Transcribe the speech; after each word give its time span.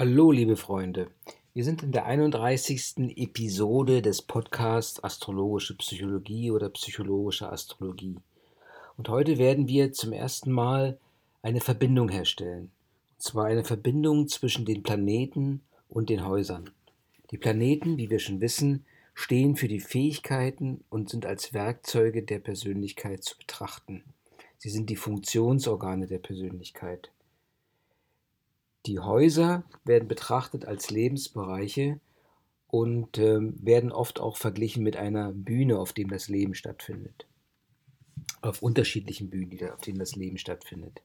Hallo, 0.00 0.32
liebe 0.32 0.56
Freunde. 0.56 1.08
Wir 1.52 1.62
sind 1.62 1.82
in 1.82 1.92
der 1.92 2.06
31. 2.06 3.18
Episode 3.18 4.00
des 4.00 4.22
Podcasts 4.22 5.04
Astrologische 5.04 5.76
Psychologie 5.76 6.50
oder 6.50 6.70
Psychologische 6.70 7.52
Astrologie. 7.52 8.16
Und 8.96 9.10
heute 9.10 9.36
werden 9.36 9.68
wir 9.68 9.92
zum 9.92 10.14
ersten 10.14 10.52
Mal 10.52 10.98
eine 11.42 11.60
Verbindung 11.60 12.08
herstellen. 12.08 12.70
Und 13.12 13.22
zwar 13.22 13.44
eine 13.44 13.62
Verbindung 13.62 14.26
zwischen 14.26 14.64
den 14.64 14.82
Planeten 14.82 15.60
und 15.90 16.08
den 16.08 16.26
Häusern. 16.26 16.70
Die 17.30 17.36
Planeten, 17.36 17.98
wie 17.98 18.08
wir 18.08 18.20
schon 18.20 18.40
wissen, 18.40 18.86
stehen 19.12 19.54
für 19.54 19.68
die 19.68 19.80
Fähigkeiten 19.80 20.82
und 20.88 21.10
sind 21.10 21.26
als 21.26 21.52
Werkzeuge 21.52 22.22
der 22.22 22.38
Persönlichkeit 22.38 23.22
zu 23.22 23.36
betrachten. 23.36 24.02
Sie 24.56 24.70
sind 24.70 24.88
die 24.88 24.96
Funktionsorgane 24.96 26.06
der 26.06 26.20
Persönlichkeit. 26.20 27.10
Die 28.86 28.98
Häuser 28.98 29.64
werden 29.84 30.08
betrachtet 30.08 30.64
als 30.64 30.90
Lebensbereiche 30.90 32.00
und 32.68 33.18
ähm, 33.18 33.54
werden 33.60 33.92
oft 33.92 34.20
auch 34.20 34.36
verglichen 34.36 34.82
mit 34.82 34.96
einer 34.96 35.32
Bühne, 35.32 35.78
auf 35.78 35.92
dem 35.92 36.08
das 36.08 36.28
Leben 36.28 36.54
stattfindet. 36.54 37.26
Auf 38.40 38.62
unterschiedlichen 38.62 39.28
Bühnen, 39.28 39.70
auf 39.70 39.80
denen 39.80 39.98
das 39.98 40.16
Leben 40.16 40.38
stattfindet. 40.38 41.02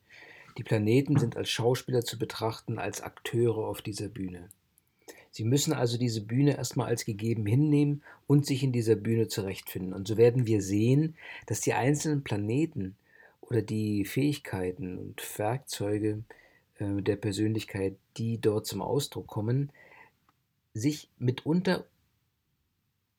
Die 0.58 0.64
Planeten 0.64 1.20
sind 1.20 1.36
als 1.36 1.50
Schauspieler 1.50 2.04
zu 2.06 2.18
betrachten, 2.18 2.80
als 2.80 3.02
Akteure 3.02 3.68
auf 3.68 3.82
dieser 3.82 4.08
Bühne. 4.08 4.50
Sie 5.32 5.44
müssen 5.44 5.74
also 5.74 5.98
diese 5.98 6.22
Bühne 6.22 6.56
erstmal 6.56 6.88
als 6.88 7.04
gegeben 7.04 7.46
hinnehmen 7.46 8.04
und 8.26 8.46
sich 8.46 8.64
in 8.64 8.72
dieser 8.72 8.96
Bühne 8.96 9.28
zurechtfinden. 9.28 9.92
Und 9.92 10.08
so 10.08 10.16
werden 10.16 10.48
wir 10.48 10.62
sehen, 10.62 11.18
dass 11.46 11.60
die 11.60 11.74
einzelnen 11.74 12.24
Planeten 12.24 12.96
oder 13.42 13.62
die 13.62 14.06
Fähigkeiten 14.06 14.98
und 14.98 15.22
Werkzeuge 15.38 16.24
äh, 16.80 17.02
der 17.02 17.16
Persönlichkeit, 17.16 17.98
die 18.18 18.40
dort 18.40 18.66
zum 18.66 18.82
Ausdruck 18.82 19.28
kommen, 19.28 19.72
sich 20.74 21.10
mitunter 21.18 21.86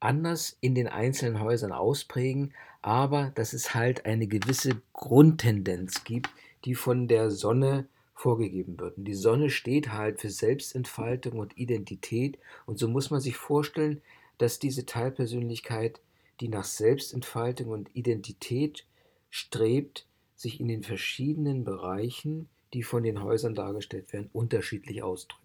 anders 0.00 0.56
in 0.61 0.75
den 0.75 0.89
einzelnen 0.89 1.41
Häusern 1.41 1.72
ausprägen, 1.72 2.53
aber 2.83 3.33
dass 3.34 3.53
es 3.53 3.75
halt 3.75 4.05
eine 4.05 4.27
gewisse 4.27 4.80
Grundtendenz 4.92 6.05
gibt, 6.05 6.28
die 6.64 6.75
von 6.75 7.08
der 7.08 7.30
Sonne 7.30 7.89
vorgegeben 8.14 8.78
wird. 8.78 8.98
Und 8.98 9.05
die 9.05 9.14
Sonne 9.14 9.50
steht 9.50 9.92
halt 9.92 10.20
für 10.20 10.30
Selbstentfaltung 10.30 11.39
und 11.39 11.56
Identität 11.56 12.39
und 12.67 12.78
so 12.78 12.89
muss 12.89 13.11
man 13.11 13.20
sich 13.20 13.36
vorstellen, 13.36 14.02
dass 14.39 14.58
diese 14.58 14.86
Teilpersönlichkeit, 14.86 16.00
die 16.41 16.48
nach 16.48 16.64
Selbstentfaltung 16.64 17.69
und 17.69 17.91
Identität 17.95 18.84
strebt, 19.30 20.06
sich 20.34 20.61
in 20.61 20.69
den 20.69 20.83
verschiedenen 20.83 21.64
Bereichen 21.64 22.48
die 22.72 22.83
von 22.83 23.03
den 23.03 23.22
Häusern 23.22 23.55
dargestellt 23.55 24.12
werden, 24.12 24.31
unterschiedlich 24.33 25.03
ausdrückt. 25.03 25.42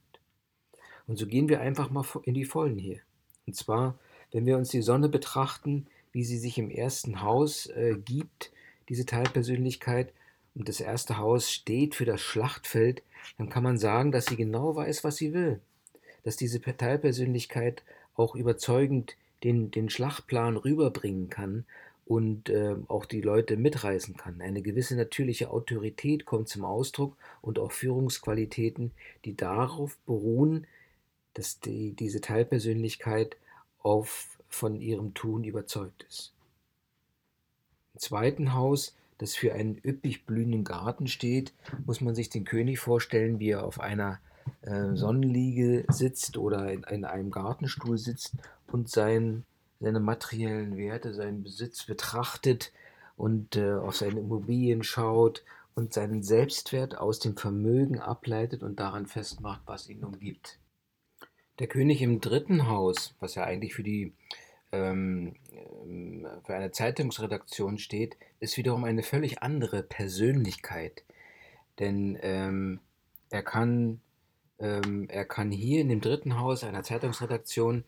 Und 1.07 1.17
so 1.17 1.27
gehen 1.27 1.49
wir 1.49 1.61
einfach 1.61 1.89
mal 1.89 2.05
in 2.23 2.33
die 2.33 2.45
Vollen 2.45 2.77
hier. 2.77 2.99
Und 3.47 3.55
zwar, 3.55 3.97
wenn 4.31 4.45
wir 4.45 4.57
uns 4.57 4.69
die 4.69 4.81
Sonne 4.81 5.09
betrachten, 5.09 5.87
wie 6.11 6.23
sie 6.23 6.37
sich 6.37 6.57
im 6.57 6.69
ersten 6.69 7.21
Haus 7.21 7.67
äh, 7.67 7.95
gibt, 7.97 8.51
diese 8.89 9.05
Teilpersönlichkeit, 9.05 10.13
und 10.53 10.67
das 10.67 10.81
erste 10.81 11.17
Haus 11.17 11.49
steht 11.49 11.95
für 11.95 12.05
das 12.05 12.21
Schlachtfeld, 12.21 13.03
dann 13.37 13.49
kann 13.49 13.63
man 13.63 13.77
sagen, 13.77 14.11
dass 14.11 14.25
sie 14.25 14.35
genau 14.35 14.75
weiß, 14.75 15.03
was 15.03 15.17
sie 15.17 15.33
will. 15.33 15.61
Dass 16.23 16.35
diese 16.35 16.61
Teilpersönlichkeit 16.61 17.83
auch 18.15 18.35
überzeugend 18.35 19.15
den, 19.43 19.71
den 19.71 19.89
Schlachtplan 19.89 20.57
rüberbringen 20.57 21.29
kann 21.29 21.65
und 22.05 22.49
äh, 22.49 22.75
auch 22.87 23.05
die 23.05 23.21
Leute 23.21 23.57
mitreißen 23.57 24.17
kann. 24.17 24.41
Eine 24.41 24.61
gewisse 24.61 24.95
natürliche 24.95 25.49
Autorität 25.49 26.25
kommt 26.25 26.49
zum 26.49 26.65
Ausdruck 26.65 27.15
und 27.41 27.59
auch 27.59 27.71
Führungsqualitäten, 27.71 28.91
die 29.25 29.35
darauf 29.35 29.97
beruhen, 30.05 30.67
dass 31.33 31.59
die, 31.59 31.93
diese 31.93 32.21
Teilpersönlichkeit 32.21 33.37
auf, 33.79 34.37
von 34.49 34.81
ihrem 34.81 35.13
Tun 35.13 35.43
überzeugt 35.43 36.05
ist. 36.09 36.33
Im 37.93 37.99
zweiten 37.99 38.53
Haus, 38.53 38.95
das 39.17 39.35
für 39.35 39.53
einen 39.53 39.79
üppig 39.85 40.25
blühenden 40.25 40.63
Garten 40.63 41.07
steht, 41.07 41.53
muss 41.85 42.01
man 42.01 42.15
sich 42.15 42.29
den 42.29 42.43
König 42.43 42.79
vorstellen, 42.79 43.39
wie 43.39 43.51
er 43.51 43.63
auf 43.63 43.79
einer 43.79 44.19
äh, 44.63 44.95
Sonnenliege 44.95 45.85
sitzt 45.89 46.37
oder 46.37 46.71
in, 46.71 46.83
in 46.83 47.05
einem 47.05 47.31
Gartenstuhl 47.31 47.97
sitzt 47.97 48.33
und 48.67 48.89
sein 48.89 49.45
seine 49.81 49.99
materiellen 49.99 50.77
Werte, 50.77 51.13
seinen 51.13 51.43
Besitz 51.43 51.85
betrachtet 51.85 52.71
und 53.17 53.55
äh, 53.55 53.73
auf 53.73 53.97
seine 53.97 54.19
Immobilien 54.19 54.83
schaut 54.83 55.43
und 55.73 55.93
seinen 55.93 56.21
Selbstwert 56.21 56.97
aus 56.97 57.19
dem 57.19 57.35
Vermögen 57.35 57.99
ableitet 57.99 58.61
und 58.61 58.79
daran 58.79 59.07
festmacht, 59.07 59.61
was 59.65 59.89
ihn 59.89 60.03
umgibt. 60.03 60.59
Der 61.59 61.67
König 61.67 62.01
im 62.01 62.21
dritten 62.21 62.67
Haus, 62.67 63.15
was 63.19 63.35
ja 63.35 63.43
eigentlich 63.43 63.73
für 63.73 63.83
die 63.83 64.13
ähm, 64.71 65.35
ähm 65.83 66.27
für 66.45 66.55
eine 66.55 66.71
Zeitungsredaktion 66.71 67.77
steht, 67.77 68.17
ist 68.39 68.57
wiederum 68.57 68.83
eine 68.83 69.03
völlig 69.03 69.41
andere 69.41 69.83
Persönlichkeit. 69.83 71.03
Denn 71.79 72.17
ähm, 72.21 72.79
er, 73.29 73.43
kann, 73.43 74.01
ähm, 74.59 75.07
er 75.09 75.25
kann 75.25 75.51
hier 75.51 75.81
in 75.81 75.89
dem 75.89 76.01
dritten 76.01 76.39
Haus 76.39 76.63
einer 76.63 76.83
Zeitungsredaktion 76.83 77.83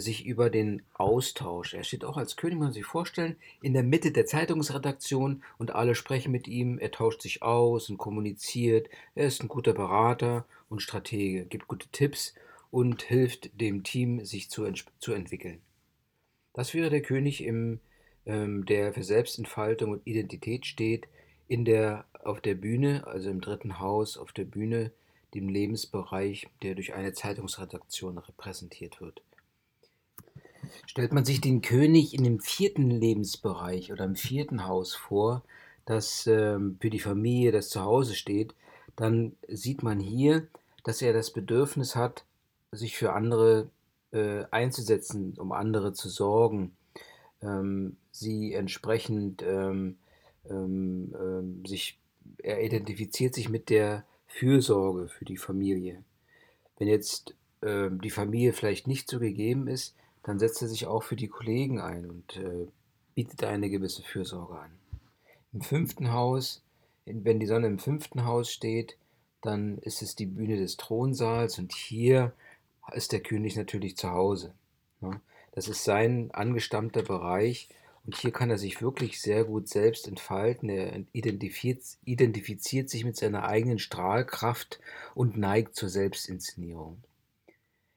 sich 0.00 0.24
über 0.24 0.48
den 0.48 0.82
Austausch. 0.94 1.74
Er 1.74 1.84
steht 1.84 2.04
auch 2.04 2.16
als 2.16 2.36
König, 2.36 2.58
man 2.58 2.68
kann 2.68 2.74
sich 2.74 2.86
vorstellen, 2.86 3.36
in 3.60 3.74
der 3.74 3.82
Mitte 3.82 4.10
der 4.10 4.26
Zeitungsredaktion 4.26 5.42
und 5.58 5.74
alle 5.74 5.94
sprechen 5.94 6.32
mit 6.32 6.48
ihm. 6.48 6.78
Er 6.78 6.90
tauscht 6.90 7.22
sich 7.22 7.42
aus 7.42 7.90
und 7.90 7.98
kommuniziert. 7.98 8.88
Er 9.14 9.26
ist 9.26 9.42
ein 9.42 9.48
guter 9.48 9.74
Berater 9.74 10.46
und 10.68 10.80
Stratege, 10.80 11.44
gibt 11.44 11.68
gute 11.68 11.88
Tipps 11.88 12.34
und 12.70 13.02
hilft 13.02 13.60
dem 13.60 13.82
Team, 13.82 14.24
sich 14.24 14.48
zu, 14.48 14.64
ent 14.64 14.86
zu 14.98 15.12
entwickeln. 15.12 15.60
Das 16.54 16.72
wäre 16.72 16.90
der 16.90 17.02
König, 17.02 17.44
im, 17.44 17.80
ähm, 18.24 18.64
der 18.64 18.94
für 18.94 19.02
Selbstentfaltung 19.02 19.90
und 19.90 20.06
Identität 20.06 20.64
steht, 20.66 21.06
in 21.48 21.66
der, 21.66 22.06
auf 22.24 22.40
der 22.40 22.54
Bühne, 22.54 23.06
also 23.06 23.28
im 23.28 23.42
dritten 23.42 23.78
Haus, 23.78 24.16
auf 24.16 24.32
der 24.32 24.44
Bühne, 24.44 24.90
dem 25.34 25.48
Lebensbereich, 25.48 26.48
der 26.62 26.74
durch 26.74 26.94
eine 26.94 27.12
Zeitungsredaktion 27.12 28.18
repräsentiert 28.18 29.00
wird. 29.00 29.22
Stellt 30.86 31.12
man 31.12 31.24
sich 31.24 31.40
den 31.40 31.62
König 31.62 32.14
in 32.14 32.24
dem 32.24 32.40
vierten 32.40 32.90
Lebensbereich 32.90 33.92
oder 33.92 34.04
im 34.04 34.16
vierten 34.16 34.66
Haus 34.66 34.94
vor, 34.94 35.42
das 35.84 36.26
ähm, 36.26 36.76
für 36.80 36.90
die 36.90 37.00
Familie, 37.00 37.52
das 37.52 37.68
zu 37.68 37.82
Hause 37.82 38.14
steht, 38.14 38.54
dann 38.96 39.36
sieht 39.48 39.82
man 39.82 40.00
hier, 40.00 40.46
dass 40.84 41.02
er 41.02 41.12
das 41.12 41.30
Bedürfnis 41.30 41.96
hat, 41.96 42.24
sich 42.72 42.96
für 42.96 43.12
andere 43.12 43.68
äh, 44.12 44.44
einzusetzen, 44.50 45.34
um 45.38 45.52
andere 45.52 45.92
zu 45.92 46.08
sorgen, 46.08 46.72
ähm, 47.42 47.96
sie 48.10 48.54
entsprechend 48.54 49.42
ähm, 49.42 49.96
ähm, 50.48 51.14
ähm 51.18 51.64
sich, 51.66 51.98
er 52.38 52.62
identifiziert 52.62 53.34
sich 53.34 53.48
mit 53.48 53.70
der 53.70 54.04
Fürsorge 54.26 55.08
für 55.08 55.24
die 55.24 55.36
Familie. 55.36 56.02
Wenn 56.78 56.88
jetzt 56.88 57.34
äh, 57.60 57.90
die 57.90 58.10
Familie 58.10 58.52
vielleicht 58.52 58.86
nicht 58.86 59.10
so 59.10 59.18
gegeben 59.18 59.68
ist, 59.68 59.94
dann 60.22 60.38
setzt 60.38 60.62
er 60.62 60.68
sich 60.68 60.86
auch 60.86 61.02
für 61.02 61.16
die 61.16 61.28
Kollegen 61.28 61.80
ein 61.80 62.08
und 62.08 62.36
äh, 62.36 62.66
bietet 63.14 63.44
eine 63.44 63.70
gewisse 63.70 64.02
Fürsorge 64.02 64.58
an. 64.58 64.70
Im 65.52 65.60
fünften 65.60 66.12
Haus, 66.12 66.62
wenn 67.04 67.40
die 67.40 67.46
Sonne 67.46 67.66
im 67.66 67.78
fünften 67.78 68.24
Haus 68.24 68.50
steht, 68.50 68.96
dann 69.42 69.78
ist 69.78 70.02
es 70.02 70.14
die 70.14 70.26
Bühne 70.26 70.56
des 70.56 70.76
Thronsaals 70.76 71.58
und 71.58 71.72
hier 71.74 72.32
ist 72.92 73.12
der 73.12 73.20
König 73.20 73.56
natürlich 73.56 73.96
zu 73.96 74.10
Hause. 74.10 74.54
Ne? 75.00 75.20
Das 75.52 75.68
ist 75.68 75.84
sein 75.84 76.30
angestammter 76.30 77.02
Bereich 77.02 77.68
und 78.04 78.16
hier 78.16 78.32
kann 78.32 78.50
er 78.50 78.58
sich 78.58 78.80
wirklich 78.80 79.20
sehr 79.20 79.44
gut 79.44 79.68
selbst 79.68 80.08
entfalten. 80.08 80.68
Er 80.68 81.04
identifiziert, 81.12 81.82
identifiziert 82.04 82.88
sich 82.88 83.04
mit 83.04 83.16
seiner 83.16 83.44
eigenen 83.44 83.78
Strahlkraft 83.78 84.80
und 85.14 85.36
neigt 85.36 85.76
zur 85.76 85.88
Selbstinszenierung. 85.88 87.02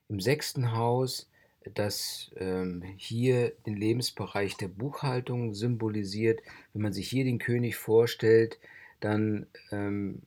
Im 0.10 0.20
sechsten 0.20 0.74
Haus 0.74 1.30
das 1.74 2.32
ähm, 2.38 2.84
hier 2.98 3.52
den 3.66 3.76
Lebensbereich 3.76 4.58
der 4.58 4.68
Buchhaltung 4.68 5.54
symbolisiert. 5.54 6.42
Wenn 6.74 6.82
man 6.82 6.94
sich 6.94 7.10
hier 7.10 7.24
den 7.24 7.40
König 7.40 7.76
vorstellt, 7.76 8.60
dann, 9.00 9.48
ähm, 9.72 10.22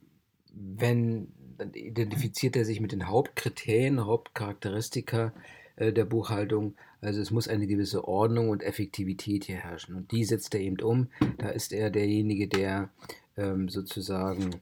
wenn, 0.52 1.28
dann 1.56 1.72
identifiziert 1.72 2.56
er 2.56 2.64
sich 2.64 2.80
mit 2.80 2.92
den 2.92 3.08
Hauptkriterien, 3.08 4.04
Hauptcharakteristika 4.04 5.32
äh, 5.76 5.92
der 5.92 6.04
Buchhaltung. 6.04 6.74
Also 7.00 7.20
es 7.20 7.30
muss 7.30 7.48
eine 7.48 7.66
gewisse 7.66 8.06
Ordnung 8.06 8.50
und 8.50 8.62
Effektivität 8.62 9.44
hier 9.44 9.58
herrschen. 9.58 9.94
Und 9.94 10.10
die 10.10 10.24
setzt 10.24 10.54
er 10.54 10.60
eben 10.60 10.80
um. 10.80 11.08
Da 11.38 11.50
ist 11.50 11.72
er 11.72 11.90
derjenige, 11.90 12.48
der 12.48 12.90
ähm, 13.36 13.68
sozusagen 13.68 14.56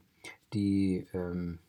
die 0.53 1.07
ähm, 1.13 1.59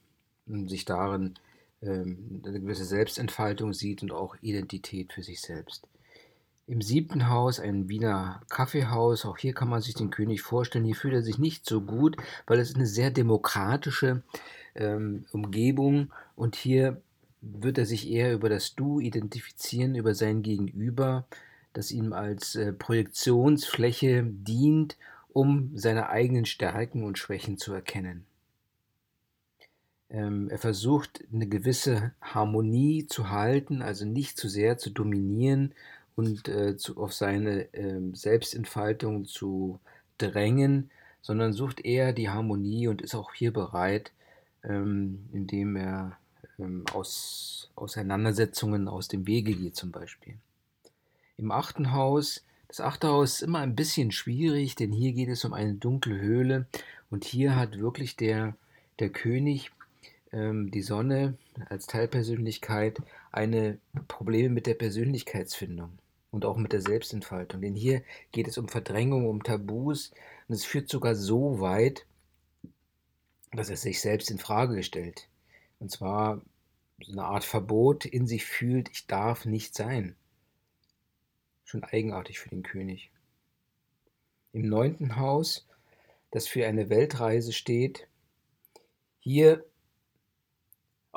sich 0.46 0.84
darin 0.84 1.34
ähm, 1.82 2.42
eine 2.44 2.60
gewisse 2.60 2.84
Selbstentfaltung 2.84 3.72
sieht 3.72 4.02
und 4.02 4.12
auch 4.12 4.36
Identität 4.40 5.12
für 5.12 5.22
sich 5.22 5.40
selbst. 5.40 5.86
Im 6.66 6.82
siebten 6.82 7.30
Haus 7.30 7.60
ein 7.60 7.88
Wiener 7.88 8.42
Kaffeehaus. 8.50 9.25
Auch 9.25 9.38
hier 9.38 9.54
kann 9.54 9.70
man 9.70 9.80
sich 9.80 9.94
den 9.94 10.10
König 10.10 10.42
vorstellen. 10.42 10.84
Hier 10.84 10.96
fühlt 10.96 11.14
er 11.14 11.22
sich 11.22 11.38
nicht 11.38 11.64
so 11.64 11.80
gut, 11.80 12.16
weil 12.46 12.58
es 12.58 12.75
eine 12.75 12.86
sehr 12.86 13.10
demokratische 13.10 14.22
ähm, 14.75 15.25
Umgebung 15.32 16.12
und 16.36 16.56
hier 16.56 17.00
wird 17.40 17.78
er 17.78 17.86
sich 17.86 18.10
eher 18.10 18.34
über 18.34 18.48
das 18.48 18.74
Du 18.74 19.00
identifizieren, 19.00 19.94
über 19.94 20.14
sein 20.14 20.42
Gegenüber, 20.42 21.26
das 21.72 21.90
ihm 21.90 22.12
als 22.12 22.54
äh, 22.54 22.72
Projektionsfläche 22.72 24.24
dient, 24.24 24.96
um 25.32 25.70
seine 25.74 26.08
eigenen 26.08 26.44
Stärken 26.44 27.04
und 27.04 27.19
Schwächen 27.19 27.58
zu 27.58 27.72
erkennen. 27.72 28.24
Ähm, 30.10 30.49
er 30.49 30.58
versucht 30.58 31.25
eine 31.32 31.46
gewisse 31.46 32.12
Harmonie 32.22 33.06
zu 33.06 33.31
halten, 33.31 33.82
also 33.82 34.05
nicht 34.06 34.38
zu 34.38 34.49
sehr 34.49 34.78
zu 34.78 34.90
dominieren 34.90 35.75
und 36.16 36.49
äh, 36.49 36.76
zu, 36.76 36.96
auf 36.96 37.12
seine 37.12 37.72
äh, 37.75 38.00
Selbstentfaltung 38.14 39.26
zu 39.26 39.78
drängen, 40.16 40.90
sondern 41.20 41.52
sucht 41.52 41.84
eher 41.84 42.12
die 42.12 42.31
Harmonie 42.31 42.88
und 42.88 43.02
ist 43.02 43.14
auch 43.14 43.34
hier 43.34 43.52
bereit, 43.52 44.12
ähm, 44.64 45.28
indem 45.32 45.76
er 45.76 46.16
ähm, 46.58 46.84
aus 46.93 47.70
Auseinandersetzungen 47.76 48.88
aus 48.88 49.08
dem 49.08 49.26
Wege 49.26 49.55
geht 49.55 49.76
zum 49.76 49.93
Beispiel. 49.93 50.34
Im 51.37 51.52
achten 51.52 51.93
Haus, 51.93 52.44
das 52.66 52.81
achte 52.81 53.08
Haus 53.08 53.34
ist 53.34 53.43
immer 53.43 53.60
ein 53.60 53.76
bisschen 53.76 54.10
schwierig, 54.10 54.75
denn 54.75 54.90
hier 54.90 55.12
geht 55.12 55.28
es 55.28 55.44
um 55.44 55.52
eine 55.52 55.75
dunkle 55.75 56.19
Höhle 56.19 56.66
und 57.10 57.25
hier 57.25 57.56
hat 57.56 57.78
wirklich 57.78 58.16
der, 58.16 58.56
der 58.99 59.10
König 59.10 59.70
ähm, 60.32 60.70
die 60.70 60.82
Sonne 60.82 61.38
als 61.69 61.86
Teilpersönlichkeit 61.86 63.00
eine 63.32 63.78
Probleme 64.08 64.50
mit 64.50 64.66
der 64.66 64.75
Persönlichkeitsfindung 64.75 65.98
und 66.30 66.44
auch 66.44 66.56
mit 66.56 66.72
der 66.72 66.82
Selbstentfaltung. 66.82 67.60
Denn 67.60 67.75
hier 67.75 68.02
geht 68.32 68.48
es 68.48 68.58
um 68.58 68.69
Verdrängung, 68.69 69.26
um 69.26 69.42
Tabus 69.42 70.12
und 70.46 70.54
es 70.54 70.64
führt 70.64 70.88
sogar 70.88 71.14
so 71.14 71.60
weit, 71.60 72.06
dass 73.52 73.70
er 73.70 73.76
sich 73.76 74.00
selbst 74.00 74.30
in 74.30 74.38
Frage 74.38 74.82
stellt. 74.82 75.28
Und 75.78 75.90
zwar 75.90 76.42
so 77.00 77.12
eine 77.12 77.24
Art 77.24 77.44
Verbot 77.44 78.04
in 78.04 78.26
sich 78.26 78.44
fühlt, 78.44 78.90
ich 78.90 79.06
darf 79.06 79.44
nicht 79.44 79.74
sein. 79.74 80.16
Schon 81.64 81.84
eigenartig 81.84 82.38
für 82.38 82.48
den 82.48 82.62
König. 82.62 83.10
Im 84.52 84.69
neunten 84.69 85.16
Haus, 85.16 85.66
das 86.31 86.48
für 86.48 86.66
eine 86.66 86.90
Weltreise 86.90 87.52
steht, 87.52 88.08
hier 89.20 89.64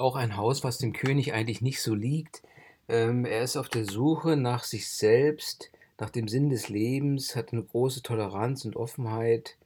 auch 0.02 0.16
ein 0.16 0.38
Haus, 0.38 0.64
was 0.64 0.78
dem 0.78 0.94
König 0.94 1.34
eigentlich 1.34 1.62
nicht 1.62 1.82
so 1.82 1.96
liegt. 1.96 2.44
Ähm, 2.88 3.26
er 3.26 3.44
ist 3.44 3.58
auf 3.58 3.70
der 3.70 3.86
Suche 3.86 4.36
nach 4.36 4.64
sich 4.64 4.90
selbst, 4.90 5.72
nach 6.00 6.10
dem 6.10 6.28
Sinn 6.28 6.50
des 6.50 6.68
Lebens, 6.70 7.36
hat 7.36 7.54
eine 7.54 7.64
große 7.64 8.02
Toleranz 8.02 8.66
und 8.66 8.76
Offenheit 8.76 9.58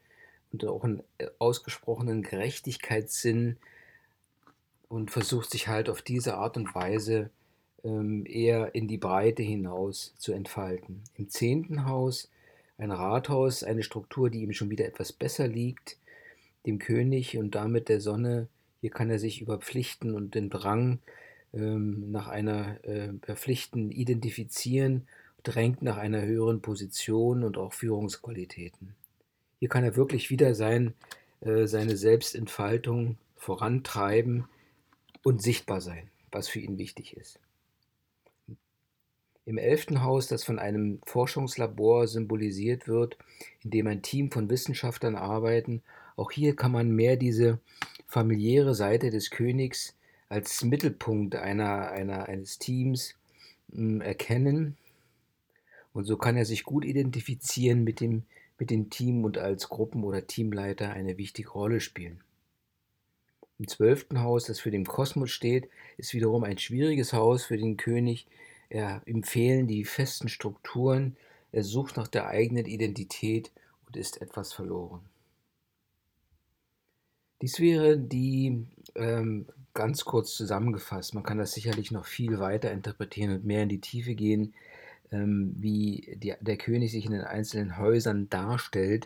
und 0.52 0.66
auch 0.66 0.84
einen 0.84 1.02
äh, 1.18 1.28
ausgesprochenen 1.40 2.22
Gerechtigkeitssinn 2.22 3.58
und 4.90 5.12
versucht 5.12 5.50
sich 5.50 5.68
halt 5.68 5.90
auf 5.90 6.02
diese 6.02 6.36
Art 6.36 6.58
und 6.58 6.76
Weise 6.76 7.30
ähm, 7.84 8.26
eher 8.26 8.76
in 8.76 8.88
die 8.88 8.98
Breite 8.98 9.44
hinaus 9.44 10.14
zu 10.18 10.34
entfalten. 10.34 11.04
Im 11.16 11.30
zehnten 11.30 11.86
Haus 11.86 12.30
ein 12.78 12.92
Rathaus, 12.92 13.64
eine 13.64 13.84
Struktur, 13.84 14.30
die 14.30 14.42
ihm 14.42 14.54
schon 14.54 14.70
wieder 14.70 14.86
etwas 14.86 15.14
besser 15.14 15.48
liegt, 15.48 15.98
dem 16.66 16.80
König 16.80 17.38
und 17.38 17.56
damit 17.56 17.90
der 17.90 18.02
Sonne 18.02 18.48
hier 18.86 18.92
kann 18.92 19.10
er 19.10 19.18
sich 19.18 19.42
über 19.42 19.58
Pflichten 19.58 20.14
und 20.14 20.36
den 20.36 20.52
Drang 20.52 21.00
ähm, 21.56 22.12
nach 22.12 22.28
einer 22.28 22.86
äh, 22.86 23.14
Verpflichten 23.24 23.90
identifizieren, 23.90 25.08
drängt 25.42 25.82
nach 25.82 25.98
einer 25.98 26.22
höheren 26.22 26.62
Position 26.62 27.44
und 27.44 27.58
auch 27.58 27.74
Führungsqualitäten. 27.74 28.94
Hier 29.60 29.70
kann 29.70 29.84
er 29.84 29.96
wirklich 29.96 30.30
wieder 30.30 30.54
sein, 30.54 30.94
äh, 31.42 31.66
seine 31.66 31.98
Selbstentfaltung 31.98 33.18
vorantreiben 33.38 34.46
und 35.24 35.42
sichtbar 35.42 35.82
sein, 35.82 36.12
was 36.32 36.48
für 36.48 36.60
ihn 36.60 36.78
wichtig 36.78 37.18
ist. 37.18 37.40
Im 39.46 39.58
elften 39.58 40.04
Haus, 40.04 40.28
das 40.28 40.44
von 40.44 40.60
einem 40.60 41.00
Forschungslabor 41.08 42.08
symbolisiert 42.08 42.88
wird, 42.88 43.18
in 43.64 43.72
dem 43.72 43.88
ein 43.88 44.04
Team 44.04 44.30
von 44.30 44.48
Wissenschaftlern 44.48 45.16
arbeiten, 45.16 45.82
auch 46.16 46.30
hier 46.32 46.56
kann 46.56 46.72
man 46.72 46.92
mehr 46.92 47.18
diese 47.18 47.60
familiäre 48.16 48.76
Seite 48.76 49.10
des 49.10 49.30
Königs 49.30 49.94
als 50.30 50.64
Mittelpunkt 50.64 51.36
einer, 51.36 51.92
einer, 51.92 52.30
eines 52.30 52.60
Teams 52.60 53.16
mh, 53.74 53.78
hm, 53.78 54.02
erkennen. 54.02 54.78
Und 55.92 56.06
so 56.06 56.16
kann 56.16 56.38
er 56.38 56.46
sich 56.46 56.64
gut 56.64 56.86
identifizieren 56.86 57.84
mit 57.84 58.00
dem, 58.00 58.24
mit 58.58 58.70
dem 58.70 58.90
Team 58.90 59.26
und 59.26 59.38
als 59.38 59.68
Gruppen- 59.68 60.06
oder 60.06 60.28
Teamleiter 60.28 60.94
eine 60.94 61.18
wichtige 61.18 61.50
Rolle 61.50 61.82
spielen. 61.82 62.22
Im 63.60 63.68
zwölften 63.68 64.22
Haus, 64.22 64.46
das 64.46 64.62
für 64.62 64.72
den 64.72 64.86
Kosmos 64.86 65.32
steht, 65.32 65.68
ist 65.98 66.14
wiederum 66.14 66.46
ein 66.46 66.58
schwieriges 66.58 67.12
Haus 67.12 67.44
für 67.44 67.58
den 67.58 67.76
König. 67.76 68.28
Er 68.70 69.02
empfehlen 69.06 69.68
die 69.68 69.84
festen 69.84 70.30
Strukturen, 70.30 71.18
er 71.52 71.66
sucht 71.66 71.98
nach 71.98 72.08
der 72.08 72.28
eigenen 72.28 72.66
Identität 72.66 73.52
und 73.88 73.98
ist 73.98 74.22
etwas 74.22 74.54
verloren. 74.54 75.02
Dies 77.42 77.60
wäre 77.60 77.98
die 77.98 78.66
ähm, 78.96 79.46
ganz 79.74 80.06
kurz 80.06 80.36
zusammengefasst. 80.36 81.14
Man 81.14 81.24
kann 81.24 81.38
das 81.38 81.52
sicherlich 81.52 81.92
noch 81.92 82.06
viel 82.06 82.40
weiter 82.40 82.72
interpretieren 82.72 83.34
und 83.34 83.46
mehr 83.46 83.64
in 83.64 83.70
die 83.70 83.82
Tiefe 83.82 84.16
gehen, 84.16 84.54
ähm, 85.12 85.54
wie 85.60 86.18
die, 86.18 86.34
der 86.40 86.58
König 86.58 86.92
sich 86.92 87.06
in 87.06 87.12
den 87.12 87.22
einzelnen 87.22 87.78
Häusern 87.78 88.30
darstellt. 88.30 89.06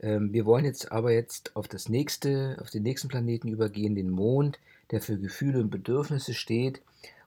Ähm, 0.00 0.32
wir 0.32 0.44
wollen 0.44 0.66
jetzt 0.66 0.92
aber 0.92 1.12
jetzt 1.12 1.56
auf 1.56 1.66
das 1.66 1.88
nächste, 1.88 2.58
auf 2.60 2.70
den 2.70 2.82
nächsten 2.82 3.08
Planeten 3.08 3.48
übergehen, 3.48 3.94
den 3.94 4.10
Mond, 4.10 4.60
der 4.90 5.00
für 5.00 5.18
Gefühle 5.18 5.60
und 5.60 5.70
Bedürfnisse 5.70 6.34
steht. 6.34 6.82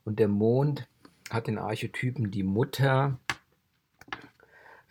Und 0.05 0.19
der 0.19 0.27
Mond 0.27 0.87
hat 1.31 1.47
den 1.47 1.57
Archetypen 1.57 2.29
die 2.29 2.43
Mutter. 2.43 3.19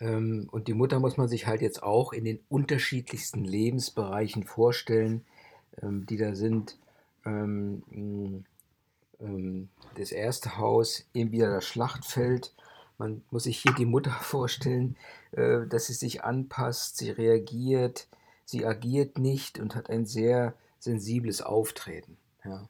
Ähm, 0.01 0.49
und 0.51 0.67
die 0.67 0.73
Mutter 0.73 0.99
muss 0.99 1.15
man 1.15 1.29
sich 1.29 1.47
halt 1.47 1.61
jetzt 1.61 1.81
auch 1.81 2.11
in 2.11 2.25
den 2.25 2.39
unterschiedlichsten 2.49 3.45
Lebensbereichen 3.45 4.43
vorstellen 4.43 5.23
ähm, 5.81 6.05
die 6.05 6.17
da 6.17 6.35
sind. 6.35 6.77
Ähm, 7.25 8.43
ähm, 9.19 9.69
das 9.95 10.11
erste 10.11 10.57
Haus, 10.57 11.05
eben 11.13 11.31
wieder 11.31 11.49
das 11.49 11.65
Schlachtfeld. 11.65 12.53
Man 12.97 13.23
muss 13.29 13.43
sich 13.43 13.59
hier 13.59 13.73
die 13.73 13.85
Mutter 13.85 14.11
vorstellen, 14.21 14.95
äh, 15.31 15.65
dass 15.67 15.87
sie 15.87 15.93
sich 15.93 16.23
anpasst, 16.23 16.97
sie 16.97 17.11
reagiert, 17.11 18.07
sie 18.45 18.65
agiert 18.65 19.17
nicht 19.17 19.59
und 19.59 19.75
hat 19.75 19.89
ein 19.89 20.05
sehr 20.05 20.53
sensibles 20.79 21.41
Auftreten. 21.41 22.17
Ja. 22.43 22.67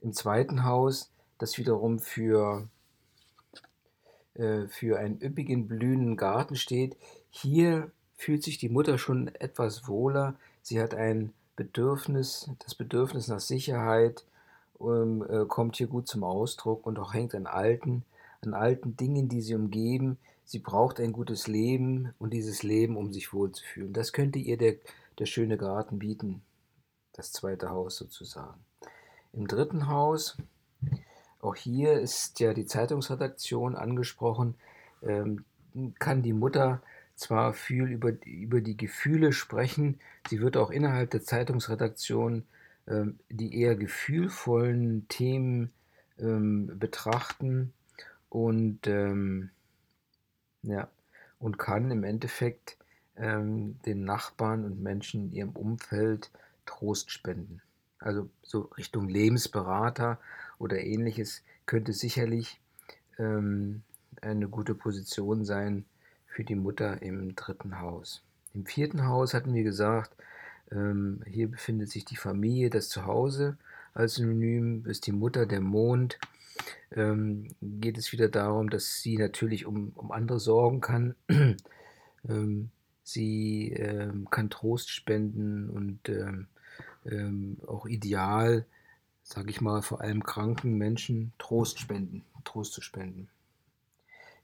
Im 0.00 0.12
zweiten 0.12 0.64
Haus, 0.64 1.10
das 1.38 1.58
wiederum 1.58 1.98
für, 1.98 2.68
äh, 4.34 4.66
für 4.68 4.98
einen 4.98 5.20
üppigen 5.20 5.66
blühenden 5.66 6.16
Garten 6.16 6.56
steht, 6.56 6.96
hier 7.30 7.90
fühlt 8.16 8.42
sich 8.42 8.58
die 8.58 8.68
Mutter 8.68 8.98
schon 8.98 9.28
etwas 9.36 9.86
wohler. 9.86 10.36
Sie 10.62 10.80
hat 10.80 10.94
ein 10.94 11.32
Bedürfnis, 11.58 12.48
das 12.60 12.76
Bedürfnis 12.76 13.26
nach 13.26 13.40
Sicherheit 13.40 14.24
ähm, 14.80 15.26
äh, 15.28 15.44
kommt 15.44 15.74
hier 15.74 15.88
gut 15.88 16.06
zum 16.06 16.22
Ausdruck 16.22 16.86
und 16.86 17.00
auch 17.00 17.12
hängt 17.12 17.34
an 17.34 17.46
alten, 17.46 18.04
an 18.42 18.54
alten 18.54 18.96
Dingen, 18.96 19.28
die 19.28 19.42
sie 19.42 19.56
umgeben. 19.56 20.18
Sie 20.44 20.60
braucht 20.60 21.00
ein 21.00 21.12
gutes 21.12 21.48
Leben 21.48 22.14
und 22.20 22.32
dieses 22.32 22.62
Leben, 22.62 22.96
um 22.96 23.12
sich 23.12 23.32
wohlzufühlen. 23.32 23.92
Das 23.92 24.12
könnte 24.12 24.38
ihr 24.38 24.56
der, 24.56 24.76
der 25.18 25.26
schöne 25.26 25.56
Garten 25.56 25.98
bieten, 25.98 26.42
das 27.12 27.32
zweite 27.32 27.70
Haus 27.70 27.96
sozusagen. 27.96 28.64
Im 29.32 29.48
dritten 29.48 29.88
Haus, 29.88 30.36
auch 31.40 31.56
hier 31.56 31.94
ist 31.94 32.38
ja 32.38 32.54
die 32.54 32.66
Zeitungsredaktion 32.66 33.74
angesprochen, 33.74 34.54
ähm, 35.02 35.44
kann 35.98 36.22
die 36.22 36.32
Mutter 36.32 36.82
zwar 37.18 37.52
viel 37.52 37.84
über, 37.84 38.12
über 38.24 38.60
die 38.60 38.76
Gefühle 38.76 39.32
sprechen, 39.32 39.98
sie 40.28 40.40
wird 40.40 40.56
auch 40.56 40.70
innerhalb 40.70 41.10
der 41.10 41.22
Zeitungsredaktion 41.22 42.44
ähm, 42.86 43.18
die 43.28 43.60
eher 43.60 43.76
gefühlvollen 43.76 45.06
Themen 45.08 45.72
ähm, 46.18 46.78
betrachten 46.78 47.72
und, 48.28 48.86
ähm, 48.86 49.50
ja, 50.62 50.88
und 51.38 51.58
kann 51.58 51.90
im 51.90 52.04
Endeffekt 52.04 52.78
ähm, 53.16 53.78
den 53.84 54.04
Nachbarn 54.04 54.64
und 54.64 54.82
Menschen 54.82 55.26
in 55.26 55.32
ihrem 55.32 55.50
Umfeld 55.50 56.30
Trost 56.66 57.10
spenden. 57.10 57.60
Also 57.98 58.28
so 58.42 58.70
Richtung 58.78 59.08
Lebensberater 59.08 60.18
oder 60.58 60.78
ähnliches 60.80 61.42
könnte 61.66 61.92
sicherlich 61.92 62.60
ähm, 63.18 63.82
eine 64.22 64.48
gute 64.48 64.74
Position 64.74 65.44
sein, 65.44 65.84
für 66.38 66.44
die 66.44 66.54
Mutter 66.54 67.02
im 67.02 67.34
dritten 67.34 67.80
Haus. 67.80 68.22
Im 68.54 68.64
vierten 68.64 69.04
Haus 69.08 69.34
hatten 69.34 69.54
wir 69.54 69.64
gesagt, 69.64 70.14
ähm, 70.70 71.20
hier 71.26 71.50
befindet 71.50 71.90
sich 71.90 72.04
die 72.04 72.14
Familie, 72.14 72.70
das 72.70 72.88
Zuhause 72.90 73.56
als 73.92 74.14
Synonym, 74.14 74.86
ist 74.86 75.08
die 75.08 75.12
Mutter, 75.12 75.46
der 75.46 75.60
Mond. 75.60 76.16
Ähm, 76.92 77.48
geht 77.60 77.98
es 77.98 78.12
wieder 78.12 78.28
darum, 78.28 78.70
dass 78.70 79.02
sie 79.02 79.18
natürlich 79.18 79.66
um, 79.66 79.90
um 79.96 80.12
andere 80.12 80.38
sorgen 80.38 80.80
kann. 80.80 81.16
ähm, 82.28 82.70
sie 83.02 83.72
ähm, 83.72 84.30
kann 84.30 84.48
Trost 84.48 84.90
spenden 84.90 85.68
und 85.68 86.08
ähm, 86.08 86.46
ähm, 87.04 87.56
auch 87.66 87.86
ideal 87.86 88.64
sage 89.24 89.50
ich 89.50 89.60
mal, 89.60 89.82
vor 89.82 90.02
allem 90.02 90.22
kranken 90.22 90.78
Menschen 90.78 91.32
Trost 91.36 91.80
spenden, 91.80 92.24
Trost 92.44 92.74
zu 92.74 92.80
spenden. 92.80 93.28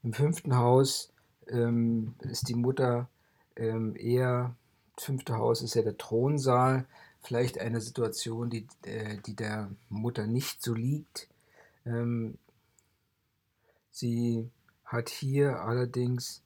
Im 0.03 0.11
fünften 0.11 0.57
Haus 0.57 1.13
ähm, 1.49 2.15
ist 2.19 2.47
die 2.47 2.55
Mutter 2.55 3.09
ähm, 3.55 3.95
eher, 3.95 4.55
das 4.95 5.05
fünfte 5.05 5.37
Haus 5.37 5.61
ist 5.61 5.75
ja 5.75 5.81
der 5.81 5.97
Thronsaal, 5.97 6.85
vielleicht 7.21 7.57
eine 7.59 7.81
Situation, 7.81 8.49
die, 8.49 8.67
äh, 8.83 9.17
die 9.25 9.35
der 9.35 9.69
Mutter 9.89 10.27
nicht 10.27 10.61
so 10.61 10.73
liegt. 10.73 11.27
Ähm, 11.85 12.37
sie 13.91 14.49
hat 14.85 15.09
hier 15.09 15.61
allerdings 15.61 16.43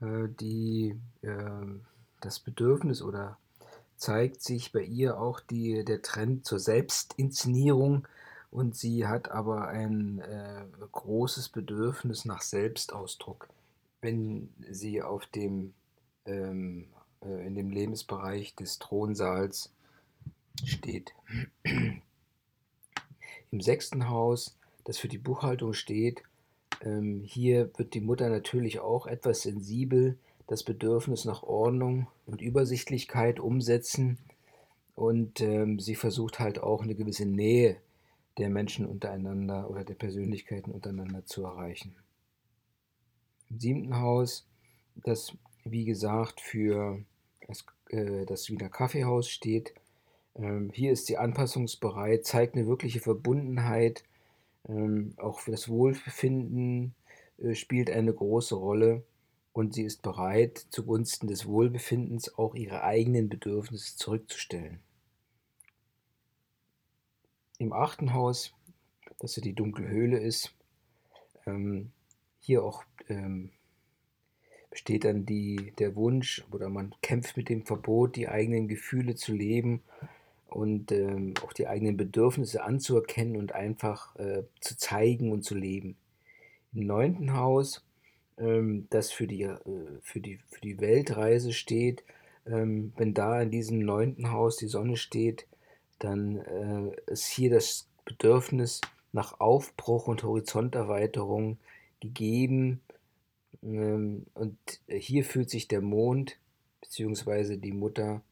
äh, 0.00 0.28
die, 0.28 0.98
äh, 1.22 1.66
das 2.20 2.38
Bedürfnis 2.38 3.02
oder 3.02 3.38
zeigt 3.96 4.42
sich 4.42 4.72
bei 4.72 4.82
ihr 4.82 5.18
auch 5.18 5.40
die, 5.40 5.84
der 5.84 6.02
Trend 6.02 6.46
zur 6.46 6.58
Selbstinszenierung. 6.58 8.06
Und 8.50 8.74
sie 8.74 9.06
hat 9.06 9.30
aber 9.30 9.68
ein 9.68 10.18
äh, 10.20 10.64
großes 10.90 11.50
Bedürfnis 11.50 12.24
nach 12.24 12.42
Selbstausdruck, 12.42 13.48
wenn 14.00 14.48
sie 14.70 15.02
auf 15.02 15.26
dem, 15.26 15.74
ähm, 16.26 16.88
äh, 17.22 17.46
in 17.46 17.54
dem 17.54 17.70
Lebensbereich 17.70 18.54
des 18.54 18.78
Thronsaals 18.78 19.72
steht. 20.64 21.14
Im 23.50 23.60
sechsten 23.60 24.08
Haus, 24.08 24.56
das 24.84 24.98
für 24.98 25.08
die 25.08 25.18
Buchhaltung 25.18 25.72
steht, 25.72 26.22
ähm, 26.82 27.22
hier 27.24 27.70
wird 27.76 27.94
die 27.94 28.00
Mutter 28.00 28.28
natürlich 28.28 28.80
auch 28.80 29.06
etwas 29.06 29.42
sensibel, 29.42 30.18
das 30.46 30.62
Bedürfnis 30.64 31.24
nach 31.24 31.42
Ordnung 31.42 32.08
und 32.26 32.40
Übersichtlichkeit 32.40 33.38
umsetzen 33.38 34.18
und 34.94 35.40
ähm, 35.40 35.78
sie 35.78 35.94
versucht 35.94 36.40
halt 36.40 36.58
auch 36.58 36.82
eine 36.82 36.94
gewisse 36.94 37.26
Nähe 37.26 37.76
der 38.38 38.50
Menschen 38.50 38.86
untereinander 38.86 39.70
oder 39.70 39.84
der 39.84 39.94
Persönlichkeiten 39.94 40.72
untereinander 40.72 41.24
zu 41.24 41.44
erreichen. 41.44 41.94
Im 43.50 43.58
siebten 43.58 43.98
Haus, 43.98 44.46
das 44.94 45.36
wie 45.64 45.84
gesagt 45.84 46.40
für 46.40 47.04
das, 47.46 47.64
äh, 47.88 48.24
das 48.26 48.48
Wiener 48.48 48.68
Kaffeehaus 48.68 49.28
steht, 49.28 49.74
ähm, 50.36 50.70
hier 50.72 50.92
ist 50.92 51.06
sie 51.06 51.18
anpassungsbereit, 51.18 52.24
zeigt 52.24 52.54
eine 52.54 52.66
wirkliche 52.66 53.00
Verbundenheit, 53.00 54.04
ähm, 54.68 55.14
auch 55.16 55.40
für 55.40 55.50
das 55.50 55.68
Wohlbefinden 55.68 56.94
äh, 57.38 57.54
spielt 57.54 57.90
eine 57.90 58.12
große 58.12 58.54
Rolle. 58.54 59.04
Und 59.52 59.74
sie 59.74 59.82
ist 59.82 60.02
bereit, 60.02 60.64
zugunsten 60.70 61.26
des 61.26 61.44
Wohlbefindens 61.44 62.32
auch 62.38 62.54
ihre 62.54 62.84
eigenen 62.84 63.28
Bedürfnisse 63.28 63.96
zurückzustellen. 63.96 64.78
Im 67.58 67.72
achten 67.72 68.14
Haus, 68.14 68.54
das 69.18 69.36
ja 69.36 69.42
die 69.42 69.52
dunkle 69.52 69.88
Höhle 69.88 70.18
ist, 70.18 70.54
ähm, 71.46 71.90
hier 72.40 72.64
auch 72.64 72.84
ähm, 73.08 73.50
besteht 74.70 75.04
dann 75.04 75.26
die, 75.26 75.72
der 75.78 75.96
Wunsch 75.96 76.44
oder 76.52 76.68
man 76.68 76.94
kämpft 77.02 77.36
mit 77.36 77.48
dem 77.48 77.64
Verbot, 77.64 78.16
die 78.16 78.28
eigenen 78.28 78.68
Gefühle 78.68 79.14
zu 79.14 79.32
leben 79.32 79.82
und 80.48 80.92
ähm, 80.92 81.34
auch 81.44 81.52
die 81.52 81.66
eigenen 81.66 81.96
Bedürfnisse 81.96 82.62
anzuerkennen 82.62 83.36
und 83.36 83.52
einfach 83.52 84.16
äh, 84.16 84.42
zu 84.60 84.76
zeigen 84.76 85.32
und 85.32 85.42
zu 85.42 85.54
leben. 85.54 85.96
Im 86.72 86.86
neunten 86.86 87.34
Haus 87.34 87.84
ähm, 88.40 88.86
das 88.90 89.12
für 89.12 89.26
die, 89.26 89.42
äh, 89.42 89.58
für, 90.02 90.20
die, 90.20 90.38
für 90.48 90.60
die 90.60 90.80
Weltreise 90.80 91.52
steht. 91.52 92.04
Ähm, 92.46 92.92
wenn 92.96 93.14
da 93.14 93.42
in 93.42 93.50
diesem 93.50 93.80
neunten 93.80 94.32
Haus 94.32 94.56
die 94.56 94.66
Sonne 94.66 94.96
steht, 94.96 95.46
dann 95.98 96.38
äh, 96.38 97.12
ist 97.12 97.26
hier 97.26 97.50
das 97.50 97.88
Bedürfnis 98.04 98.80
nach 99.12 99.40
Aufbruch 99.40 100.08
und 100.08 100.22
Horizonterweiterung 100.22 101.58
gegeben. 102.00 102.80
Ähm, 103.62 104.26
und 104.34 104.58
hier 104.88 105.24
fühlt 105.24 105.50
sich 105.50 105.68
der 105.68 105.80
Mond 105.80 106.38
bzw. 106.80 107.56
die 107.56 107.72
Mutter 107.72 108.22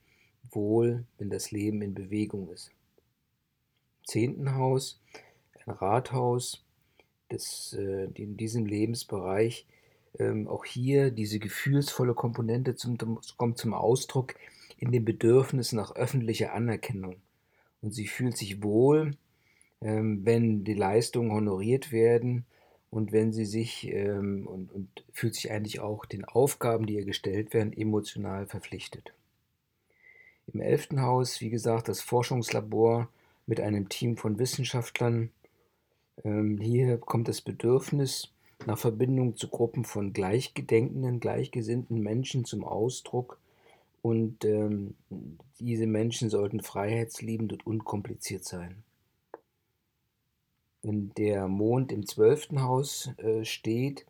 wohl, 0.51 1.05
wenn 1.19 1.31
das 1.31 1.51
Leben 1.51 1.83
in 1.83 1.95
Bewegung 1.95 2.51
ist. 2.51 2.71
Im 4.01 4.07
zehnten 4.07 4.55
Haus, 4.55 5.01
ein 5.67 5.73
Rathaus, 5.73 6.65
das 7.29 7.77
äh, 7.79 8.09
in 8.15 8.37
diesem 8.37 8.65
Lebensbereich 8.65 9.67
ähm, 10.19 10.49
auch 10.49 10.65
hier 10.65 11.11
diese 11.11 11.39
gefühlsvolle 11.39 12.15
Komponente 12.15 12.75
zum, 12.75 12.97
kommt 13.37 13.59
zum 13.59 13.75
Ausdruck 13.75 14.35
in 14.79 14.93
dem 14.93 15.05
Bedürfnis 15.05 15.73
nach 15.73 15.95
öffentlicher 15.97 16.55
Anerkennung. 16.55 17.17
Und 17.83 17.93
sie 17.93 18.07
fühlt 18.07 18.37
sich 18.37 18.63
wohl, 18.63 19.17
ähm, 19.81 20.25
wenn 20.25 20.65
die 20.65 20.75
Leistungen 20.75 21.33
honoriert 21.33 21.93
werden 21.93 22.47
und 22.91 23.13
wenn 23.13 23.33
sie 23.33 23.45
sich 23.45 23.89
ähm, 23.93 24.47
und, 24.47 24.73
und 24.73 25.05
fühlt 25.13 25.35
sich 25.35 25.51
eigentlich 25.51 25.81
auch 25.81 26.07
den 26.07 26.25
Aufgaben, 26.25 26.87
die 26.87 26.95
ihr 26.95 27.05
gestellt 27.05 27.53
werden, 27.53 27.77
emotional 27.77 28.47
verpflichtet. 28.47 29.13
Im 30.53 30.61
elften 30.61 31.03
Haus, 31.03 31.41
wie 31.41 31.51
gesagt, 31.51 31.89
das 31.89 32.01
Forschungslabor 32.01 33.09
mit 33.47 33.61
einem 33.61 33.89
Team 33.89 34.17
von 34.17 34.39
Wissenschaftlern. 34.39 35.31
Ähm, 36.25 36.59
hier 36.59 36.97
kommt 36.99 37.29
das 37.29 37.43
Bedürfnis 37.43 38.31
nach 38.67 38.79
Verbindung 38.79 39.37
zu 39.37 39.49
Gruppen 39.49 39.85
von 39.85 40.13
gleichgedenkenden, 40.13 41.21
gleichgesinnten 41.21 42.01
Menschen 42.01 42.45
zum 42.45 42.65
Ausdruck. 42.65 43.39
Und 44.01 44.45
ähm, 44.45 44.95
diese 45.61 45.87
Menschen 45.87 46.31
sollten 46.31 46.61
freiheitsliebend 46.61 47.53
und 47.53 47.67
unkompliziert 47.67 48.45
sein. 48.45 48.83
Wenn 50.83 51.13
der 51.15 51.49
Mond 51.49 51.93
im 51.93 52.07
zwölften 52.07 52.63
Haus 52.63 53.11
äh, 53.19 53.45
steht, 53.45 54.07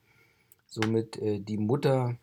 somit 0.66 1.16
äh, 1.16 1.40
die 1.40 1.58
Mutter 1.58 2.16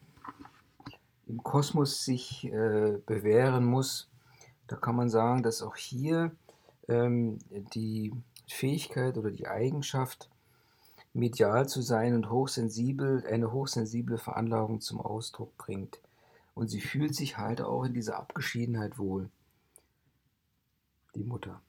im 1.27 1.41
Kosmos 1.43 2.05
sich 2.05 2.45
äh, 2.45 2.99
bewähren 3.05 3.65
muss, 3.65 4.09
da 4.67 4.75
kann 4.75 4.95
man 4.95 5.09
sagen, 5.09 5.43
dass 5.43 5.61
auch 5.61 5.75
hier 5.75 6.31
ähm, 6.87 7.39
die 7.73 8.13
Fähigkeit 8.47 9.17
oder 9.17 9.31
die 9.31 9.47
Eigenschaft 9.47 10.29
medial 11.13 11.67
zu 11.67 11.81
sein 11.81 12.13
und 12.13 12.29
hochsensibel, 12.29 13.25
eine 13.25 13.51
hochsensible 13.51 14.17
Veranlagung 14.17 14.81
zum 14.81 14.99
Ausdruck 14.99 15.57
bringt. 15.57 15.99
Und 16.53 16.67
sie 16.69 16.81
fühlt 16.81 17.15
sich 17.15 17.37
halt 17.37 17.61
auch 17.61 17.83
in 17.83 17.93
dieser 17.93 18.17
Abgeschiedenheit 18.17 18.97
wohl. 18.97 19.29
Die 21.15 21.23
Mutter. 21.23 21.61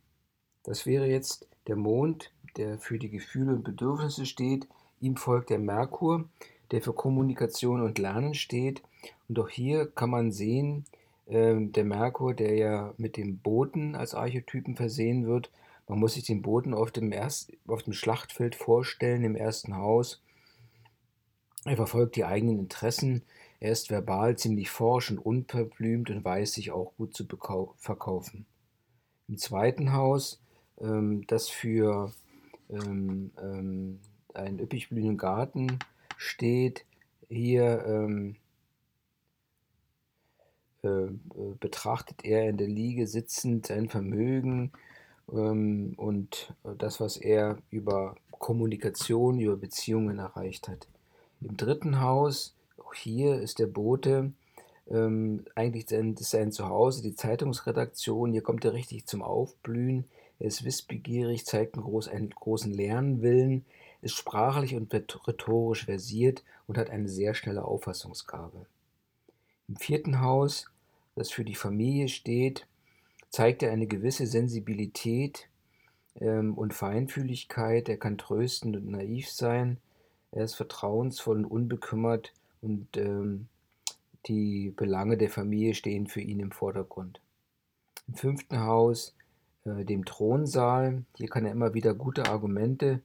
Das 0.64 0.86
wäre 0.86 1.06
jetzt 1.06 1.48
der 1.68 1.76
Mond, 1.76 2.32
der 2.56 2.78
für 2.78 2.98
die 2.98 3.10
Gefühle 3.10 3.52
und 3.52 3.64
Bedürfnisse 3.64 4.26
steht. 4.26 4.66
Ihm 5.00 5.16
folgt 5.16 5.50
der 5.50 5.58
Merkur, 5.58 6.28
der 6.70 6.82
für 6.82 6.92
Kommunikation 6.92 7.82
und 7.82 7.98
Lernen 7.98 8.34
steht. 8.34 8.82
Und 9.28 9.38
auch 9.38 9.48
hier 9.48 9.86
kann 9.86 10.10
man 10.10 10.32
sehen, 10.32 10.84
äh, 11.26 11.54
der 11.56 11.84
Merkur, 11.84 12.34
der 12.34 12.54
ja 12.54 12.94
mit 12.96 13.16
dem 13.16 13.38
Boten 13.38 13.94
als 13.94 14.14
Archetypen 14.14 14.76
versehen 14.76 15.26
wird, 15.26 15.50
man 15.88 16.00
muss 16.00 16.14
sich 16.14 16.24
den 16.24 16.42
Boten 16.42 16.74
auf 16.74 16.90
dem, 16.90 17.12
erst, 17.12 17.52
auf 17.68 17.82
dem 17.84 17.92
Schlachtfeld 17.92 18.56
vorstellen, 18.56 19.22
im 19.22 19.36
ersten 19.36 19.76
Haus. 19.76 20.20
Er 21.64 21.76
verfolgt 21.76 22.16
die 22.16 22.24
eigenen 22.24 22.58
Interessen. 22.58 23.22
Er 23.60 23.72
ist 23.72 23.90
verbal 23.90 24.36
ziemlich 24.36 24.68
forsch 24.68 25.10
und 25.10 25.18
unverblümt 25.18 26.10
und 26.10 26.24
weiß 26.24 26.54
sich 26.54 26.72
auch 26.72 26.92
gut 26.96 27.14
zu 27.14 27.24
verkaufen. 27.76 28.46
Im 29.28 29.38
zweiten 29.38 29.92
Haus, 29.92 30.40
ähm, 30.80 31.24
das 31.28 31.48
für 31.48 32.12
ähm, 32.70 33.30
ähm, 33.40 34.00
einen 34.34 34.58
üppig 34.58 34.88
blühenden 34.88 35.16
Garten 35.16 35.78
steht, 36.16 36.84
hier 37.28 37.84
ähm, 37.86 38.36
äh, 40.82 41.08
betrachtet 41.58 42.24
er 42.24 42.48
in 42.48 42.56
der 42.56 42.68
Liege 42.68 43.06
sitzend 43.06 43.66
sein 43.66 43.88
Vermögen, 43.88 44.72
ähm, 45.32 45.94
und 45.96 46.54
das, 46.78 47.00
was 47.00 47.16
er 47.16 47.58
über 47.70 48.16
Kommunikation, 48.30 49.40
über 49.40 49.56
Beziehungen 49.56 50.18
erreicht 50.18 50.68
hat. 50.68 50.88
Im 51.40 51.56
dritten 51.56 52.00
Haus, 52.00 52.54
auch 52.78 52.94
hier 52.94 53.40
ist 53.40 53.58
der 53.58 53.66
Bote 53.66 54.32
ähm, 54.88 55.44
eigentlich 55.54 55.88
sein, 55.88 56.16
sein 56.16 56.52
Zuhause, 56.52 57.02
die 57.02 57.14
Zeitungsredaktion. 57.14 58.32
Hier 58.32 58.42
kommt 58.42 58.64
er 58.64 58.72
richtig 58.72 59.06
zum 59.06 59.22
Aufblühen. 59.22 60.04
Er 60.38 60.46
ist 60.46 60.64
wissbegierig, 60.64 61.46
zeigt 61.46 61.74
einen, 61.74 61.84
groß, 61.84 62.08
einen 62.08 62.30
großen 62.30 62.72
Lernwillen, 62.72 63.64
ist 64.02 64.16
sprachlich 64.16 64.74
und 64.74 64.92
rhetorisch 64.94 65.86
versiert 65.86 66.44
und 66.66 66.78
hat 66.78 66.90
eine 66.90 67.08
sehr 67.08 67.34
schnelle 67.34 67.64
Auffassungsgabe. 67.64 68.66
Im 69.68 69.76
vierten 69.76 70.20
Haus, 70.20 70.70
das 71.14 71.30
für 71.30 71.44
die 71.44 71.54
Familie 71.54 72.08
steht, 72.08 72.66
zeigt 73.30 73.62
er 73.62 73.72
eine 73.72 73.86
gewisse 73.86 74.26
Sensibilität 74.26 75.48
ähm, 76.20 76.54
und 76.54 76.74
Feinfühligkeit. 76.74 77.88
Er 77.88 77.96
kann 77.96 78.18
tröstend 78.18 78.76
und 78.76 78.90
naiv 78.90 79.28
sein. 79.30 79.78
Er 80.30 80.44
ist 80.44 80.54
vertrauensvoll 80.54 81.38
und 81.38 81.44
unbekümmert 81.46 82.32
und 82.60 82.96
ähm, 82.96 83.48
die 84.26 84.72
Belange 84.76 85.16
der 85.16 85.30
Familie 85.30 85.74
stehen 85.74 86.06
für 86.06 86.20
ihn 86.20 86.40
im 86.40 86.52
Vordergrund. 86.52 87.20
Im 88.06 88.14
fünften 88.14 88.60
Haus 88.60 89.15
äh, 89.66 89.84
dem 89.84 90.04
Thronsaal. 90.04 91.02
Hier 91.16 91.28
kann 91.28 91.44
er 91.44 91.52
immer 91.52 91.74
wieder 91.74 91.94
gute 91.94 92.26
Argumente 92.26 93.00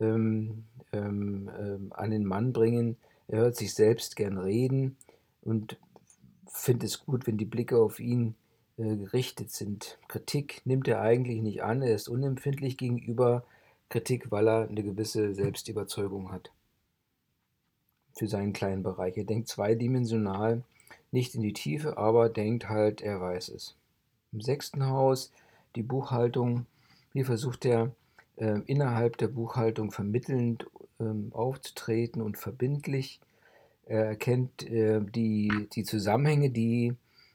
ähm, 0.00 0.64
ähm, 0.92 1.50
ähm, 1.58 1.92
an 1.94 2.10
den 2.10 2.24
Mann 2.24 2.52
bringen. 2.52 2.96
Er 3.28 3.40
hört 3.40 3.56
sich 3.56 3.74
selbst 3.74 4.16
gern 4.16 4.38
reden 4.38 4.96
und 5.42 5.78
findet 6.48 6.88
es 6.88 7.04
gut, 7.04 7.26
wenn 7.26 7.38
die 7.38 7.44
Blicke 7.44 7.78
auf 7.78 8.00
ihn 8.00 8.34
äh, 8.76 8.96
gerichtet 8.96 9.50
sind. 9.50 9.98
Kritik 10.08 10.62
nimmt 10.64 10.88
er 10.88 11.00
eigentlich 11.00 11.42
nicht 11.42 11.62
an, 11.62 11.82
er 11.82 11.94
ist 11.94 12.08
unempfindlich 12.08 12.76
gegenüber 12.76 13.44
Kritik, 13.88 14.30
weil 14.30 14.48
er 14.48 14.68
eine 14.68 14.82
gewisse 14.82 15.34
Selbstüberzeugung 15.34 16.32
hat 16.32 16.50
für 18.16 18.26
seinen 18.26 18.52
kleinen 18.52 18.82
Bereich. 18.82 19.16
Er 19.16 19.24
denkt 19.24 19.48
zweidimensional, 19.48 20.62
nicht 21.12 21.34
in 21.34 21.42
die 21.42 21.52
Tiefe, 21.52 21.96
aber 21.98 22.28
denkt 22.28 22.68
halt, 22.68 23.00
er 23.00 23.20
weiß 23.20 23.48
es. 23.50 23.76
Im 24.32 24.40
sechsten 24.40 24.86
Haus 24.86 25.32
die 25.76 25.82
Buchhaltung. 25.82 26.66
Hier 27.12 27.24
versucht 27.24 27.64
er 27.64 27.92
äh, 28.36 28.60
innerhalb 28.66 29.16
der 29.18 29.28
Buchhaltung 29.28 29.90
vermittelnd 29.90 30.66
äh, 30.98 31.04
aufzutreten 31.32 32.22
und 32.22 32.38
verbindlich. 32.38 33.20
Er 33.86 34.04
erkennt 34.04 34.68
äh, 34.68 35.00
die, 35.00 35.68
die 35.72 35.84
Zusammenhänge, 35.84 36.50
die 36.50 36.94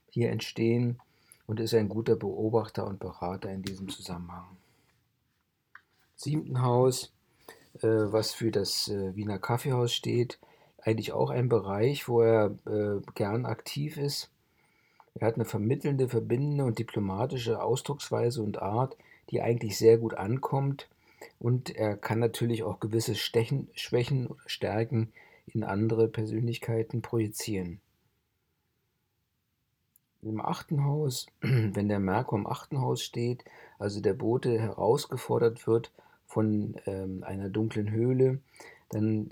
hier 0.09 0.31
entstehen 0.31 0.99
und 1.47 1.59
ist 1.59 1.73
ein 1.73 1.89
guter 1.89 2.15
Beobachter 2.15 2.87
und 2.87 2.99
Berater 2.99 3.51
in 3.51 3.61
diesem 3.61 3.89
Zusammenhang. 3.89 4.57
Siebten 6.15 6.61
Haus, 6.61 7.11
äh, 7.81 7.87
was 7.87 8.31
für 8.31 8.51
das 8.51 8.87
äh, 8.87 9.15
Wiener 9.15 9.37
Kaffeehaus 9.37 9.93
steht, 9.93 10.39
eigentlich 10.81 11.11
auch 11.11 11.29
ein 11.29 11.49
Bereich, 11.49 12.07
wo 12.07 12.21
er 12.21 12.55
äh, 12.65 13.01
gern 13.15 13.45
aktiv 13.45 13.97
ist. 13.97 14.29
Er 15.15 15.27
hat 15.27 15.35
eine 15.35 15.45
vermittelnde, 15.45 16.09
verbindende 16.09 16.65
und 16.65 16.77
diplomatische 16.77 17.61
Ausdrucksweise 17.61 18.43
und 18.43 18.61
Art, 18.61 18.97
die 19.29 19.41
eigentlich 19.41 19.77
sehr 19.77 19.97
gut 19.97 20.13
ankommt. 20.13 20.89
Und 21.39 21.73
er 21.75 21.95
kann 21.95 22.19
natürlich 22.19 22.63
auch 22.63 22.79
gewisse 22.79 23.15
Stechen, 23.15 23.69
Schwächen 23.73 24.27
oder 24.27 24.41
Stärken 24.45 25.11
in 25.47 25.63
andere 25.63 26.07
Persönlichkeiten 26.09 27.01
projizieren. 27.01 27.79
Im 30.21 30.41
achten 30.41 30.83
Haus, 30.83 31.27
wenn 31.41 31.87
der 31.87 31.99
Merkur 31.99 32.37
im 32.37 32.47
achten 32.47 32.81
Haus 32.81 33.01
steht, 33.01 33.45
also 33.79 34.01
der 34.01 34.13
Bote 34.13 34.59
herausgefordert 34.59 35.65
wird 35.65 35.91
von 36.25 36.75
ähm, 36.87 37.23
einer 37.23 37.49
dunklen 37.49 37.91
Höhle, 37.91 38.41
dann 38.89 39.29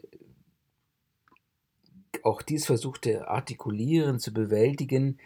auch 2.24 2.42
dies 2.42 2.66
versucht 2.66 3.06
er 3.06 3.30
artikulieren, 3.30 4.20
zu 4.20 4.34
bewältigen. 4.34 5.20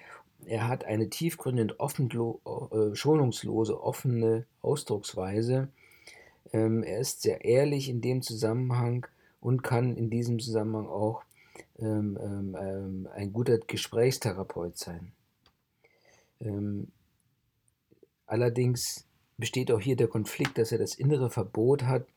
Er 0.48 0.70
hat 0.70 0.86
eine 0.86 1.10
tiefgründige, 1.10 1.76
äh, 1.76 2.96
schonungslose, 2.96 3.84
offene 3.84 4.46
Ausdrucksweise. 4.62 5.68
Ähm, 6.54 6.84
er 6.84 7.00
ist 7.00 7.22
sehr 7.22 7.44
ehrlich 7.44 7.90
in 7.90 8.00
dem 8.00 8.22
Zusammenhang 8.22 9.06
und 9.42 9.62
kann 9.62 9.98
in 9.98 10.10
diesem 10.10 10.40
Zusammenhang 10.40 10.88
auch 10.88 11.24
ähm, 11.80 12.18
ähm, 12.22 12.58
ähm 12.60 13.10
ein 13.14 13.34
guter 13.34 13.58
Gesprächstherapeut 13.58 14.78
sein. 14.78 15.12
Ähm, 16.40 16.88
allerdings 18.26 19.06
besteht 19.38 19.70
auch 19.70 19.82
hier 19.82 19.98
der 19.98 20.08
Konflikt, 20.08 20.58
dass 20.58 20.72
er 20.72 20.78
das 20.78 20.96
innere 20.96 21.30
Verbot 21.30 21.84
hat, 21.84 22.08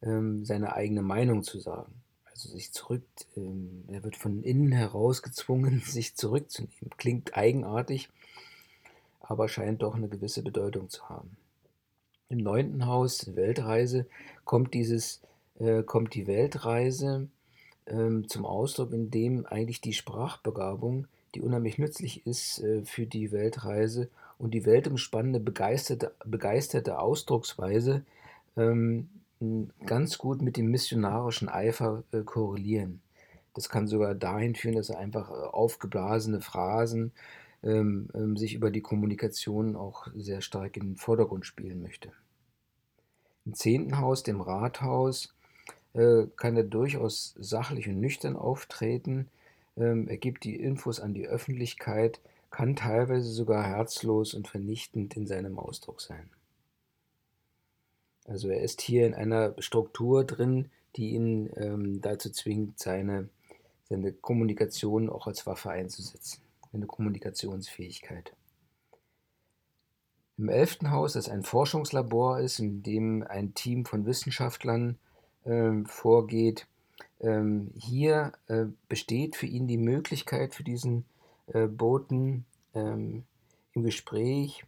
ähm, 0.00 0.44
seine 0.44 0.74
eigene 0.74 1.02
Meinung 1.02 1.42
zu 1.42 1.58
sagen 1.58 2.03
also 2.34 2.48
sich 2.48 2.72
zurück, 2.72 3.04
ähm, 3.36 3.84
er 3.88 4.02
wird 4.02 4.16
von 4.16 4.42
innen 4.42 4.72
heraus 4.72 5.22
gezwungen, 5.22 5.80
sich 5.86 6.16
zurückzunehmen. 6.16 6.90
Klingt 6.96 7.36
eigenartig, 7.36 8.08
aber 9.20 9.48
scheint 9.48 9.82
doch 9.82 9.94
eine 9.94 10.08
gewisse 10.08 10.42
Bedeutung 10.42 10.90
zu 10.90 11.08
haben. 11.08 11.36
Im 12.28 12.38
neunten 12.38 12.86
Haus, 12.86 13.36
Weltreise, 13.36 14.06
kommt 14.44 14.74
dieses, 14.74 15.20
äh, 15.58 15.82
kommt 15.82 16.14
die 16.14 16.26
Weltreise 16.26 17.28
ähm, 17.86 18.28
zum 18.28 18.44
Ausdruck, 18.44 18.92
in 18.92 19.10
dem 19.10 19.46
eigentlich 19.46 19.80
die 19.80 19.92
Sprachbegabung, 19.92 21.06
die 21.34 21.40
unheimlich 21.40 21.78
nützlich 21.78 22.26
ist 22.26 22.58
äh, 22.60 22.84
für 22.84 23.06
die 23.06 23.30
Weltreise 23.30 24.08
und 24.38 24.52
die 24.52 24.66
weltumspannende, 24.66 25.38
begeisterte, 25.38 26.12
begeisterte 26.24 26.98
Ausdrucksweise 26.98 28.04
ähm, 28.56 29.08
ganz 29.84 30.18
gut 30.18 30.42
mit 30.42 30.56
dem 30.56 30.66
missionarischen 30.66 31.48
Eifer 31.48 32.04
äh, 32.12 32.22
korrelieren. 32.22 33.02
Das 33.54 33.68
kann 33.68 33.86
sogar 33.86 34.14
dahin 34.14 34.54
führen, 34.54 34.76
dass 34.76 34.90
er 34.90 34.98
einfach 34.98 35.30
äh, 35.30 35.34
aufgeblasene 35.34 36.40
Phrasen 36.40 37.12
ähm, 37.62 38.08
ähm, 38.14 38.36
sich 38.36 38.54
über 38.54 38.70
die 38.70 38.82
Kommunikation 38.82 39.76
auch 39.76 40.06
sehr 40.14 40.40
stark 40.40 40.76
in 40.76 40.90
den 40.90 40.96
Vordergrund 40.96 41.46
spielen 41.46 41.82
möchte. 41.82 42.12
Im 43.46 43.54
zehnten 43.54 43.98
Haus, 43.98 44.22
dem 44.22 44.40
Rathaus, 44.40 45.34
äh, 45.94 46.26
kann 46.36 46.56
er 46.56 46.64
durchaus 46.64 47.34
sachlich 47.38 47.88
und 47.88 48.00
nüchtern 48.00 48.36
auftreten. 48.36 49.28
Ähm, 49.76 50.08
er 50.08 50.16
gibt 50.16 50.44
die 50.44 50.56
Infos 50.56 51.00
an 51.00 51.14
die 51.14 51.26
Öffentlichkeit, 51.26 52.20
kann 52.50 52.76
teilweise 52.76 53.30
sogar 53.30 53.64
herzlos 53.64 54.34
und 54.34 54.48
vernichtend 54.48 55.16
in 55.16 55.26
seinem 55.26 55.58
Ausdruck 55.58 56.00
sein. 56.00 56.30
Also 58.24 58.48
er 58.48 58.60
ist 58.60 58.80
hier 58.80 59.06
in 59.06 59.14
einer 59.14 59.54
Struktur 59.58 60.24
drin, 60.24 60.70
die 60.96 61.10
ihn 61.10 61.50
ähm, 61.56 62.00
dazu 62.00 62.30
zwingt, 62.30 62.78
seine, 62.78 63.28
seine 63.88 64.12
Kommunikation 64.12 65.10
auch 65.10 65.26
als 65.26 65.46
Waffe 65.46 65.70
einzusetzen, 65.70 66.40
eine 66.72 66.86
Kommunikationsfähigkeit. 66.86 68.32
Im 70.36 70.48
elften 70.48 70.90
Haus, 70.90 71.12
das 71.12 71.28
ein 71.28 71.44
Forschungslabor 71.44 72.40
ist, 72.40 72.58
in 72.58 72.82
dem 72.82 73.22
ein 73.22 73.54
Team 73.54 73.84
von 73.84 74.04
Wissenschaftlern 74.06 74.98
ähm, 75.44 75.86
vorgeht, 75.86 76.66
ähm, 77.20 77.70
hier 77.76 78.32
äh, 78.48 78.66
besteht 78.88 79.36
für 79.36 79.46
ihn 79.46 79.68
die 79.68 79.78
Möglichkeit 79.78 80.54
für 80.54 80.64
diesen 80.64 81.04
äh, 81.46 81.66
Boten 81.66 82.46
ähm, 82.74 83.24
im 83.74 83.82
Gespräch 83.84 84.64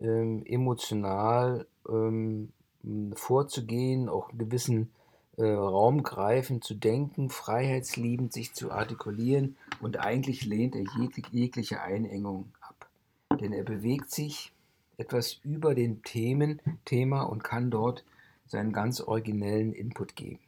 ähm, 0.00 0.44
emotional 0.44 1.66
ähm, 1.88 2.52
vorzugehen, 3.14 4.08
auch 4.08 4.30
einen 4.30 4.38
gewissen 4.38 4.90
äh, 5.36 5.44
Raum 5.44 6.02
greifen, 6.02 6.62
zu 6.62 6.74
denken, 6.74 7.30
freiheitsliebend 7.30 8.32
sich 8.32 8.54
zu 8.54 8.70
artikulieren 8.70 9.56
und 9.80 9.98
eigentlich 9.98 10.44
lehnt 10.44 10.74
er 10.74 10.84
jeg 10.98 11.26
jegliche 11.30 11.80
Einengung 11.80 12.52
ab. 12.60 12.88
Denn 13.40 13.52
er 13.52 13.64
bewegt 13.64 14.10
sich 14.10 14.52
etwas 14.96 15.38
über 15.44 15.74
den 15.74 16.02
Themen, 16.02 16.60
Thema 16.84 17.22
und 17.22 17.44
kann 17.44 17.70
dort 17.70 18.04
seinen 18.46 18.72
ganz 18.72 19.00
originellen 19.00 19.72
Input 19.72 20.16
geben. 20.16 20.40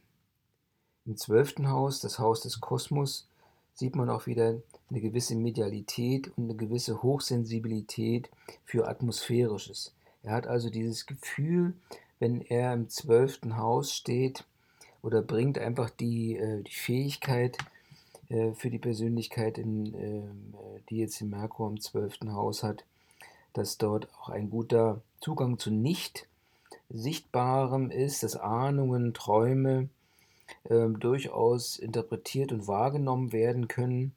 Im 1.05 1.17
zwölften 1.17 1.69
Haus, 1.69 2.01
das 2.01 2.19
Haus 2.19 2.41
des 2.41 2.59
Kosmos, 2.59 3.27
sieht 3.73 3.95
man 3.95 4.09
auch 4.09 4.27
wieder 4.27 4.55
eine 4.89 5.01
gewisse 5.01 5.35
Medialität 5.35 6.31
und 6.37 6.43
eine 6.45 6.55
gewisse 6.55 7.01
Hochsensibilität 7.01 8.29
für 8.65 8.87
Atmosphärisches. 8.87 9.95
Er 10.23 10.33
hat 10.33 10.47
also 10.47 10.69
dieses 10.69 11.05
Gefühl, 11.05 11.73
wenn 12.21 12.41
er 12.41 12.71
im 12.73 12.87
zwölften 12.87 13.57
Haus 13.57 13.93
steht 13.93 14.45
oder 15.01 15.23
bringt 15.23 15.57
einfach 15.57 15.89
die, 15.89 16.37
äh, 16.37 16.61
die 16.61 16.71
Fähigkeit 16.71 17.57
äh, 18.29 18.53
für 18.53 18.69
die 18.69 18.77
Persönlichkeit, 18.77 19.57
in, 19.57 19.95
ähm, 19.95 20.53
äh, 20.53 20.79
die 20.89 20.97
jetzt 20.97 21.19
im 21.19 21.31
Merkur 21.31 21.67
im 21.67 21.81
zwölften 21.81 22.33
Haus 22.33 22.61
hat, 22.61 22.85
dass 23.53 23.79
dort 23.79 24.07
auch 24.13 24.29
ein 24.29 24.51
guter 24.51 25.01
Zugang 25.19 25.57
zu 25.57 25.71
nicht 25.71 26.27
Sichtbarem 26.89 27.89
ist, 27.89 28.21
dass 28.21 28.35
Ahnungen, 28.35 29.15
Träume 29.15 29.89
ähm, 30.69 30.99
durchaus 30.99 31.77
interpretiert 31.77 32.51
und 32.51 32.67
wahrgenommen 32.67 33.31
werden 33.31 33.67
können, 33.67 34.13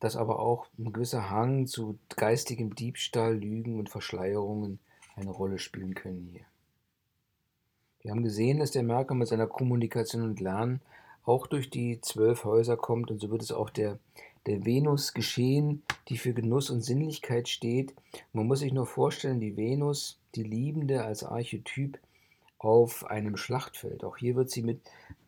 dass 0.00 0.16
aber 0.16 0.38
auch 0.38 0.66
ein 0.78 0.94
gewisser 0.94 1.28
Hang 1.28 1.66
zu 1.66 1.98
geistigem 2.16 2.74
Diebstahl, 2.74 3.36
Lügen 3.36 3.78
und 3.78 3.90
Verschleierungen 3.90 4.78
eine 5.14 5.30
Rolle 5.30 5.58
spielen 5.58 5.94
können 5.94 6.26
hier. 6.32 6.46
Wir 8.02 8.12
haben 8.12 8.22
gesehen, 8.22 8.58
dass 8.58 8.70
der 8.70 8.82
Merkur 8.82 9.16
mit 9.16 9.28
seiner 9.28 9.46
Kommunikation 9.46 10.22
und 10.22 10.40
Lernen 10.40 10.80
auch 11.24 11.46
durch 11.46 11.68
die 11.68 12.00
zwölf 12.00 12.44
Häuser 12.44 12.76
kommt 12.76 13.10
und 13.10 13.20
so 13.20 13.30
wird 13.30 13.42
es 13.42 13.52
auch 13.52 13.70
der, 13.70 13.98
der 14.46 14.64
Venus 14.64 15.12
geschehen, 15.12 15.82
die 16.08 16.16
für 16.16 16.32
Genuss 16.32 16.70
und 16.70 16.80
Sinnlichkeit 16.80 17.48
steht. 17.48 17.94
Man 18.32 18.46
muss 18.46 18.60
sich 18.60 18.72
nur 18.72 18.86
vorstellen, 18.86 19.40
die 19.40 19.56
Venus, 19.56 20.18
die 20.34 20.42
Liebende 20.42 21.04
als 21.04 21.24
Archetyp 21.24 21.98
auf 22.58 23.04
einem 23.06 23.36
Schlachtfeld. 23.36 24.04
Auch 24.04 24.16
hier 24.16 24.36
wird 24.36 24.50
sie 24.50 24.62
mit, 24.62 24.80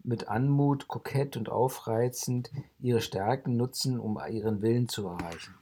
mit 0.03 0.29
Anmut, 0.29 0.89
kokett 0.89 1.37
und 1.37 1.49
aufreizend 1.49 2.51
ihre 2.81 3.01
Stärken 3.01 3.57
nutzen, 3.57 4.01
um 4.01 4.19
ihren 4.31 4.63
Willen 4.63 4.89
zu 4.89 5.07
erreichen. 5.07 5.55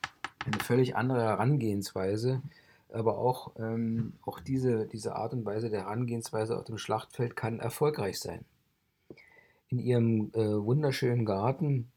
Eine 0.47 0.59
völlig 0.61 0.97
andere 0.97 1.23
Herangehensweise, 1.23 2.43
aber 2.91 3.19
auch, 3.19 3.53
ähm, 3.59 4.15
auch 4.23 4.41
diese, 4.41 4.87
diese 4.87 5.17
Art 5.17 5.33
und 5.33 5.45
Weise 5.45 5.71
der 5.71 5.83
Herangehensweise 5.83 6.59
auf 6.59 6.65
dem 6.65 6.79
Schlachtfeld 6.79 7.37
kann 7.37 7.61
erfolgreich 7.61 8.19
sein. 8.19 8.45
In 9.69 9.79
ihrem 9.79 10.31
äh, 10.35 10.65
wunderschönen 10.65 11.27
Garten 11.27 11.91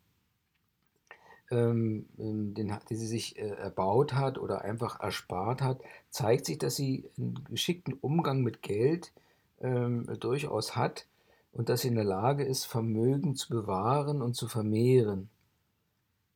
ähm, 1.51 2.05
den, 2.17 2.73
die 2.89 2.95
sie 2.95 3.07
sich 3.07 3.37
äh, 3.37 3.49
erbaut 3.49 4.13
hat 4.13 4.37
oder 4.37 4.61
einfach 4.61 4.99
erspart 4.99 5.61
hat, 5.61 5.81
zeigt 6.09 6.45
sich, 6.45 6.57
dass 6.57 6.75
sie 6.75 7.09
einen 7.17 7.43
geschickten 7.49 7.93
Umgang 7.93 8.41
mit 8.41 8.61
Geld 8.61 9.11
ähm, 9.59 10.07
durchaus 10.19 10.75
hat 10.75 11.05
und 11.51 11.69
dass 11.69 11.81
sie 11.81 11.89
in 11.89 11.95
der 11.95 12.05
Lage 12.05 12.43
ist, 12.43 12.65
Vermögen 12.65 13.35
zu 13.35 13.49
bewahren 13.49 14.21
und 14.21 14.35
zu 14.35 14.47
vermehren. 14.47 15.29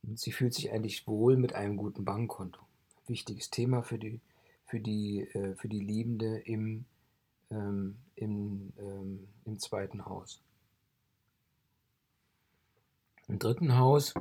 Und 0.03 0.19
sie 0.19 0.33
fühlt 0.33 0.53
sich 0.53 0.71
eigentlich 0.71 1.07
wohl 1.07 1.37
mit 1.37 1.53
einem 1.53 1.77
guten 1.77 2.03
Bankkonto. 2.03 2.59
Wichtiges 3.07 3.49
Thema 3.49 3.81
für 3.81 3.97
die, 3.97 4.19
für 4.65 4.79
die, 4.79 5.21
äh, 5.33 5.55
für 5.55 5.67
die 5.67 5.79
Liebende 5.79 6.39
im, 6.39 6.85
ähm, 7.51 7.97
im, 8.15 8.73
ähm, 8.77 9.27
im 9.45 9.59
zweiten 9.59 10.05
Haus. 10.05 10.41
Im 13.27 13.39
dritten 13.39 13.77
Haus, 13.77 14.13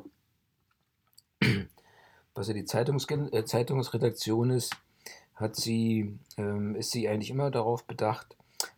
was 2.34 2.48
ja 2.48 2.54
die 2.54 2.64
Zeitungs 2.64 3.06
äh, 3.10 3.44
Zeitungsredaktion 3.44 4.50
ist, 4.50 4.76
hat 5.34 5.56
sie, 5.56 6.18
ähm, 6.36 6.74
ist 6.76 6.90
sie 6.90 7.08
eigentlich 7.08 7.30
immer 7.30 7.50
darauf 7.50 7.84
bedacht, 7.84 8.36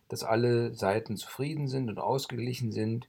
dass 0.09 0.23
alle 0.23 0.73
Seiten 0.73 1.17
zufrieden 1.17 1.67
sind 1.67 1.89
und 1.89 1.99
ausgeglichen 1.99 2.71
sind 2.71 3.07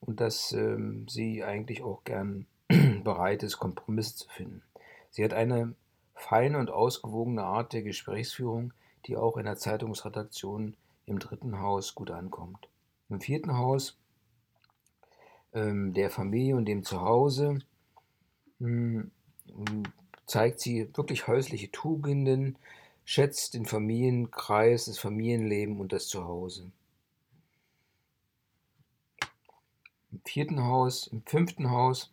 und 0.00 0.20
dass 0.20 0.52
ähm, 0.52 1.06
sie 1.08 1.42
eigentlich 1.44 1.82
auch 1.82 2.04
gern 2.04 2.46
bereit 3.04 3.42
ist, 3.42 3.58
Kompromisse 3.58 4.16
zu 4.16 4.28
finden. 4.28 4.62
Sie 5.10 5.24
hat 5.24 5.32
eine 5.32 5.74
feine 6.20 6.58
und 6.58 6.70
ausgewogene 6.70 7.42
Art 7.42 7.72
der 7.72 7.82
Gesprächsführung, 7.82 8.72
die 9.06 9.16
auch 9.16 9.36
in 9.36 9.46
der 9.46 9.56
Zeitungsredaktion 9.56 10.76
im 11.06 11.18
dritten 11.18 11.60
Haus 11.60 11.94
gut 11.94 12.10
ankommt. 12.10 12.68
Im 13.08 13.20
vierten 13.20 13.56
Haus 13.56 13.96
ähm, 15.52 15.92
der 15.94 16.10
Familie 16.10 16.56
und 16.56 16.66
dem 16.66 16.84
Zuhause 16.84 17.60
mh, 18.58 19.04
hm, 19.48 19.82
zeigt 20.26 20.60
sie 20.60 20.88
wirklich 20.96 21.26
häusliche 21.26 21.70
Tugenden, 21.72 22.56
schätzt 23.04 23.54
den 23.54 23.66
Familienkreis, 23.66 24.84
das 24.84 24.98
Familienleben 24.98 25.80
und 25.80 25.92
das 25.92 26.06
Zuhause. 26.06 26.70
Im 30.12 30.20
vierten 30.24 30.62
Haus, 30.62 31.08
im 31.08 31.22
fünften 31.24 31.70
Haus, 31.70 32.12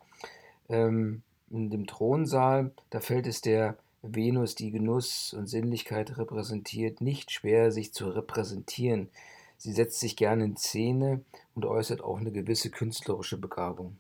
ähm, 0.70 1.22
in 1.50 1.70
dem 1.70 1.86
Thronsaal, 1.86 2.72
da 2.90 3.00
fällt 3.00 3.28
es 3.28 3.42
der 3.42 3.78
Venus, 4.16 4.56
die 4.56 4.72
Genuss 4.72 5.34
und 5.34 5.48
Sinnlichkeit 5.48 6.18
repräsentiert, 6.18 7.02
nicht 7.02 7.32
schwer, 7.32 7.72
sich 7.72 7.94
zu 7.94 8.10
repräsentieren. 8.10 9.10
Sie 9.58 9.72
setzt 9.72 10.00
sich 10.00 10.16
gerne 10.16 10.46
in 10.46 10.58
Szene 10.58 11.24
und 11.56 11.66
äußert 11.66 12.02
auch 12.02 12.20
eine 12.20 12.32
gewisse 12.32 12.70
künstlerische 12.70 13.38
Begabung. 13.38 13.98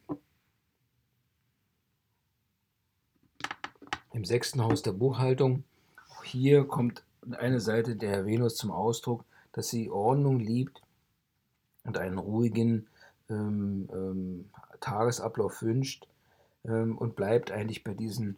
Im 4.13 4.26
sechsten 4.26 4.63
Haus 4.63 4.82
der 4.82 4.93
Buchhaltung, 4.93 5.63
auch 6.10 6.24
hier 6.24 6.65
kommt 6.65 7.04
eine 7.32 7.60
Seite 7.60 7.96
der 7.96 8.26
Venus 8.26 8.56
zum 8.56 8.72
Ausdruck, 8.72 9.26
dass 9.52 9.70
sie 9.70 9.89
Ordnung 9.89 10.39
liebt 10.39 10.82
und 11.84 11.98
einen 11.98 12.17
ruhigen 12.17 12.88
ähm, 13.30 13.89
ähm, 13.91 14.50
Tagesablauf 14.80 15.62
wünscht 15.62 16.08
ähm, 16.65 16.98
und 16.98 17.15
bleibt 17.15 17.52
eigentlich 17.52 17.84
bei 17.84 17.93
diesen 17.93 18.38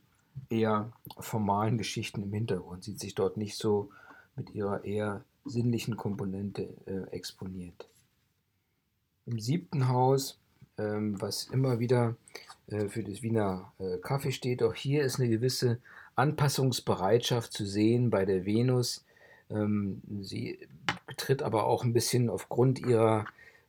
eher 0.50 0.92
formalen 1.20 1.78
Geschichten 1.78 2.24
im 2.24 2.34
Hintergrund, 2.34 2.84
sieht 2.84 3.00
sich 3.00 3.16
dort 3.16 3.38
nicht 3.38 3.58
so 3.58 3.90
mit 4.36 4.52
ihrer 4.52 4.84
eher 4.86 5.24
sinnlichen 5.46 5.98
Komponente 5.98 6.70
äh, 6.86 7.10
exponiert. 7.16 7.90
Im 9.26 9.40
siebten 9.40 9.90
Haus, 9.90 10.40
ähm, 10.78 11.22
was 11.22 11.46
immer 11.46 11.80
wieder 11.80 12.16
äh, 12.68 12.88
für 12.88 13.04
das 13.04 13.22
Wiener 13.22 13.74
äh, 13.80 13.98
Kaffee 13.98 14.32
steht, 14.32 14.64
auch 14.64 14.74
hier 14.74 15.04
ist 15.04 15.20
eine 15.20 15.30
gewisse 15.30 15.80
Anpassungsbereitschaft 16.16 17.54
zu 17.54 17.66
sehen 17.66 18.10
bei 18.10 18.26
der 18.26 18.46
Venus. 18.46 19.06
Ähm, 19.50 20.02
sie 20.22 20.60
tritt 21.18 21.42
aber 21.42 21.66
auch 21.66 21.84
ein 21.84 21.94
bisschen 21.94 22.30
aufgrund 22.30 22.80
ihrer, 22.80 23.26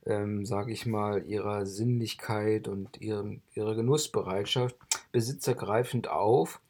ähm, 0.07 0.47
sage 0.47 0.73
ich 0.73 0.87
mal, 0.87 1.25
ihrer 1.27 1.67
Sinnlichkeit 1.67 2.69
und 2.69 3.01
ihrem, 3.01 3.43
ihrer 3.55 3.75
Genussbereitschaft 3.75 4.77
besitzergreifend 5.13 6.09
auf, 6.09 6.61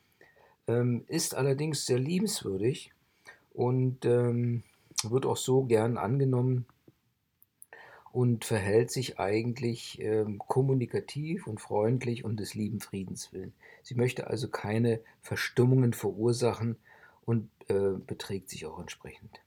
ähm, 0.66 1.04
ist 1.08 1.34
allerdings 1.34 1.86
sehr 1.86 1.98
liebenswürdig 1.98 2.92
und 3.52 4.04
ähm, 4.04 4.62
wird 5.04 5.26
auch 5.26 5.36
so 5.36 5.64
gern 5.64 5.96
angenommen 5.96 6.66
und 8.12 8.44
verhält 8.44 8.90
sich 8.90 9.18
eigentlich 9.18 10.00
ähm, 10.00 10.38
kommunikativ 10.38 11.46
und 11.46 11.60
freundlich 11.60 12.24
und 12.24 12.40
des 12.40 12.54
lieben 12.54 12.80
Friedens 12.80 13.32
willen. 13.32 13.52
Sie 13.82 13.94
möchte 13.94 14.26
also 14.26 14.48
keine 14.48 15.00
Verstimmungen 15.22 15.92
verursachen 15.92 16.76
und 17.24 17.48
äh, 17.68 17.92
beträgt 18.06 18.50
sich 18.50 18.66
auch 18.66 18.80
entsprechend. 18.80 19.40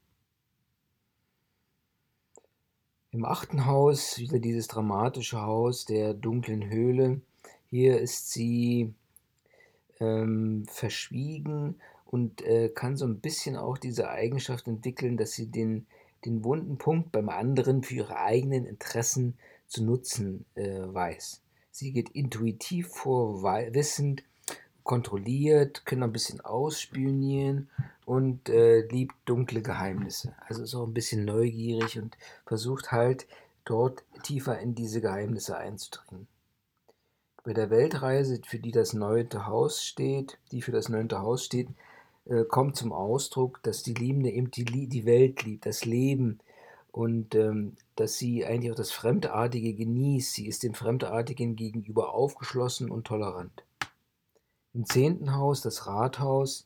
Im 3.14 3.26
achten 3.26 3.68
Haus, 3.68 4.18
wieder 4.18 4.40
dieses 4.40 4.68
dramatische 4.68 5.40
Haus 5.40 5.86
der 5.86 6.16
dunklen 6.16 6.68
Höhle. 6.72 7.22
Hier 7.70 8.00
ist 8.00 8.32
sie 8.32 8.92
ähm, 10.00 10.66
verschwiegen 10.68 11.76
und 12.08 12.42
äh, 12.42 12.70
kann 12.70 12.98
so 12.98 13.06
ein 13.06 13.20
bisschen 13.20 13.56
auch 13.56 13.78
diese 13.78 14.10
Eigenschaft 14.10 14.68
entwickeln, 14.68 15.16
dass 15.16 15.34
sie 15.34 15.46
den, 15.46 15.86
den 16.26 16.44
wunden 16.44 16.80
Punkt 16.80 17.12
beim 17.12 17.30
anderen 17.30 17.84
für 17.84 17.94
ihre 17.94 18.18
eigenen 18.18 18.66
Interessen 18.66 19.38
zu 19.68 19.84
nutzen 19.84 20.46
äh, 20.56 20.80
weiß. 20.82 21.44
Sie 21.70 21.92
geht 21.92 22.10
intuitiv 22.10 22.88
vor, 22.88 23.44
wissend, 23.44 24.24
kontrolliert, 24.82 25.86
kann 25.86 26.02
ein 26.02 26.12
bisschen 26.12 26.42
ausspionieren 26.42 27.70
und 28.06 28.50
äh, 28.50 28.82
liebt 28.88 29.16
dunkle 29.26 29.62
Geheimnisse. 29.62 30.36
Also 30.48 30.64
ist 30.64 30.76
auch 30.76 30.86
ein 30.86 30.94
bisschen 30.94 31.26
neugierig 31.26 32.00
und 32.00 32.18
versucht 32.46 32.92
halt 32.92 33.28
dort 33.66 34.04
tiefer 34.24 34.60
in 34.60 34.76
diese 34.76 35.02
Geheimnisse 35.02 35.58
einzudringen. 35.58 36.28
Bei 37.44 37.54
der 37.54 37.70
Weltreise, 37.70 38.40
für 38.46 38.60
die 38.60 38.72
das 38.72 38.94
neunte 38.94 39.48
Haus 39.48 39.84
steht, 39.84 40.38
die 40.52 40.62
für 40.62 40.72
das 40.72 40.88
neunte 40.90 41.20
Haus 41.20 41.44
steht, 41.44 41.68
äh, 42.26 42.46
kommt 42.46 42.78
zum 42.78 42.94
Ausdruck, 42.94 43.62
dass 43.64 43.84
die 43.84 43.94
Liebende 43.94 44.30
eben 44.32 44.50
die, 44.50 44.88
die 44.88 45.06
Welt 45.06 45.44
liebt, 45.44 45.66
das 45.66 45.84
Leben 45.84 46.40
und 46.92 47.36
ähm, 47.36 47.76
dass 47.96 48.18
sie 48.18 48.46
eigentlich 48.46 48.72
auch 48.72 48.78
das 48.78 48.92
Fremdartige 48.92 49.74
genießt. 49.74 50.34
Sie 50.34 50.48
ist 50.48 50.64
dem 50.64 50.74
Fremdartigen 50.74 51.56
gegenüber 51.56 52.14
aufgeschlossen 52.14 52.90
und 52.90 53.06
tolerant. 53.06 53.66
Im 54.74 54.86
zehnten 54.86 55.36
Haus, 55.36 55.62
das 55.62 55.86
Rathaus, 55.86 56.66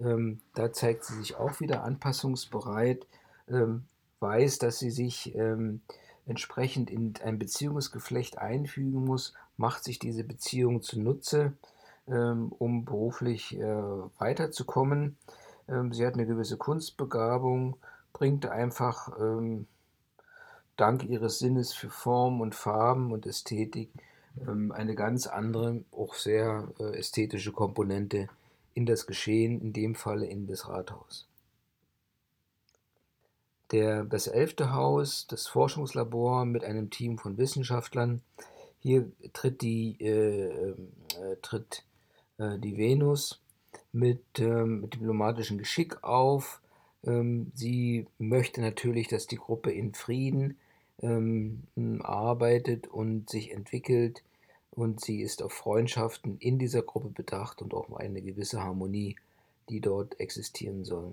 ähm, 0.00 0.40
da 0.54 0.72
zeigt 0.72 1.04
sie 1.04 1.14
sich 1.14 1.36
auch 1.36 1.60
wieder 1.60 1.84
anpassungsbereit, 1.84 3.06
ähm, 3.48 3.84
weiß, 4.20 4.58
dass 4.58 4.78
sie 4.78 4.90
sich 4.90 5.34
ähm, 5.34 5.82
entsprechend 6.26 6.90
in 6.90 7.14
ein 7.22 7.38
Beziehungsgeflecht 7.38 8.38
einfügen 8.38 9.04
muss, 9.04 9.34
macht 9.56 9.84
sich 9.84 9.98
diese 9.98 10.24
Beziehung 10.24 10.82
zunutze 10.82 11.52
ähm, 12.06 12.52
um 12.58 12.84
beruflich 12.84 13.58
äh, 13.58 13.64
weiterzukommen. 14.18 15.16
Ähm, 15.68 15.92
sie 15.92 16.06
hat 16.06 16.14
eine 16.14 16.26
gewisse 16.26 16.56
Kunstbegabung, 16.56 17.76
bringt 18.12 18.46
einfach 18.46 19.18
ähm, 19.18 19.66
dank 20.76 21.04
ihres 21.04 21.38
Sinnes 21.38 21.72
für 21.72 21.90
Form 21.90 22.40
und 22.40 22.54
Farben 22.54 23.12
und 23.12 23.26
Ästhetik 23.26 23.90
eine 24.46 24.96
ganz 24.96 25.28
andere, 25.28 25.84
auch 25.92 26.14
sehr 26.14 26.66
äh, 26.80 26.98
ästhetische 26.98 27.52
Komponente 27.52 28.28
in 28.74 28.86
das 28.86 29.06
Geschehen, 29.06 29.60
in 29.60 29.72
dem 29.72 29.94
Falle 29.94 30.26
in 30.26 30.46
das 30.46 30.68
Rathaus. 30.68 31.28
Der, 33.70 34.04
das 34.04 34.26
elfte 34.26 34.72
Haus, 34.72 35.26
das 35.26 35.46
Forschungslabor 35.46 36.44
mit 36.44 36.64
einem 36.64 36.90
Team 36.90 37.18
von 37.18 37.38
Wissenschaftlern. 37.38 38.20
Hier 38.80 39.10
tritt, 39.32 39.62
die, 39.62 39.96
äh, 40.00 40.70
äh, 40.70 41.36
tritt 41.40 41.84
äh, 42.38 42.58
die 42.58 42.76
Venus 42.76 43.40
mit, 43.92 44.22
ähm, 44.38 44.82
mit 44.82 44.94
diplomatischem 44.94 45.58
Geschick 45.58 46.04
auf. 46.04 46.60
Ähm, 47.04 47.52
sie 47.54 48.06
möchte 48.18 48.60
natürlich, 48.60 49.08
dass 49.08 49.26
die 49.26 49.36
Gruppe 49.36 49.72
in 49.72 49.94
Frieden 49.94 50.58
ähm, 51.00 51.64
arbeitet 52.02 52.86
und 52.86 53.30
sich 53.30 53.52
entwickelt 53.52 54.22
und 54.74 55.00
sie 55.00 55.22
ist 55.22 55.42
auf 55.42 55.52
Freundschaften 55.52 56.38
in 56.38 56.58
dieser 56.58 56.82
Gruppe 56.82 57.08
bedacht 57.08 57.62
und 57.62 57.74
auch 57.74 57.94
eine 57.96 58.22
gewisse 58.22 58.62
Harmonie, 58.62 59.16
die 59.68 59.80
dort 59.80 60.20
existieren 60.20 60.84
soll. 60.84 61.12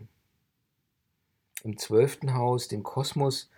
Im 1.63 1.77
zwölften 1.77 2.33
Haus, 2.33 2.67
dem 2.67 2.83
Kosmos, 2.83 3.49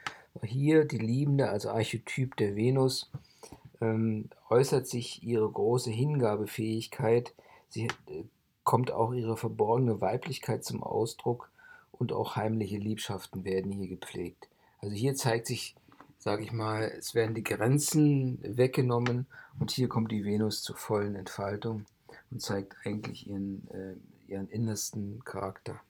hier 0.41 0.85
die 0.85 0.97
Liebende 0.97 1.49
als 1.49 1.65
Archetyp 1.65 2.35
der 2.37 2.55
Venus, 2.55 3.09
ähm, 3.81 4.29
äußert 4.49 4.87
sich 4.87 5.23
ihre 5.23 5.49
große 5.49 5.91
Hingabefähigkeit 5.91 7.33
Sie 7.73 7.87
äh, 7.87 8.23
kommt 8.63 8.91
auch 8.91 9.13
ihre 9.13 9.35
verborgene 9.35 9.99
Weiblichkeit 9.99 10.63
zum 10.63 10.83
Ausdruck 10.83 11.49
und 11.91 12.13
auch 12.13 12.35
heimliche 12.35 12.77
Liebschaften 12.77 13.43
werden 13.43 13.71
hier 13.71 13.87
gepflegt. 13.87 14.47
Also 14.79 14.93
hier 14.93 15.15
zeigt 15.15 15.47
sich, 15.47 15.75
sage 16.23 16.43
ich 16.43 16.53
mal, 16.53 16.83
es 16.83 17.15
werden 17.15 17.36
die 17.36 17.43
Grenzen 17.43 18.39
weggenommen 18.43 19.27
und 19.59 19.71
hier 19.71 19.89
kommt 19.89 20.09
die 20.09 20.23
Venus 20.23 20.63
zur 20.63 20.77
vollen 20.77 21.15
Entfaltung. 21.15 21.86
und 22.31 22.41
zeigt 22.41 22.75
eigentlich 22.86 23.27
ihren, 23.27 23.67
äh, 23.71 24.31
ihren 24.31 24.47
innersten 24.47 25.23
Charakter. 25.25 25.81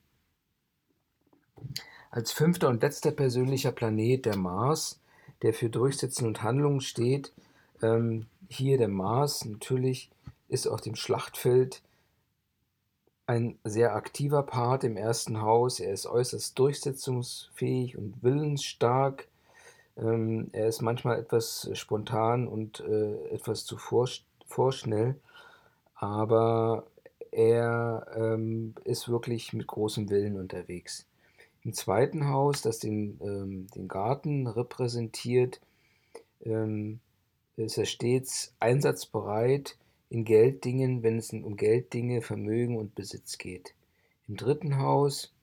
Als 2.10 2.32
fünfter 2.32 2.70
und 2.70 2.82
letzter 2.82 3.12
persönlicher 3.12 3.72
Planet 3.72 4.26
der 4.26 4.36
Mars, 4.36 5.00
der 5.42 5.54
für 5.54 5.70
Durchsetzen 5.70 6.26
und 6.26 6.42
Handlungen 6.42 6.82
steht, 6.82 7.32
ähm, 7.82 8.26
hier 8.50 8.78
der 8.78 8.88
Mars 8.88 9.46
natürlich 9.46 10.10
ist 10.50 10.68
auf 10.68 10.82
dem 10.82 10.96
Schlachtfeld 10.96 11.82
ein 13.26 13.58
sehr 13.64 13.96
aktiver 13.96 14.44
Part 14.44 14.84
im 14.84 14.98
ersten 14.98 15.42
Haus. 15.42 15.80
Er 15.80 15.94
ist 15.94 16.08
äußerst 16.08 16.58
durchsetzungsfähig 16.58 17.98
und 17.98 18.22
willensstark. 18.24 19.28
Ähm, 19.98 20.50
er 20.54 20.68
ist 20.68 20.82
manchmal 20.82 21.20
etwas 21.20 21.70
spontan 21.74 22.48
und 22.48 22.80
äh, 22.82 23.30
etwas 23.30 23.66
zu 23.66 23.78
vorschnell, 23.78 25.20
aber 25.96 26.88
er 27.32 28.06
ähm, 28.16 28.76
ist 28.84 29.10
wirklich 29.10 29.54
mit 29.54 29.68
großem 29.68 30.10
Willen 30.10 30.38
unterwegs. 30.38 31.08
Im 31.64 31.74
zweiten 31.74 32.28
Haus, 32.28 32.62
das 32.62 32.80
den, 32.80 33.20
ähm, 33.22 33.68
den 33.76 33.88
Garten 33.88 34.48
repräsentiert, 34.48 35.62
ähm, 36.42 37.00
ist 37.56 37.78
er 37.78 37.86
stets 37.86 38.54
einsatzbereit 38.60 39.78
in 40.10 40.26
Gelddingen, 40.26 41.04
wenn 41.04 41.18
es 41.18 41.32
um 41.32 41.56
Gelddinge, 41.56 42.22
Vermögen 42.22 42.78
und 42.78 42.96
Besitz 42.96 43.38
geht. 43.38 43.74
Im 44.28 44.36
dritten 44.36 44.78
Haus, 44.78 45.34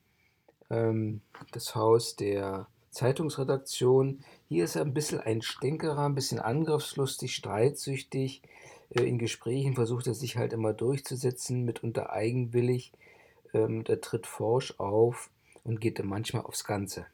ähm, 0.69 1.23
das 1.53 1.75
Haus 1.75 2.17
der 2.17 2.69
Zeitungsredaktion, 2.91 4.23
hier 4.51 4.65
ist 4.65 4.75
er 4.75 4.83
ein 4.83 4.93
bisschen 4.93 5.21
ein 5.21 5.43
Stänkerer, 5.43 6.07
ein 6.07 6.17
bisschen 6.17 6.41
angriffslustig, 6.41 7.37
streitsüchtig. 7.37 8.43
Äh, 8.91 9.05
in 9.05 9.17
Gesprächen 9.17 9.77
versucht 9.77 10.09
er 10.09 10.15
sich 10.15 10.37
halt 10.37 10.53
immer 10.53 10.73
durchzusetzen, 10.73 11.65
mitunter 11.65 12.11
eigenwillig. 12.11 12.91
Ähm, 13.55 13.85
der 13.85 14.01
tritt 14.01 14.27
forsch 14.27 14.75
auf 14.79 15.31
und 15.63 15.81
geht 15.81 16.03
manchmal 16.05 16.43
aufs 16.43 16.65
Ganze. 16.65 17.07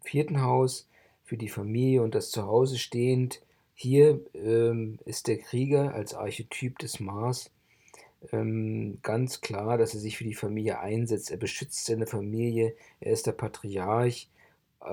Im 0.00 0.10
vierten 0.10 0.42
Haus 0.42 0.86
für 1.24 1.38
die 1.38 1.48
Familie 1.48 2.02
und 2.02 2.14
das 2.14 2.30
Zuhause 2.30 2.78
stehend. 2.78 3.40
Hier 3.74 4.20
ähm, 4.34 4.98
ist 5.06 5.26
der 5.26 5.38
Krieger 5.38 5.94
als 5.94 6.12
Archetyp 6.12 6.78
des 6.80 7.00
Mars 7.00 7.50
ähm, 8.30 8.98
ganz 9.00 9.40
klar, 9.40 9.78
dass 9.78 9.94
er 9.94 10.00
sich 10.00 10.18
für 10.18 10.24
die 10.24 10.34
Familie 10.34 10.80
einsetzt. 10.80 11.30
Er 11.30 11.38
beschützt 11.38 11.86
seine 11.86 12.06
Familie, 12.06 12.74
er 13.00 13.12
ist 13.12 13.26
der 13.26 13.32
Patriarch, 13.32 14.28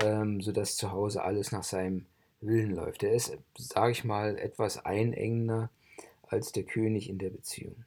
ähm, 0.02 0.42
sodass 0.42 0.76
zu 0.76 0.92
Hause 0.92 1.24
alles 1.24 1.52
nach 1.52 1.64
seinem 1.64 2.06
Willen 2.42 2.76
läuft. 2.76 3.04
Er 3.04 3.14
ist, 3.14 3.38
sage 3.58 3.92
ich 3.92 4.04
mal, 4.04 4.38
etwas 4.38 4.86
einengender 4.86 5.70
als 6.28 6.52
der 6.52 6.64
König 6.64 7.10
in 7.10 7.18
der 7.18 7.30
Beziehung. 7.30 7.84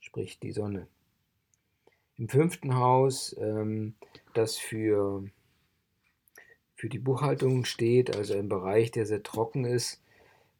Sprich 0.00 0.38
die 0.38 0.52
Sonne. 0.52 0.86
Im 2.16 2.28
fünften 2.28 2.76
Haus, 2.76 3.36
ähm, 3.38 3.94
das 4.32 4.56
für, 4.56 5.24
für 6.74 6.88
die 6.88 6.98
Buchhaltung 6.98 7.64
steht, 7.64 8.16
also 8.16 8.34
ein 8.34 8.48
Bereich, 8.48 8.90
der 8.90 9.06
sehr 9.06 9.22
trocken 9.22 9.64
ist. 9.64 10.00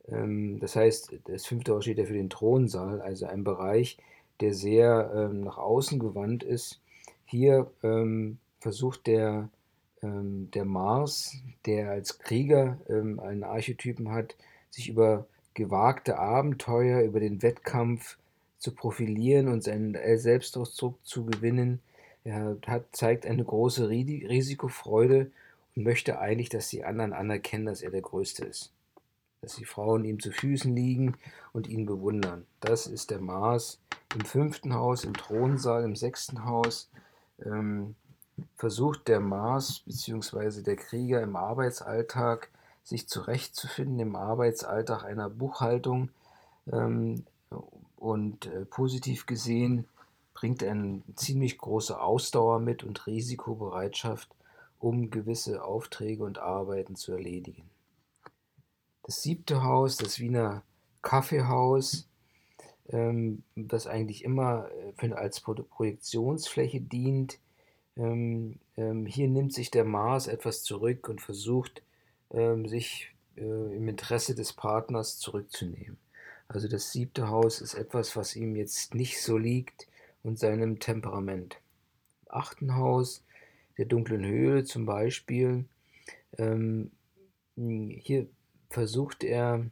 Ähm, 0.08 0.60
das 0.60 0.76
heißt, 0.76 1.14
das 1.24 1.46
fünfte 1.46 1.74
Haus 1.74 1.84
steht 1.84 1.98
ja 1.98 2.04
für 2.04 2.12
den 2.12 2.30
Thronsaal, 2.30 3.00
also 3.00 3.26
ein 3.26 3.44
Bereich, 3.44 3.98
der 4.40 4.52
sehr 4.52 5.10
ähm, 5.14 5.40
nach 5.40 5.56
außen 5.56 5.98
gewandt 5.98 6.42
ist. 6.42 6.80
Hier 7.24 7.70
ähm, 7.82 8.38
versucht 8.60 9.06
der, 9.06 9.48
ähm, 10.06 10.50
der 10.52 10.64
Mars, 10.64 11.36
der 11.64 11.90
als 11.90 12.18
Krieger 12.18 12.78
ähm, 12.88 13.20
einen 13.20 13.44
Archetypen 13.44 14.10
hat, 14.10 14.36
sich 14.70 14.88
über 14.88 15.26
gewagte 15.54 16.18
Abenteuer, 16.18 17.00
über 17.02 17.20
den 17.20 17.42
Wettkampf 17.42 18.18
zu 18.58 18.72
profilieren 18.72 19.48
und 19.48 19.62
seinen 19.62 19.96
Selbstausdruck 20.18 20.98
zu 21.04 21.24
gewinnen. 21.24 21.80
Er 22.24 22.56
hat, 22.66 22.84
zeigt 22.92 23.26
eine 23.26 23.44
große 23.44 23.88
Risikofreude 23.88 25.30
und 25.74 25.82
möchte 25.84 26.18
eigentlich, 26.18 26.48
dass 26.48 26.68
die 26.68 26.84
anderen 26.84 27.12
anerkennen, 27.12 27.66
dass 27.66 27.82
er 27.82 27.90
der 27.90 28.02
Größte 28.02 28.44
ist. 28.44 28.72
Dass 29.40 29.56
die 29.56 29.64
Frauen 29.64 30.04
ihm 30.04 30.20
zu 30.20 30.32
Füßen 30.32 30.74
liegen 30.74 31.14
und 31.52 31.68
ihn 31.68 31.86
bewundern. 31.86 32.46
Das 32.60 32.86
ist 32.86 33.10
der 33.10 33.20
Mars 33.20 33.78
im 34.14 34.24
fünften 34.24 34.74
Haus, 34.74 35.04
im 35.04 35.14
Thronsaal, 35.14 35.84
im 35.84 35.94
sechsten 35.94 36.44
Haus. 36.44 36.90
Ähm, 37.44 37.94
versucht 38.56 39.08
der 39.08 39.20
Mars 39.20 39.80
bzw. 39.86 40.62
der 40.62 40.76
Krieger 40.76 41.22
im 41.22 41.36
Arbeitsalltag 41.36 42.50
sich 42.84 43.08
zurechtzufinden, 43.08 43.98
im 43.98 44.16
Arbeitsalltag 44.16 45.04
einer 45.04 45.28
Buchhaltung. 45.28 46.10
Ähm, 46.72 47.24
und 47.96 48.46
äh, 48.46 48.64
positiv 48.64 49.26
gesehen 49.26 49.86
bringt 50.34 50.62
er 50.62 50.72
eine 50.72 51.02
ziemlich 51.14 51.58
große 51.58 51.98
Ausdauer 51.98 52.60
mit 52.60 52.84
und 52.84 53.06
Risikobereitschaft, 53.06 54.28
um 54.78 55.10
gewisse 55.10 55.64
Aufträge 55.64 56.22
und 56.22 56.38
Arbeiten 56.38 56.94
zu 56.94 57.12
erledigen. 57.12 57.70
Das 59.02 59.22
siebte 59.22 59.62
Haus, 59.62 59.96
das 59.96 60.18
Wiener 60.18 60.62
Kaffeehaus, 61.00 62.06
ähm, 62.88 63.42
das 63.54 63.86
eigentlich 63.86 64.24
immer 64.24 64.68
äh, 65.00 65.12
als 65.12 65.40
Projektionsfläche 65.40 66.80
dient. 66.80 67.38
Ähm, 67.96 68.58
ähm, 68.76 69.06
hier 69.06 69.28
nimmt 69.28 69.54
sich 69.54 69.70
der 69.70 69.84
Mars 69.84 70.26
etwas 70.26 70.62
zurück 70.62 71.08
und 71.08 71.20
versucht, 71.20 71.82
ähm, 72.30 72.68
sich 72.68 73.14
äh, 73.36 73.40
im 73.42 73.88
Interesse 73.88 74.34
des 74.34 74.52
Partners 74.52 75.18
zurückzunehmen. 75.18 75.96
Also 76.48 76.68
das 76.68 76.92
siebte 76.92 77.28
Haus 77.28 77.60
ist 77.60 77.74
etwas, 77.74 78.16
was 78.16 78.36
ihm 78.36 78.54
jetzt 78.56 78.94
nicht 78.94 79.20
so 79.20 79.36
liegt 79.36 79.88
und 80.22 80.38
seinem 80.38 80.78
Temperament. 80.78 81.58
Achten 82.28 82.76
Haus, 82.76 83.24
der 83.78 83.86
dunklen 83.86 84.24
Höhle 84.24 84.64
zum 84.64 84.86
Beispiel, 84.86 85.64
ähm, 86.38 86.90
hier 87.56 88.26
versucht 88.70 89.24
er, 89.24 89.64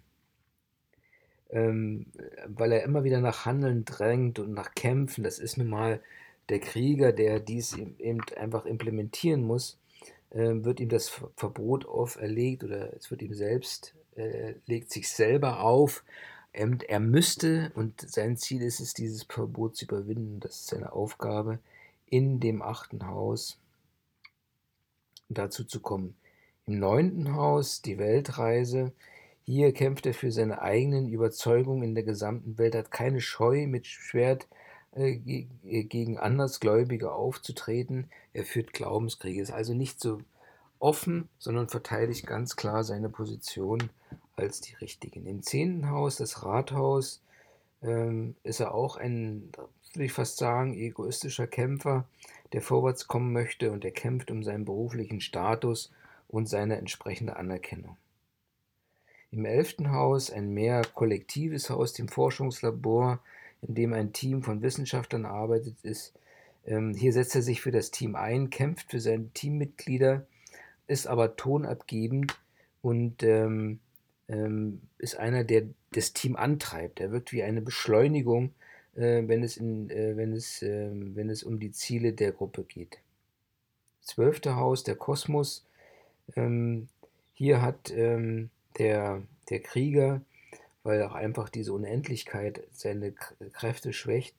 ähm, 1.50 2.06
weil 2.46 2.72
er 2.72 2.84
immer 2.84 3.04
wieder 3.04 3.20
nach 3.20 3.44
Handeln 3.44 3.84
drängt 3.84 4.38
und 4.38 4.52
nach 4.52 4.74
Kämpfen, 4.74 5.22
das 5.24 5.38
ist 5.38 5.58
nun 5.58 5.68
mal 5.68 6.00
der 6.48 6.60
Krieger, 6.60 7.12
der 7.12 7.40
dies 7.40 7.76
eben 7.76 8.20
einfach 8.36 8.66
implementieren 8.66 9.42
muss, 9.42 9.78
äh, 10.30 10.64
wird 10.64 10.80
ihm 10.80 10.88
das 10.88 11.08
Verbot 11.36 11.86
auferlegt 11.86 12.64
oder 12.64 12.94
es 12.94 13.10
wird 13.10 13.22
ihm 13.22 13.34
selbst, 13.34 13.94
äh, 14.16 14.54
legt 14.66 14.90
sich 14.90 15.08
selber 15.08 15.60
auf, 15.60 16.04
er 16.52 17.00
müsste, 17.00 17.72
und 17.74 18.00
sein 18.00 18.36
Ziel 18.36 18.62
ist 18.62 18.78
es, 18.78 18.94
dieses 18.94 19.24
Verbot 19.24 19.76
zu 19.76 19.86
überwinden, 19.86 20.38
das 20.38 20.54
ist 20.54 20.66
seine 20.68 20.92
Aufgabe, 20.92 21.58
in 22.06 22.38
dem 22.38 22.62
achten 22.62 23.08
Haus 23.08 23.58
dazu 25.28 25.64
zu 25.64 25.80
kommen. 25.80 26.14
Im 26.66 26.78
neunten 26.78 27.34
Haus 27.34 27.82
die 27.82 27.98
Weltreise. 27.98 28.92
Hier 29.44 29.72
kämpft 29.72 30.06
er 30.06 30.14
für 30.14 30.30
seine 30.30 30.62
eigenen 30.62 31.08
Überzeugungen 31.08 31.82
in 31.82 31.94
der 31.96 32.04
gesamten 32.04 32.56
Welt, 32.56 32.76
hat 32.76 32.92
keine 32.92 33.20
Scheu, 33.20 33.66
mit 33.66 33.86
Schwert 33.86 34.46
gegen 34.94 36.18
Andersgläubige 36.18 37.12
aufzutreten. 37.12 38.10
Er 38.32 38.44
führt 38.44 38.72
Glaubenskriege, 38.72 39.42
ist 39.42 39.50
also 39.50 39.74
nicht 39.74 40.00
so 40.00 40.20
offen, 40.78 41.28
sondern 41.38 41.68
verteidigt 41.68 42.26
ganz 42.26 42.56
klar 42.56 42.84
seine 42.84 43.08
Position 43.08 43.90
als 44.36 44.60
die 44.60 44.74
richtigen. 44.74 45.26
Im 45.26 45.42
zehnten 45.42 45.90
Haus, 45.90 46.16
das 46.16 46.44
Rathaus, 46.44 47.22
ähm, 47.82 48.36
ist 48.42 48.60
er 48.60 48.74
auch 48.74 48.96
ein, 48.96 49.50
würde 49.92 50.04
ich 50.04 50.12
fast 50.12 50.36
sagen, 50.36 50.74
egoistischer 50.74 51.46
Kämpfer, 51.46 52.06
der 52.52 52.62
vorwärts 52.62 53.08
kommen 53.08 53.32
möchte 53.32 53.72
und 53.72 53.84
er 53.84 53.90
kämpft 53.90 54.30
um 54.30 54.42
seinen 54.42 54.64
beruflichen 54.64 55.20
Status 55.20 55.90
und 56.28 56.48
seine 56.48 56.76
entsprechende 56.76 57.36
Anerkennung. 57.36 57.96
Im 59.30 59.44
elften 59.44 59.90
Haus 59.90 60.30
ein 60.30 60.50
mehr 60.50 60.82
kollektives 60.94 61.68
Haus, 61.68 61.92
dem 61.92 62.08
Forschungslabor, 62.08 63.20
in 63.66 63.74
dem 63.74 63.92
ein 63.92 64.12
Team 64.12 64.42
von 64.42 64.62
Wissenschaftlern 64.62 65.24
arbeitet 65.24 65.76
ist. 65.82 66.12
Ähm, 66.66 66.94
hier 66.94 67.12
setzt 67.12 67.34
er 67.34 67.42
sich 67.42 67.60
für 67.60 67.70
das 67.70 67.90
Team 67.90 68.14
ein, 68.14 68.50
kämpft 68.50 68.90
für 68.90 69.00
seine 69.00 69.28
Teammitglieder, 69.30 70.26
ist 70.86 71.06
aber 71.06 71.36
tonabgebend 71.36 72.38
und 72.82 73.22
ähm, 73.22 73.80
ähm, 74.28 74.82
ist 74.98 75.16
einer, 75.16 75.44
der 75.44 75.64
das 75.92 76.12
Team 76.12 76.36
antreibt. 76.36 77.00
Er 77.00 77.12
wirkt 77.12 77.32
wie 77.32 77.42
eine 77.42 77.60
Beschleunigung, 77.60 78.52
äh, 78.94 79.22
wenn, 79.26 79.42
es 79.42 79.56
in, 79.56 79.90
äh, 79.90 80.16
wenn, 80.16 80.32
es, 80.32 80.62
äh, 80.62 80.90
wenn 80.92 81.30
es 81.30 81.42
um 81.42 81.58
die 81.58 81.72
Ziele 81.72 82.12
der 82.12 82.32
Gruppe 82.32 82.64
geht. 82.64 82.98
Zwölfte 84.02 84.56
Haus, 84.56 84.84
der 84.84 84.96
Kosmos. 84.96 85.64
Ähm, 86.36 86.88
hier 87.34 87.62
hat 87.62 87.90
ähm, 87.90 88.50
der, 88.78 89.22
der 89.50 89.60
Krieger, 89.60 90.20
weil 90.84 91.02
auch 91.02 91.14
einfach 91.14 91.48
diese 91.48 91.72
Unendlichkeit 91.72 92.62
seine 92.70 93.12
Kräfte 93.12 93.92
schwächt, 93.92 94.36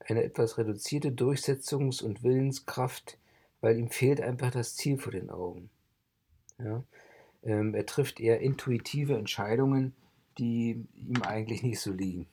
eine 0.00 0.24
etwas 0.24 0.58
reduzierte 0.58 1.10
Durchsetzungs- 1.10 2.02
und 2.02 2.24
Willenskraft, 2.24 3.18
weil 3.60 3.78
ihm 3.78 3.90
fehlt 3.90 4.20
einfach 4.20 4.50
das 4.50 4.74
Ziel 4.74 4.98
vor 4.98 5.12
den 5.12 5.30
Augen. 5.30 5.70
Ja? 6.58 6.82
Ähm, 7.44 7.74
er 7.74 7.86
trifft 7.86 8.20
eher 8.20 8.40
intuitive 8.40 9.16
Entscheidungen, 9.16 9.94
die 10.38 10.84
ihm 10.94 11.22
eigentlich 11.22 11.62
nicht 11.62 11.80
so 11.80 11.92
liegen. 11.92 12.26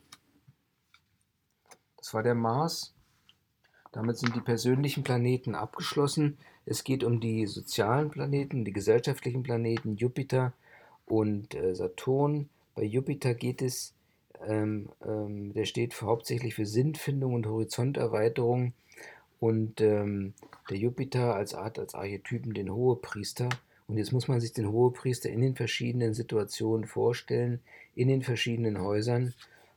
Das 1.98 2.14
war 2.14 2.24
der 2.24 2.36
Mars. 2.36 2.94
Damit 3.92 4.18
sind 4.18 4.36
die 4.36 4.42
persönlichen 4.42 5.04
Planeten 5.04 5.54
abgeschlossen. 5.54 6.38
Es 6.66 6.84
geht 6.84 7.04
um 7.04 7.20
die 7.20 7.46
sozialen 7.46 8.10
Planeten, 8.10 8.64
die 8.64 8.72
gesellschaftlichen 8.72 9.44
Planeten, 9.44 9.98
Jupiter 9.98 10.54
und 11.06 11.56
äh, 11.56 11.76
Saturn. 11.76 12.50
Bei 12.80 12.86
Jupiter 12.86 13.34
geht 13.34 13.62
es, 13.62 13.94
ähm, 14.48 14.88
ähm, 15.06 15.52
der 15.52 15.66
steht 15.66 15.94
für, 15.94 16.06
hauptsächlich 16.06 16.56
für 16.56 16.66
Sinnfindung 16.66 17.34
und 17.34 17.46
Horizonterweiterung. 17.46 18.72
Und 19.42 19.82
ähm, 19.82 20.34
der 20.70 20.78
Jupiter 20.78 21.36
als 21.36 21.54
Art, 21.54 21.78
als 21.78 21.94
Archetypen 21.94 22.54
den 22.54 22.74
Hohepriester. 22.74 23.50
Und 23.88 23.98
jetzt 23.98 24.14
muss 24.14 24.30
man 24.30 24.40
sich 24.40 24.54
den 24.54 24.72
Hohepriester 24.72 25.30
in 25.30 25.42
den 25.42 25.58
verschiedenen 25.58 26.14
Situationen 26.14 26.88
vorstellen, 26.88 27.60
in 27.96 28.08
den 28.08 28.22
verschiedenen 28.22 28.80
Häusern. 28.80 29.34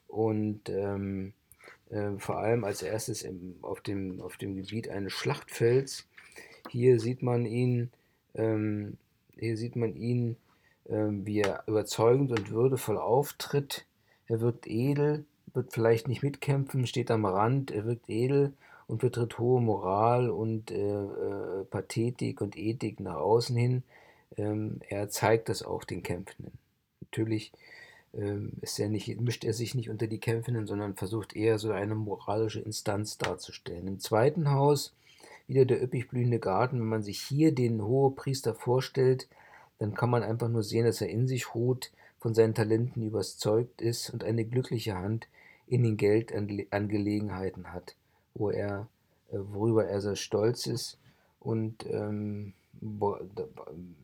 Und 0.07 0.69
ähm, 0.69 1.33
äh, 1.91 2.12
vor 2.19 2.38
allem 2.38 2.62
als 2.62 2.83
erstes 2.83 3.23
im, 3.23 3.57
auf, 3.62 3.81
dem, 3.81 4.21
auf 4.21 4.37
dem 4.37 4.55
Gebiet 4.55 4.88
eines 4.88 5.12
Schlachtfelds. 5.12 6.07
Hier 6.71 7.01
sieht 7.01 7.25
man 7.25 7.47
ihn, 7.47 7.91
ähm, 8.37 8.97
hier 9.37 9.57
sieht 9.57 9.75
man 9.75 9.97
ihn, 9.97 10.37
wie 10.87 11.40
er 11.40 11.64
überzeugend 11.66 12.33
und 12.33 12.51
würdevoll 12.51 12.99
auftritt. 12.99 13.87
Er 14.27 14.40
wirkt 14.40 14.66
edel, 14.66 15.25
wird 15.55 15.73
vielleicht 15.73 16.09
nicht 16.09 16.23
mitkämpfen, 16.23 16.87
steht 16.87 17.11
am 17.11 17.25
Rand, 17.25 17.71
er 17.71 17.85
wirkt 17.85 18.09
edel 18.09 18.53
und 18.87 19.01
vertritt 19.01 19.38
hohe 19.38 19.61
Moral 19.61 20.31
und 20.31 20.71
äh, 20.71 20.77
äh, 20.77 21.64
Pathetik 21.71 22.40
und 22.40 22.57
Ethik 22.57 23.01
nach 23.01 23.16
außen 23.16 23.57
hin. 23.57 23.83
Ähm, 24.37 24.81
er 24.88 25.09
zeigt 25.09 25.49
das 25.49 25.62
auch 25.62 25.85
den 25.85 26.03
Kämpfenden. 26.03 26.53
Natürlich 27.01 27.53
ähm, 28.14 28.53
er 28.79 28.88
nicht, 28.88 29.21
mischt 29.21 29.45
er 29.45 29.55
sich 29.55 29.75
nicht 29.75 29.90
unter 29.90 30.07
die 30.07 30.18
Kämpfenden, 30.18 30.66
sondern 30.66 30.95
versucht 30.95 31.35
eher 31.35 31.59
so 31.59 31.71
eine 31.73 31.95
moralische 31.95 32.61
Instanz 32.61 33.18
darzustellen. 33.18 33.87
Im 33.87 34.01
zweiten 34.01 34.51
Haus 34.51 34.95
wieder 35.47 35.64
der 35.64 35.83
üppig 35.83 36.09
blühende 36.09 36.38
Garten. 36.38 36.79
Wenn 36.79 36.88
man 36.88 37.03
sich 37.03 37.21
hier 37.21 37.55
den 37.55 37.83
Hohepriester 37.83 38.55
vorstellt, 38.55 39.29
dann 39.83 39.95
kann 39.95 40.11
man 40.11 40.23
einfach 40.23 40.49
nur 40.49 40.62
sehen, 40.62 40.85
dass 40.85 41.01
er 41.01 41.09
in 41.09 41.27
sich 41.27 41.57
ruht, 41.57 41.90
von 42.21 42.35
seinen 42.35 42.55
Talenten 42.55 43.03
überzeugt 43.03 43.83
ist 43.83 44.11
und 44.11 44.23
eine 44.23 44.45
glückliche 44.45 44.97
Hand 44.97 45.27
in 45.66 45.83
den 45.83 45.97
Geldangelegenheiten 45.97 47.73
hat, 47.73 47.97
wo 48.35 48.51
er, 48.51 48.87
äh, 49.33 49.38
worüber 49.38 49.85
er 49.85 50.01
sehr 50.01 50.14
stolz 50.14 50.68
ist 50.68 50.99
und 51.40 51.85
ähm, 51.90 52.53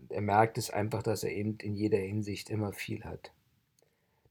er 0.08 0.20
merkt 0.20 0.58
es 0.58 0.70
einfach, 0.70 1.04
dass 1.04 1.22
er 1.22 1.30
eben 1.30 1.56
in 1.62 1.76
jeder 1.76 1.98
Hinsicht 1.98 2.50
immer 2.50 2.72
viel 2.72 3.04
hat. 3.04 3.30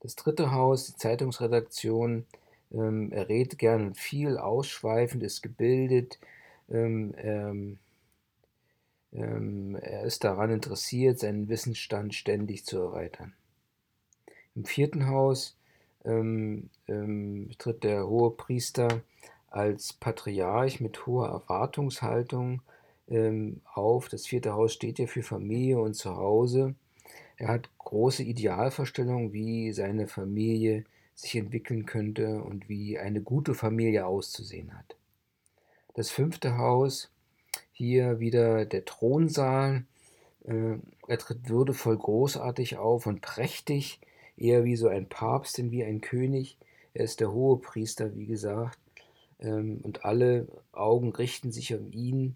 Das 0.01 0.17
dritte 0.17 0.51
Haus, 0.51 0.87
die 0.87 0.97
Zeitungsredaktion, 0.97 2.25
ähm, 2.73 3.13
er 3.13 3.29
redet 3.29 3.57
gern 3.57 3.95
viel, 3.95 4.37
ausschweifend, 4.37 5.23
ist 5.23 5.43
gebildet, 5.43 6.19
ähm, 6.69 7.79
ähm, 9.17 9.75
er 9.75 10.03
ist 10.03 10.23
daran 10.23 10.51
interessiert, 10.51 11.19
seinen 11.19 11.49
Wissensstand 11.49 12.13
ständig 12.13 12.65
zu 12.65 12.77
erweitern. 12.79 13.33
Im 14.55 14.65
vierten 14.65 15.07
Haus 15.07 15.57
ähm, 16.05 16.69
ähm, 16.87 17.49
tritt 17.57 17.83
der 17.83 18.07
hohe 18.07 18.31
Priester 18.31 19.01
als 19.49 19.93
Patriarch 19.93 20.79
mit 20.81 21.05
hoher 21.05 21.29
Erwartungshaltung 21.29 22.61
ähm, 23.07 23.61
auf. 23.73 24.07
Das 24.07 24.27
vierte 24.27 24.53
Haus 24.53 24.73
steht 24.73 24.99
ja 24.99 25.07
für 25.07 25.23
Familie 25.23 25.79
und 25.79 25.95
Zuhause. 25.95 26.75
Er 27.37 27.47
hat 27.49 27.69
große 27.79 28.23
Idealvorstellungen, 28.23 29.33
wie 29.33 29.71
seine 29.73 30.07
Familie 30.07 30.85
sich 31.15 31.35
entwickeln 31.35 31.85
könnte 31.85 32.41
und 32.41 32.69
wie 32.69 32.99
eine 32.99 33.21
gute 33.21 33.55
Familie 33.55 34.05
auszusehen 34.05 34.77
hat. 34.77 34.95
Das 35.95 36.11
fünfte 36.11 36.57
Haus, 36.57 37.09
hier 37.77 38.19
wieder 38.19 38.65
der 38.65 38.85
Thronsaal. 38.85 39.83
Äh, 40.45 40.77
er 41.07 41.17
tritt 41.19 41.47
würdevoll 41.47 41.95
großartig 41.95 42.77
auf 42.77 43.05
und 43.05 43.21
prächtig, 43.21 43.99
eher 44.35 44.63
wie 44.63 44.75
so 44.75 44.87
ein 44.87 45.07
Papst, 45.07 45.59
denn 45.59 45.71
wie 45.71 45.83
ein 45.83 46.01
König. 46.01 46.57
Er 46.95 47.05
ist 47.05 47.19
der 47.19 47.31
hohe 47.31 47.59
Priester, 47.59 48.15
wie 48.15 48.25
gesagt, 48.25 48.79
ähm, 49.39 49.79
und 49.83 50.05
alle 50.05 50.47
Augen 50.71 51.13
richten 51.13 51.51
sich 51.51 51.75
auf 51.75 51.91
ihn. 51.91 52.35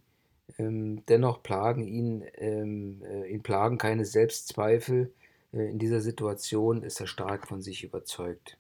Ähm, 0.60 1.04
dennoch 1.08 1.42
plagen 1.42 1.88
ihn, 1.88 2.24
ähm, 2.36 3.02
äh, 3.04 3.32
ihn 3.32 3.42
plagen 3.42 3.80
keine 3.80 4.06
Selbstzweifel. 4.06 5.12
Äh, 5.54 5.72
in 5.72 5.80
dieser 5.80 6.02
Situation 6.02 6.84
ist 6.84 7.00
er 7.00 7.08
stark 7.08 7.48
von 7.48 7.62
sich 7.62 7.84
überzeugt. 7.84 8.58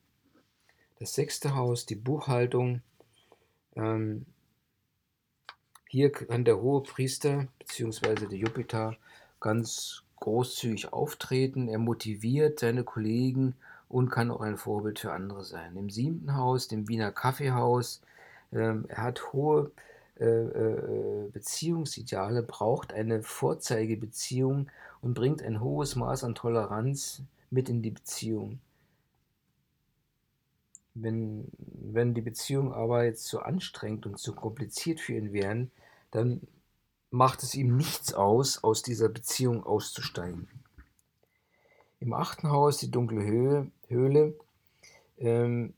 Das 0.97 1.13
sechste 1.13 1.55
Haus, 1.55 1.85
die 1.85 1.95
Buchhaltung. 1.95 2.81
Ähm, 3.75 4.25
hier 5.91 6.10
kann 6.10 6.45
der 6.45 6.62
hohe 6.62 6.84
Priester 6.84 7.47
bzw. 7.60 8.27
der 8.27 8.38
Jupiter 8.38 8.95
ganz 9.41 10.04
großzügig 10.21 10.93
auftreten. 10.93 11.67
Er 11.67 11.80
motiviert 11.80 12.62
seine 12.62 12.86
Kollegen 12.86 13.56
und 13.89 14.10
kann 14.10 14.32
auch 14.32 14.39
ein 14.39 14.56
Vorbild 14.56 14.99
für 14.99 15.12
andere 15.12 15.43
sein. 15.43 15.75
Im 15.75 15.89
siebten 15.89 16.38
Haus, 16.38 16.69
dem 16.69 16.88
Wiener 16.88 17.12
Kaffeehaus, 17.12 18.01
ähm, 18.54 18.86
er 18.88 19.04
hat 19.04 19.34
hohe 19.34 19.71
äh, 20.17 20.27
äh, 20.27 21.30
Beziehungsideale, 21.30 22.41
braucht 22.41 22.93
eine 22.93 23.21
Vorzeigebeziehung 23.21 24.67
und 25.01 25.13
bringt 25.13 25.41
ein 25.43 25.60
hohes 25.60 25.97
Maß 25.97 26.23
an 26.23 26.36
Toleranz 26.36 27.21
mit 27.49 27.67
in 27.67 27.82
die 27.82 27.91
Beziehung. 27.91 28.60
Wenn, 30.93 31.47
wenn 31.58 32.13
die 32.13 32.21
Beziehung 32.21 32.73
aber 32.73 33.06
jetzt 33.06 33.25
zu 33.25 33.41
anstrengend 33.41 34.06
und 34.06 34.19
zu 34.19 34.34
kompliziert 34.34 34.99
für 34.99 35.13
ihn 35.13 35.32
wären, 35.32 35.71
dann 36.12 36.41
macht 37.10 37.43
es 37.43 37.56
ihm 37.56 37.77
nichts 37.77 38.13
aus, 38.13 38.63
aus 38.63 38.82
dieser 38.82 39.10
Beziehung 39.10 39.63
auszusteigen. 39.63 40.47
Im 41.99 42.13
achten 42.13 42.49
Haus 42.49 42.77
die 42.77 42.89
dunkle 42.89 43.23
Höhe, 43.23 43.71
Höhle. 43.88 44.34
Ähm, 45.17 45.73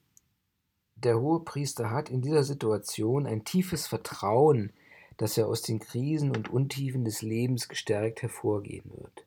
der 0.95 1.19
Hohepriester 1.19 1.91
hat 1.91 2.09
in 2.09 2.21
dieser 2.21 2.43
Situation 2.43 3.25
ein 3.25 3.43
tiefes 3.43 3.87
Vertrauen, 3.87 4.71
dass 5.17 5.37
er 5.37 5.47
aus 5.47 5.61
den 5.61 5.79
Krisen 5.79 6.35
und 6.35 6.49
Untiefen 6.49 7.03
des 7.03 7.21
Lebens 7.21 7.67
gestärkt 7.67 8.21
hervorgehen 8.21 8.89
wird. 8.95 9.25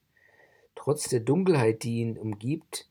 Trotz 0.75 1.09
der 1.09 1.21
Dunkelheit, 1.21 1.83
die 1.83 2.01
ihn 2.01 2.17
umgibt, 2.17 2.89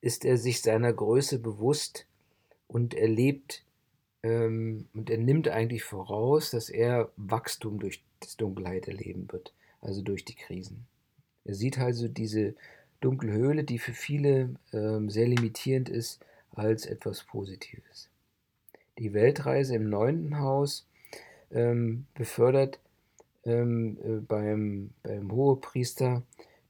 ist 0.00 0.24
er 0.24 0.38
sich 0.38 0.62
seiner 0.62 0.92
Größe 0.92 1.38
bewusst 1.38 2.06
und 2.66 2.94
er 2.94 3.08
lebt 3.08 3.64
ähm, 4.22 4.88
und 4.94 5.10
er 5.10 5.18
nimmt 5.18 5.48
eigentlich 5.48 5.84
voraus, 5.84 6.50
dass 6.50 6.68
er 6.68 7.10
Wachstum 7.16 7.78
durch 7.78 8.02
die 8.22 8.36
Dunkelheit 8.36 8.88
erleben 8.88 9.30
wird, 9.30 9.54
also 9.80 10.02
durch 10.02 10.24
die 10.24 10.34
Krisen. 10.34 10.86
Er 11.44 11.54
sieht 11.54 11.78
also 11.78 12.08
diese 12.08 12.54
dunkle 13.00 13.32
Höhle, 13.32 13.64
die 13.64 13.78
für 13.78 13.92
viele 13.92 14.54
ähm, 14.72 15.10
sehr 15.10 15.28
limitierend 15.28 15.88
ist, 15.88 16.24
als 16.52 16.86
etwas 16.86 17.24
Positives. 17.24 18.08
Die 18.98 19.12
Weltreise 19.12 19.74
im 19.74 19.90
neunten 19.90 20.38
Haus 20.38 20.86
ähm, 21.50 22.06
befördert 22.14 22.80
ähm, 23.44 23.98
äh, 24.02 24.20
beim, 24.20 24.90
beim 25.02 25.32
Hohepriester 25.32 26.22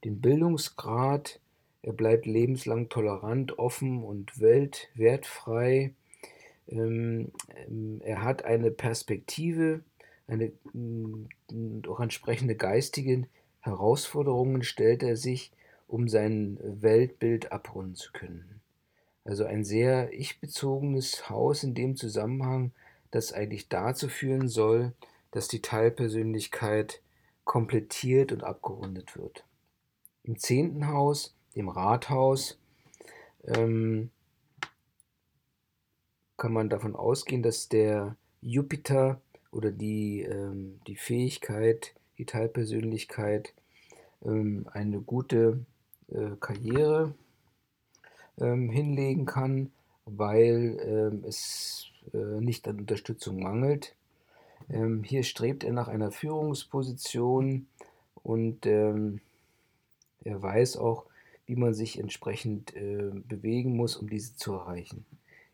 den 0.05 0.21
Bildungsgrad. 0.21 1.41
Er 1.85 1.93
bleibt 1.93 2.25
lebenslang 2.25 2.89
tolerant, 2.89 3.59
offen 3.59 4.03
und 4.03 4.41
weltwertfrei. 4.41 5.93
Ähm, 6.67 7.31
ähm, 7.55 8.01
er 8.03 8.23
hat 8.23 8.47
eine 8.47 8.71
Perspektive, 8.71 9.83
eine 10.27 10.51
auch 11.87 12.01
entsprechende 12.01 12.55
geistige 12.55 13.27
Herausforderungen 13.61 14.63
stellt 14.63 15.03
er 15.03 15.17
sich, 15.19 15.53
um 15.87 16.09
sein 16.09 16.59
Weltbild 16.63 17.53
abrunden 17.53 17.97
zu 17.97 18.13
können. 18.13 18.63
Also 19.25 19.45
ein 19.45 19.63
sehr 19.63 20.11
ich-bezogenes 20.15 21.29
Haus 21.29 21.65
in 21.65 21.75
dem 21.75 21.97
Zusammenhang, 21.97 22.73
das 23.11 23.35
eigentlich 23.35 23.69
dazu 23.69 24.09
führen 24.09 24.49
soll, 24.49 24.95
dass 25.33 25.49
die 25.49 25.61
Teilpersönlichkeit 25.61 27.03
komplettiert 27.45 28.33
und 28.33 28.43
abgerundet 28.43 29.19
wird. 29.19 29.45
Im 30.23 30.39
zehnten 30.39 30.89
Haus, 30.89 31.35
dem 31.57 31.69
Rathaus, 31.69 32.59
ähm, 33.47 34.11
kann 36.37 36.53
man 36.53 36.69
davon 36.69 36.97
ausgehen, 36.97 37.43
dass 37.43 37.69
der 37.69 38.17
Jupiter 38.41 39.21
oder 39.51 39.71
die, 39.71 40.23
ähm, 40.23 40.81
die 40.87 40.97
Fähigkeit, 40.97 41.95
die 42.19 42.27
Teilpersönlichkeit 42.27 43.55
ähm, 44.25 44.67
eine 44.73 45.01
gute 45.01 45.65
äh, 46.09 46.31
Karriere 46.41 47.15
ähm, 48.39 48.69
hinlegen 48.69 49.27
kann, 49.27 49.71
weil 50.05 50.79
ähm, 50.81 51.25
es 51.25 51.87
äh, 52.13 52.41
nicht 52.41 52.67
an 52.69 52.81
Unterstützung 52.81 53.41
mangelt. 53.41 53.95
Ähm, 54.69 55.05
hier 55.05 55.23
strebt 55.23 55.63
er 55.63 55.73
nach 55.73 55.89
einer 55.89 56.11
Führungsposition 56.11 57.67
und 58.23 58.65
er 58.65 59.21
weiß 60.25 60.79
auch, 60.79 61.05
wie 61.47 61.57
man 61.57 61.75
sich 61.75 61.99
entsprechend 61.99 62.75
äh, 62.75 63.11
bewegen 63.13 63.77
muss, 63.77 63.97
um 63.97 64.09
diese 64.09 64.37
zu 64.37 64.55
erreichen. 64.55 65.05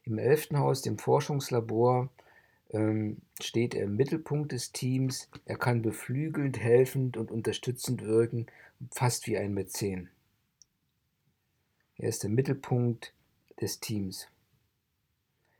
Im 0.04 0.18
elften 0.18 0.58
Haus, 0.58 0.82
dem 0.82 0.98
Forschungslabor, 0.98 2.08
ähm, 2.70 3.18
steht 3.40 3.74
er 3.74 3.84
im 3.84 3.96
Mittelpunkt 3.96 4.52
des 4.52 4.72
Teams. 4.72 5.28
Er 5.44 5.56
kann 5.56 5.82
beflügelnd, 5.82 6.58
helfend 6.58 7.16
und 7.16 7.30
unterstützend 7.30 8.02
wirken, 8.02 8.46
fast 8.92 9.26
wie 9.26 9.36
ein 9.36 9.54
Mäzen. 9.54 10.08
Er 11.96 12.08
ist 12.08 12.22
der 12.22 12.30
Mittelpunkt 12.30 13.12
des 13.60 13.80
Teams. 13.80 14.28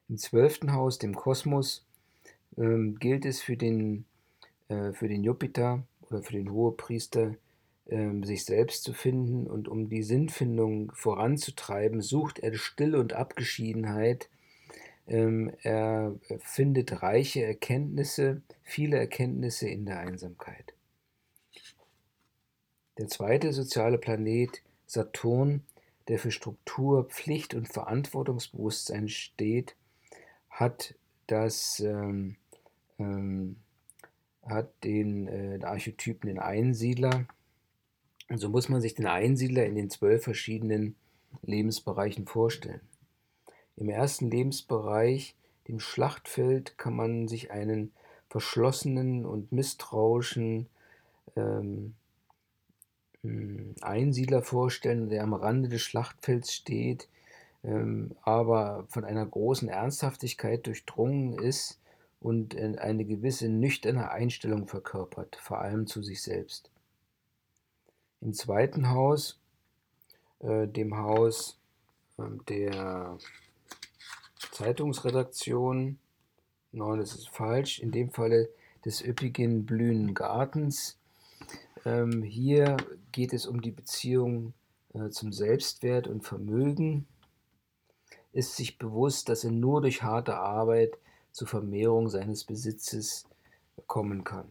Im 0.09 0.17
zwölften 0.17 0.73
Haus, 0.73 0.99
dem 0.99 1.15
Kosmos, 1.15 1.85
ähm, 2.57 2.99
gilt 2.99 3.25
es 3.25 3.41
für 3.41 3.57
den, 3.57 4.05
äh, 4.69 4.93
für 4.93 5.09
den 5.09 5.23
Jupiter 5.23 5.83
oder 6.09 6.23
für 6.23 6.33
den 6.33 6.51
Hohepriester, 6.51 7.27
ähm, 7.27 7.37
sich 8.23 8.45
selbst 8.45 8.85
zu 8.85 8.93
finden 8.93 9.47
und 9.47 9.67
um 9.67 9.89
die 9.89 10.03
Sinnfindung 10.03 10.93
voranzutreiben, 10.95 12.01
sucht 12.01 12.39
er 12.39 12.55
Stille 12.55 13.01
und 13.01 13.15
Abgeschiedenheit. 13.15 14.29
Ähm, 15.09 15.53
er 15.63 16.15
findet 16.39 17.03
reiche 17.03 17.45
Erkenntnisse, 17.45 18.43
viele 18.63 18.97
Erkenntnisse 18.97 19.69
in 19.69 19.87
der 19.87 19.99
Einsamkeit. 19.99 20.75
Der 22.99 23.09
zweite 23.09 23.53
soziale 23.53 23.99
Planet, 23.99 24.63
Saturn, 24.87 25.65
der 26.07 26.19
für 26.19 26.31
Struktur, 26.31 27.05
Pflicht 27.05 27.55
und 27.55 27.73
Verantwortungsbewusstsein 27.73 29.09
steht, 29.09 29.75
hat 30.49 30.95
das 31.27 31.81
ähm, 31.81 32.37
ähm, 32.99 33.57
hat 34.45 34.73
den 34.85 35.29
äh, 35.29 35.59
Archetypen 35.63 36.29
den 36.29 36.39
Einsiedler, 36.39 37.27
so 38.39 38.49
muss 38.49 38.69
man 38.69 38.81
sich 38.81 38.95
den 38.95 39.07
Einsiedler 39.07 39.67
in 39.67 39.75
den 39.75 39.91
zwölf 39.91 40.23
verschiedenen 40.23 40.95
Lebensbereichen 41.43 42.27
vorstellen. 42.27 42.81
Im 43.77 43.89
ersten 43.89 44.31
Lebensbereich, 44.31 45.35
dem 45.69 45.81
Schlachtfeld, 45.81 46.79
kann 46.79 46.95
man 46.95 47.29
sich 47.29 47.51
einen 47.51 47.93
verschlossenen 48.29 49.27
und 49.27 49.51
misstrauischen 49.53 50.69
ähm, 51.37 51.95
hm, 53.23 53.75
Einsiedler 53.81 54.43
vorstellen, 54.43 55.09
der 55.09 55.23
am 55.23 55.35
Rande 55.35 55.69
des 55.69 55.83
Schlachtfelds 55.83 56.55
steht, 56.55 57.09
ähm, 57.65 58.17
aber 58.23 58.87
von 58.89 59.05
einer 59.05 59.27
großen 59.27 59.69
Ernsthaftigkeit 59.69 60.67
durchdrungen 60.67 61.39
ist 61.39 61.81
und 62.21 62.57
eine 62.57 63.05
gewisse 63.05 63.49
nüchterne 63.49 64.11
Einstellung 64.11 64.69
verkörpert, 64.69 65.37
vor 65.37 65.61
allem 65.61 65.87
zu 65.87 66.03
sich 66.03 66.23
selbst. 66.23 66.71
Im 68.21 68.35
zweiten 68.35 68.91
Haus, 68.91 69.39
äh, 70.41 70.67
dem 70.67 70.97
Haus 70.97 71.59
äh, 72.19 72.23
der 72.49 73.19
Zeitungsredaktion, 74.53 75.99
nein, 76.73 76.99
das 76.99 77.15
ist 77.15 77.29
falsch, 77.31 77.79
in 77.79 77.91
dem 77.91 78.11
Falle 78.11 78.51
des 78.85 79.03
üppigen 79.03 79.65
blühenden 79.65 80.15
Gartens. 80.15 80.99
Ähm, 81.85 82.23
hier 82.23 82.77
geht 83.13 83.33
es 83.33 83.47
um 83.47 83.63
die 83.63 83.71
Beziehung 83.71 84.53
äh, 84.93 85.09
zum 85.09 85.33
Selbstwert 85.33 86.07
und 86.07 86.23
Vermögen, 86.23 87.07
ist 88.33 88.57
sich 88.57 88.79
bewusst, 88.79 89.29
dass 89.29 89.45
er 89.45 89.51
nur 89.51 89.81
durch 89.81 90.03
harte 90.03 90.37
Arbeit 90.37 90.99
zur 91.33 91.49
Vermehrung 91.49 92.09
seines 92.09 92.45
Besitzes 92.45 93.25
kommen 93.87 94.25
kann. 94.25 94.49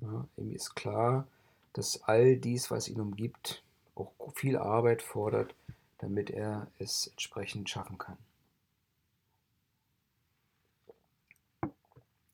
Ja, 0.00 0.26
ihm 0.36 0.52
ist 0.54 0.74
klar, 0.74 1.26
dass 1.72 2.02
all 2.04 2.36
dies, 2.36 2.70
was 2.70 2.88
ihn 2.88 3.00
umgibt, 3.00 3.62
auch 3.94 4.12
viel 4.34 4.56
Arbeit 4.56 5.02
fordert, 5.02 5.54
damit 5.98 6.30
er 6.30 6.68
es 6.78 7.08
entsprechend 7.08 7.68
schaffen 7.68 7.98
kann. 7.98 8.16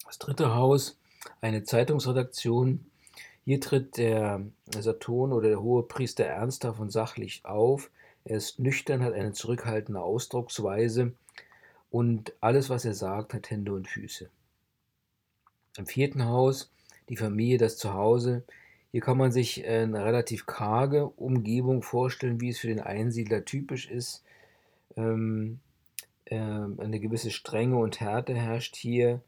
Das 0.05 0.19
dritte 0.19 0.55
Haus, 0.55 0.99
eine 1.41 1.65
Zeitungsredaktion. 1.65 2.87
Hier 3.45 3.61
tritt 3.61 3.97
der 3.97 4.43
Saturn 4.79 5.33
oder 5.33 5.49
der 5.49 5.63
hohe 5.63 5.83
Priester 5.83 6.25
ernsthaft 6.25 6.81
und 6.81 6.91
sachlich 6.91 7.45
auf. 7.45 7.91
Er 8.25 8.37
ist 8.37 8.59
nüchtern, 8.59 9.03
hat 9.03 9.15
eine 9.15 9.33
zurückhaltende 9.33 10.01
Ausdrucksweise 10.01 11.13
und 11.91 12.33
alles, 12.41 12.71
was 12.71 12.85
er 12.85 12.95
sagt, 12.95 13.35
hat 13.35 13.51
Hände 13.51 13.73
und 13.73 13.89
Füße. 13.89 14.29
Im 15.77 15.87
vierten 15.87 16.25
Haus 16.25 16.71
die 17.09 17.17
Familie, 17.17 17.59
das 17.59 17.77
Zuhause. 17.77 18.43
Hier 18.93 19.01
kann 19.01 19.19
man 19.19 19.33
sich 19.33 19.65
äh, 19.65 19.83
eine 19.83 20.05
relativ 20.05 20.47
karge 20.47 21.07
Umgebung 21.07 21.83
vorstellen, 21.83 22.41
wie 22.41 22.51
es 22.51 22.59
für 22.59 22.69
den 22.69 22.81
Einsiedler 22.81 23.45
typisch 23.45 23.91
ist. 23.91 24.25
Ähm, 24.97 25.61
äh, 26.27 26.37
eine 26.37 27.01
gewisse 27.01 27.31
Strenge 27.31 27.77
und 27.77 28.01
Härte 28.01 28.35
herrscht 28.35 28.77
hier 28.77 29.21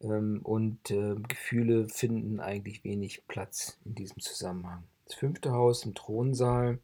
ähm, 0.00 0.40
und 0.42 0.90
äh, 0.90 1.16
Gefühle 1.28 1.88
finden 1.88 2.40
eigentlich 2.40 2.84
wenig 2.84 3.22
Platz 3.28 3.78
in 3.84 3.94
diesem 3.94 4.20
Zusammenhang. 4.20 4.84
Das 5.06 5.14
fünfte 5.14 5.52
Haus 5.52 5.84
im 5.84 5.94
Thronsaal. 5.94 6.78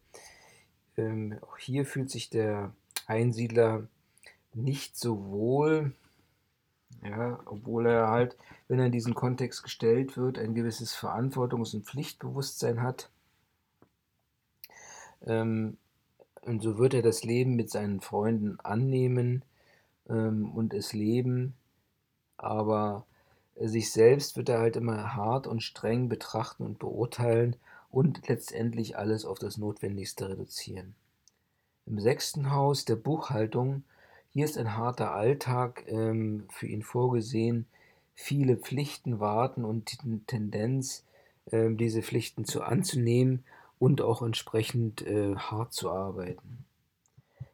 Ähm, 0.97 1.37
auch 1.41 1.57
hier 1.57 1.85
fühlt 1.85 2.09
sich 2.09 2.29
der 2.29 2.73
Einsiedler 3.07 3.87
nicht 4.53 4.97
so 4.97 5.27
wohl, 5.27 5.91
ja, 7.05 7.39
obwohl 7.45 7.87
er 7.87 8.09
halt, 8.09 8.37
wenn 8.67 8.79
er 8.79 8.87
in 8.87 8.91
diesen 8.91 9.15
Kontext 9.15 9.63
gestellt 9.63 10.17
wird, 10.17 10.37
ein 10.37 10.55
gewisses 10.55 10.95
Verantwortungs- 10.95 11.75
und 11.75 11.85
Pflichtbewusstsein 11.85 12.81
hat. 12.81 13.09
Ähm, 15.25 15.77
und 16.41 16.61
so 16.61 16.77
wird 16.77 16.93
er 16.93 17.01
das 17.01 17.23
Leben 17.23 17.55
mit 17.55 17.69
seinen 17.69 18.01
Freunden 18.01 18.59
annehmen 18.59 19.43
ähm, 20.09 20.51
und 20.51 20.73
es 20.73 20.93
leben, 20.93 21.55
aber 22.37 23.05
sich 23.55 23.91
selbst 23.91 24.35
wird 24.37 24.49
er 24.49 24.59
halt 24.59 24.75
immer 24.75 25.15
hart 25.15 25.47
und 25.47 25.63
streng 25.63 26.09
betrachten 26.09 26.63
und 26.63 26.77
beurteilen 26.77 27.55
und 27.89 28.27
letztendlich 28.27 28.97
alles 28.97 29.25
auf 29.25 29.39
das 29.39 29.57
Notwendigste 29.57 30.29
reduzieren. 30.29 30.95
Im 31.85 31.99
sechsten 31.99 32.51
Haus 32.51 32.83
der 32.85 32.95
Buchhaltung 32.95 33.83
hier 34.35 34.43
ist 34.43 34.57
ein 34.57 34.75
harter 34.75 35.13
Alltag 35.13 35.85
ähm, 35.87 36.43
für 36.51 36.67
ihn 36.67 36.83
vorgesehen, 36.83 37.67
viele 38.15 38.57
Pflichten 38.57 39.21
warten 39.21 39.63
und 39.63 39.93
die 39.93 40.19
Tendenz, 40.27 41.05
äh, 41.51 41.73
diese 41.73 42.01
Pflichten 42.01 42.43
zu 42.43 42.61
anzunehmen 42.61 43.45
und 43.79 44.01
auch 44.01 44.21
entsprechend 44.21 45.07
äh, 45.07 45.37
hart 45.37 45.71
zu 45.71 45.89
arbeiten. 45.89 46.65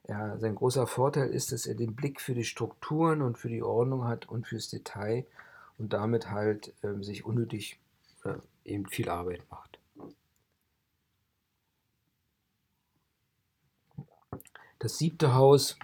Ja, 0.08 0.40
sein 0.40 0.56
großer 0.56 0.88
Vorteil 0.88 1.30
ist, 1.30 1.52
dass 1.52 1.68
er 1.68 1.76
den 1.76 1.96
Blick 1.96 2.20
für 2.20 2.34
die 2.34 2.46
Strukturen 2.46 3.22
und 3.22 3.38
für 3.38 3.50
die 3.50 3.62
Ordnung 3.62 4.06
hat 4.06 4.28
und 4.28 4.48
fürs 4.48 4.68
Detail 4.68 5.28
und 5.78 5.94
damit 5.94 6.32
halt 6.32 6.74
äh, 6.82 7.04
sich 7.04 7.26
unnötig 7.26 7.78
äh, 8.24 8.34
eben 8.66 8.88
viel 8.88 9.08
Arbeit 9.08 9.44
macht. 9.52 9.78
Das 14.80 14.98
siebte 14.98 15.36
Haus 15.36 15.78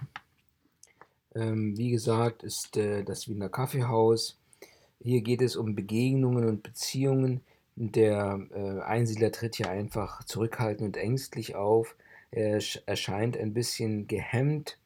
ähm, 1.34 1.76
wie 1.76 1.90
gesagt, 1.90 2.42
ist 2.42 2.76
äh, 2.76 3.04
das 3.04 3.28
Wiener 3.28 3.48
Kaffeehaus. 3.48 4.38
Hier 5.00 5.22
geht 5.22 5.42
es 5.42 5.56
um 5.56 5.74
Begegnungen 5.74 6.48
und 6.48 6.62
Beziehungen. 6.62 7.42
Der 7.76 8.40
äh, 8.50 8.80
Einsiedler 8.82 9.30
tritt 9.30 9.56
hier 9.56 9.70
einfach 9.70 10.24
zurückhaltend 10.24 10.88
und 10.88 10.96
ängstlich 10.96 11.54
auf. 11.54 11.96
Er 12.30 12.60
erscheint 12.86 13.36
ein 13.36 13.54
bisschen 13.54 14.06
gehemmt 14.06 14.78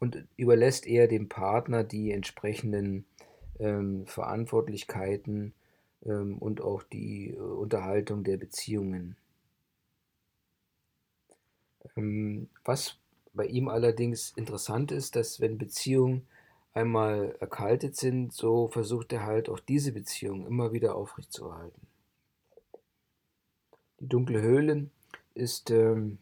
und 0.00 0.26
überlässt 0.36 0.86
eher 0.86 1.06
dem 1.06 1.28
Partner 1.28 1.84
die 1.84 2.10
entsprechenden 2.12 3.06
ähm, 3.58 4.06
Verantwortlichkeiten 4.06 5.54
ähm, 6.04 6.38
und 6.38 6.60
auch 6.60 6.82
die 6.82 7.30
äh, 7.30 7.38
Unterhaltung 7.38 8.24
der 8.24 8.36
Beziehungen. 8.36 9.16
Ähm, 11.96 12.48
was 12.64 12.98
bei 13.34 13.46
ihm 13.46 13.68
allerdings 13.68 14.32
interessant 14.36 14.92
ist, 14.92 15.16
dass 15.16 15.40
wenn 15.40 15.58
Beziehungen 15.58 16.26
einmal 16.72 17.36
erkaltet 17.40 17.96
sind, 17.96 18.32
so 18.32 18.68
versucht 18.68 19.12
er 19.12 19.24
halt 19.24 19.48
auch 19.48 19.60
diese 19.60 19.92
Beziehung 19.92 20.46
immer 20.46 20.72
wieder 20.72 20.94
aufrechtzuerhalten. 20.94 21.80
Die 24.00 24.08
dunkle 24.08 24.40
Höhle 24.40 24.88
ist 25.34 25.70
ähm, 25.70 26.18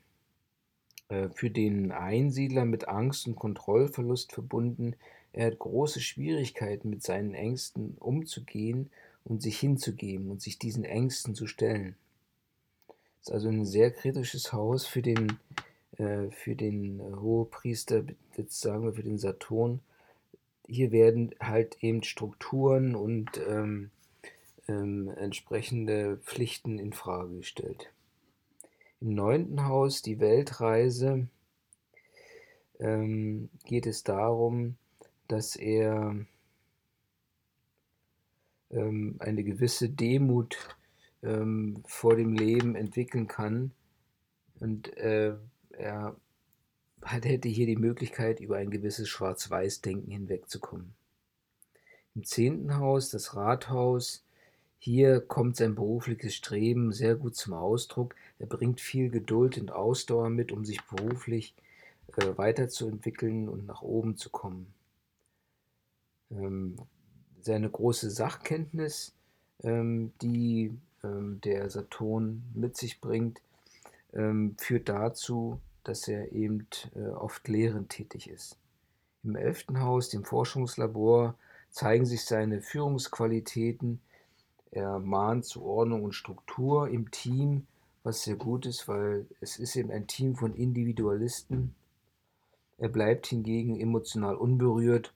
äh, 1.08 1.28
für 1.34 1.50
den 1.50 1.92
Einsiedler 1.92 2.64
mit 2.64 2.88
Angst 2.88 3.26
und 3.26 3.36
Kontrollverlust 3.36 4.32
verbunden. 4.32 4.94
Er 5.32 5.46
hat 5.46 5.58
große 5.58 6.00
Schwierigkeiten, 6.00 6.90
mit 6.90 7.02
seinen 7.02 7.34
Ängsten 7.34 7.96
umzugehen 7.98 8.90
und 9.24 9.42
sich 9.42 9.58
hinzugeben 9.58 10.30
und 10.30 10.42
sich 10.42 10.58
diesen 10.58 10.84
Ängsten 10.84 11.34
zu 11.34 11.46
stellen. 11.46 11.96
Das 13.20 13.28
ist 13.28 13.34
also 13.34 13.48
ein 13.48 13.64
sehr 13.64 13.90
kritisches 13.90 14.52
Haus 14.52 14.86
für 14.86 15.00
den 15.00 15.38
äh, 15.98 16.30
für 16.30 16.56
den 16.56 17.00
äh, 17.00 17.12
Hohepriester, 17.14 18.04
jetzt 18.36 18.60
sagen 18.60 18.84
wir 18.84 18.92
für 18.94 19.02
den 19.02 19.18
Saturn, 19.18 19.80
hier 20.66 20.92
werden 20.92 21.34
halt 21.40 21.82
eben 21.82 22.02
Strukturen 22.02 22.94
und 22.94 23.30
ähm, 23.48 23.90
ähm, 24.68 25.12
entsprechende 25.16 26.18
Pflichten 26.18 26.78
in 26.78 26.92
Frage 26.92 27.36
gestellt. 27.36 27.92
Im 29.00 29.14
neunten 29.14 29.66
Haus, 29.66 30.02
die 30.02 30.20
Weltreise, 30.20 31.28
ähm, 32.78 33.50
geht 33.64 33.86
es 33.86 34.04
darum, 34.04 34.76
dass 35.28 35.56
er 35.56 36.16
ähm, 38.70 39.16
eine 39.18 39.44
gewisse 39.44 39.88
Demut 39.88 40.76
ähm, 41.22 41.82
vor 41.86 42.16
dem 42.16 42.32
Leben 42.32 42.74
entwickeln 42.74 43.28
kann. 43.28 43.72
Und 44.60 44.96
äh, 44.96 45.34
er 45.82 46.16
hätte 47.04 47.48
hier 47.48 47.66
die 47.66 47.76
Möglichkeit, 47.76 48.40
über 48.40 48.56
ein 48.56 48.70
gewisses 48.70 49.08
Schwarz-Weiß-Denken 49.08 50.10
hinwegzukommen. 50.10 50.94
Im 52.14 52.24
zehnten 52.24 52.76
Haus, 52.78 53.10
das 53.10 53.34
Rathaus, 53.34 54.24
hier 54.78 55.20
kommt 55.20 55.56
sein 55.56 55.74
berufliches 55.74 56.34
Streben 56.34 56.92
sehr 56.92 57.14
gut 57.14 57.36
zum 57.36 57.54
Ausdruck. 57.54 58.16
Er 58.38 58.46
bringt 58.46 58.80
viel 58.80 59.10
Geduld 59.10 59.56
und 59.56 59.70
Ausdauer 59.70 60.28
mit, 60.28 60.50
um 60.50 60.64
sich 60.64 60.82
beruflich 60.86 61.54
äh, 62.16 62.36
weiterzuentwickeln 62.36 63.48
und 63.48 63.66
nach 63.66 63.82
oben 63.82 64.16
zu 64.16 64.28
kommen. 64.30 64.74
Ähm, 66.32 66.76
seine 67.40 67.70
große 67.70 68.10
Sachkenntnis, 68.10 69.14
ähm, 69.62 70.12
die 70.20 70.72
ähm, 71.04 71.40
der 71.42 71.70
Saturn 71.70 72.42
mit 72.52 72.76
sich 72.76 73.00
bringt, 73.00 73.40
ähm, 74.12 74.56
führt 74.58 74.88
dazu, 74.88 75.60
dass 75.84 76.08
er 76.08 76.32
eben 76.32 76.66
äh, 76.94 77.08
oft 77.08 77.46
lehrend 77.48 77.90
tätig 77.90 78.28
ist. 78.28 78.56
Im 79.24 79.36
elften 79.36 79.80
Haus, 79.80 80.08
dem 80.08 80.24
Forschungslabor, 80.24 81.34
zeigen 81.70 82.06
sich 82.06 82.24
seine 82.24 82.60
Führungsqualitäten. 82.60 84.00
Er 84.70 84.98
mahnt 84.98 85.44
zu 85.44 85.62
Ordnung 85.64 86.04
und 86.04 86.14
Struktur 86.14 86.88
im 86.88 87.10
Team, 87.10 87.66
was 88.02 88.22
sehr 88.22 88.36
gut 88.36 88.66
ist, 88.66 88.88
weil 88.88 89.26
es 89.40 89.58
ist 89.58 89.76
eben 89.76 89.90
ein 89.90 90.06
Team 90.06 90.34
von 90.34 90.54
Individualisten. 90.54 91.74
Er 92.78 92.88
bleibt 92.88 93.26
hingegen 93.26 93.78
emotional 93.78 94.34
unberührt 94.34 95.14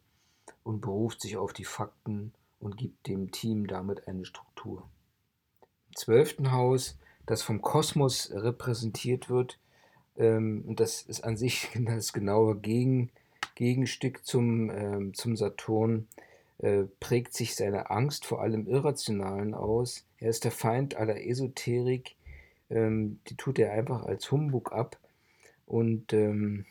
und 0.62 0.80
beruft 0.80 1.20
sich 1.20 1.36
auf 1.36 1.52
die 1.52 1.64
Fakten 1.64 2.32
und 2.60 2.76
gibt 2.76 3.06
dem 3.08 3.32
Team 3.32 3.66
damit 3.66 4.06
eine 4.06 4.24
Struktur. 4.24 4.88
Im 5.88 5.96
zwölften 5.96 6.52
Haus, 6.52 6.96
das 7.26 7.42
vom 7.42 7.60
Kosmos 7.60 8.30
repräsentiert 8.32 9.28
wird, 9.28 9.58
ähm, 10.18 10.64
und 10.66 10.80
das 10.80 11.02
ist 11.02 11.24
an 11.24 11.36
sich 11.36 11.68
das 11.86 12.12
genaue 12.12 12.56
Gegen, 12.56 13.10
Gegenstück 13.54 14.24
zum, 14.24 14.70
ähm, 14.70 15.14
zum 15.14 15.36
Saturn, 15.36 16.08
äh, 16.58 16.84
prägt 17.00 17.34
sich 17.34 17.54
seine 17.54 17.90
Angst 17.90 18.24
vor 18.24 18.40
allem 18.40 18.66
Irrationalen 18.66 19.54
aus. 19.54 20.04
Er 20.18 20.30
ist 20.30 20.44
der 20.44 20.52
Feind 20.52 20.96
aller 20.96 21.24
Esoterik, 21.24 22.16
ähm, 22.70 23.20
die 23.28 23.36
tut 23.36 23.58
er 23.58 23.72
einfach 23.72 24.04
als 24.04 24.30
Humbug 24.30 24.72
ab 24.72 24.98
und 25.66 26.12
ähm, 26.12 26.64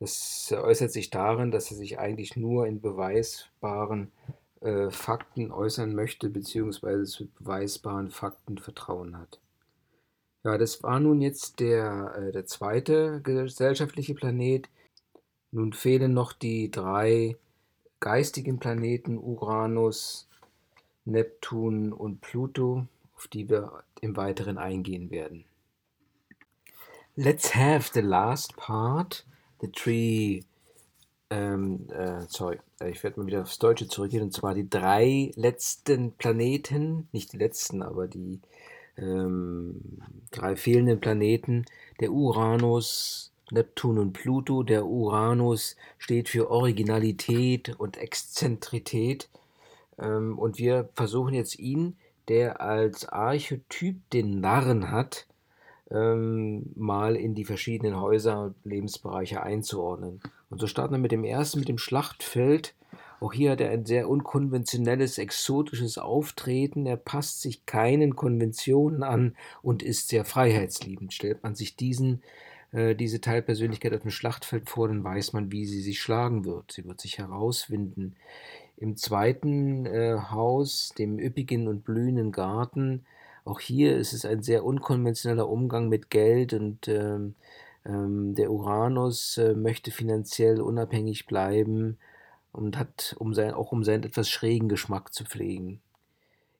das 0.00 0.54
äußert 0.56 0.92
sich 0.92 1.10
darin, 1.10 1.50
dass 1.50 1.70
er 1.70 1.76
sich 1.76 1.98
eigentlich 1.98 2.36
nur 2.36 2.66
in 2.66 2.80
beweisbaren 2.80 4.12
äh, 4.60 4.90
Fakten 4.90 5.50
äußern 5.50 5.94
möchte, 5.94 6.30
beziehungsweise 6.30 7.04
zu 7.04 7.26
beweisbaren 7.38 8.10
Fakten 8.10 8.58
Vertrauen 8.58 9.18
hat. 9.18 9.40
Ja, 10.48 10.56
das 10.56 10.82
war 10.82 10.98
nun 10.98 11.20
jetzt 11.20 11.60
der, 11.60 12.14
äh, 12.16 12.32
der 12.32 12.46
zweite 12.46 13.20
gesellschaftliche 13.20 14.14
Planet. 14.14 14.66
Nun 15.50 15.74
fehlen 15.74 16.14
noch 16.14 16.32
die 16.32 16.70
drei 16.70 17.36
geistigen 18.00 18.58
Planeten 18.58 19.18
Uranus, 19.18 20.26
Neptun 21.04 21.92
und 21.92 22.22
Pluto, 22.22 22.86
auf 23.14 23.28
die 23.28 23.50
wir 23.50 23.84
im 24.00 24.16
Weiteren 24.16 24.56
eingehen 24.56 25.10
werden. 25.10 25.44
Let's 27.14 27.54
have 27.54 27.90
the 27.92 28.00
last 28.00 28.56
part 28.56 29.26
The 29.60 29.70
Tree, 29.70 30.40
ähm, 31.28 31.90
äh, 31.90 32.22
sorry, 32.26 32.58
äh, 32.80 32.88
ich 32.88 33.02
werde 33.02 33.20
mal 33.20 33.26
wieder 33.26 33.42
aufs 33.42 33.58
Deutsche 33.58 33.86
zurückgehen, 33.86 34.22
und 34.22 34.32
zwar 34.32 34.54
die 34.54 34.70
drei 34.70 35.30
letzten 35.36 36.12
Planeten, 36.12 37.06
nicht 37.12 37.34
die 37.34 37.38
letzten, 37.38 37.82
aber 37.82 38.08
die 38.08 38.40
ähm, 38.98 40.02
drei 40.30 40.56
fehlenden 40.56 41.00
Planeten, 41.00 41.64
der 42.00 42.12
Uranus, 42.12 43.32
Neptun 43.50 43.98
und 43.98 44.12
Pluto. 44.12 44.62
Der 44.62 44.86
Uranus 44.86 45.76
steht 45.98 46.28
für 46.28 46.50
Originalität 46.50 47.78
und 47.78 47.96
Exzentrität. 47.96 49.28
Ähm, 49.98 50.38
und 50.38 50.58
wir 50.58 50.88
versuchen 50.94 51.34
jetzt 51.34 51.58
ihn, 51.58 51.96
der 52.28 52.60
als 52.60 53.08
Archetyp 53.08 53.96
den 54.10 54.40
Narren 54.40 54.90
hat, 54.90 55.26
ähm, 55.90 56.70
mal 56.76 57.16
in 57.16 57.34
die 57.34 57.44
verschiedenen 57.44 57.98
Häuser 57.98 58.42
und 58.42 58.54
Lebensbereiche 58.64 59.42
einzuordnen. 59.42 60.20
Und 60.50 60.60
so 60.60 60.66
starten 60.66 60.94
wir 60.94 60.98
mit 60.98 61.12
dem 61.12 61.24
ersten, 61.24 61.58
mit 61.58 61.68
dem 61.68 61.78
Schlachtfeld. 61.78 62.74
Auch 63.20 63.32
hier 63.32 63.52
hat 63.52 63.60
er 63.60 63.70
ein 63.70 63.84
sehr 63.84 64.08
unkonventionelles, 64.08 65.18
exotisches 65.18 65.98
Auftreten. 65.98 66.86
Er 66.86 66.96
passt 66.96 67.42
sich 67.42 67.66
keinen 67.66 68.14
Konventionen 68.14 69.02
an 69.02 69.34
und 69.62 69.82
ist 69.82 70.08
sehr 70.08 70.24
freiheitsliebend. 70.24 71.12
Stellt 71.12 71.42
man 71.42 71.54
sich 71.54 71.74
diesen, 71.76 72.22
äh, 72.72 72.94
diese 72.94 73.20
Teilpersönlichkeit 73.20 73.92
auf 73.94 74.02
dem 74.02 74.10
Schlachtfeld 74.10 74.68
vor, 74.68 74.88
dann 74.88 75.02
weiß 75.02 75.32
man, 75.32 75.50
wie 75.50 75.66
sie 75.66 75.80
sich 75.80 76.00
schlagen 76.00 76.44
wird. 76.44 76.72
Sie 76.72 76.84
wird 76.84 77.00
sich 77.00 77.18
herauswinden. 77.18 78.14
Im 78.76 78.96
zweiten 78.96 79.86
äh, 79.86 80.16
Haus, 80.30 80.92
dem 80.96 81.18
üppigen 81.18 81.66
und 81.66 81.84
blühenden 81.84 82.30
Garten, 82.30 83.04
auch 83.44 83.60
hier 83.60 83.96
ist 83.96 84.12
es 84.12 84.24
ein 84.24 84.42
sehr 84.42 84.64
unkonventioneller 84.64 85.48
Umgang 85.48 85.88
mit 85.88 86.10
Geld 86.10 86.52
und 86.52 86.86
ähm, 86.86 87.34
ähm, 87.86 88.34
der 88.34 88.52
Uranus 88.52 89.38
äh, 89.38 89.54
möchte 89.54 89.90
finanziell 89.90 90.60
unabhängig 90.60 91.26
bleiben 91.26 91.96
und 92.52 92.78
hat, 92.78 93.14
um 93.18 93.34
sein, 93.34 93.54
auch 93.54 93.72
um 93.72 93.84
seinen 93.84 94.04
etwas 94.04 94.28
schrägen 94.28 94.68
Geschmack 94.68 95.12
zu 95.12 95.24
pflegen. 95.24 95.80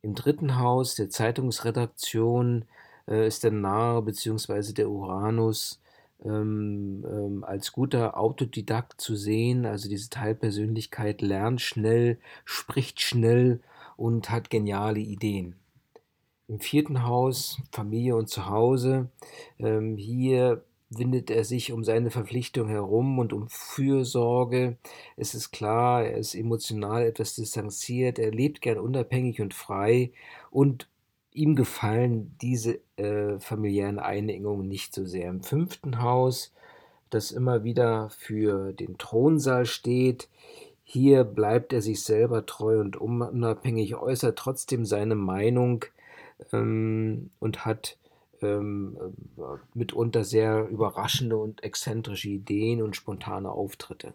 Im 0.02 0.14
dritten 0.14 0.58
Haus 0.58 0.94
der 0.94 1.10
Zeitungsredaktion 1.10 2.64
äh, 3.08 3.26
ist 3.26 3.44
der 3.44 3.50
Narr 3.50 4.02
bzw. 4.02 4.72
der 4.72 4.90
Uranus 4.90 5.80
ähm, 6.24 7.04
ähm, 7.08 7.44
als 7.44 7.72
guter 7.72 8.18
Autodidakt 8.18 9.00
zu 9.00 9.16
sehen. 9.16 9.66
Also 9.66 9.88
diese 9.88 10.10
Teilpersönlichkeit 10.10 11.22
lernt 11.22 11.60
schnell, 11.60 12.18
spricht 12.44 13.00
schnell 13.00 13.60
und 13.96 14.30
hat 14.30 14.50
geniale 14.50 15.00
Ideen. 15.00 15.56
Im 16.46 16.60
vierten 16.60 17.04
Haus, 17.04 17.60
Familie 17.72 18.16
und 18.16 18.28
Zuhause, 18.28 19.08
ähm, 19.58 19.96
hier 19.96 20.62
windet 20.90 21.30
er 21.30 21.44
sich 21.44 21.72
um 21.72 21.84
seine 21.84 22.10
Verpflichtung 22.10 22.68
herum 22.68 23.18
und 23.18 23.32
um 23.32 23.48
Fürsorge. 23.48 24.76
Es 25.16 25.34
ist 25.34 25.50
klar, 25.50 26.04
er 26.04 26.16
ist 26.16 26.34
emotional 26.34 27.04
etwas 27.04 27.34
distanziert, 27.34 28.18
er 28.18 28.30
lebt 28.30 28.60
gern 28.60 28.78
unabhängig 28.78 29.40
und 29.40 29.54
frei 29.54 30.12
und 30.50 30.88
ihm 31.32 31.54
gefallen 31.56 32.36
diese 32.40 32.80
äh, 32.96 33.38
familiären 33.38 33.98
Einengungen 33.98 34.66
nicht 34.66 34.94
so 34.94 35.04
sehr. 35.04 35.28
Im 35.28 35.42
fünften 35.42 36.02
Haus, 36.02 36.52
das 37.10 37.30
immer 37.30 37.64
wieder 37.64 38.10
für 38.10 38.72
den 38.72 38.98
Thronsaal 38.98 39.66
steht, 39.66 40.28
hier 40.84 41.24
bleibt 41.24 41.72
er 41.74 41.82
sich 41.82 42.02
selber 42.02 42.46
treu 42.46 42.80
und 42.80 42.96
unabhängig, 42.96 43.94
äußert 43.96 44.38
trotzdem 44.38 44.86
seine 44.86 45.14
Meinung, 45.14 45.84
ähm, 46.52 47.30
und 47.40 47.64
hat 47.64 47.96
ähm, 48.42 48.96
äh, 49.36 49.42
mitunter 49.74 50.24
sehr 50.24 50.68
überraschende 50.68 51.36
und 51.36 51.62
exzentrische 51.62 52.28
Ideen 52.28 52.82
und 52.82 52.96
spontane 52.96 53.50
Auftritte. 53.50 54.14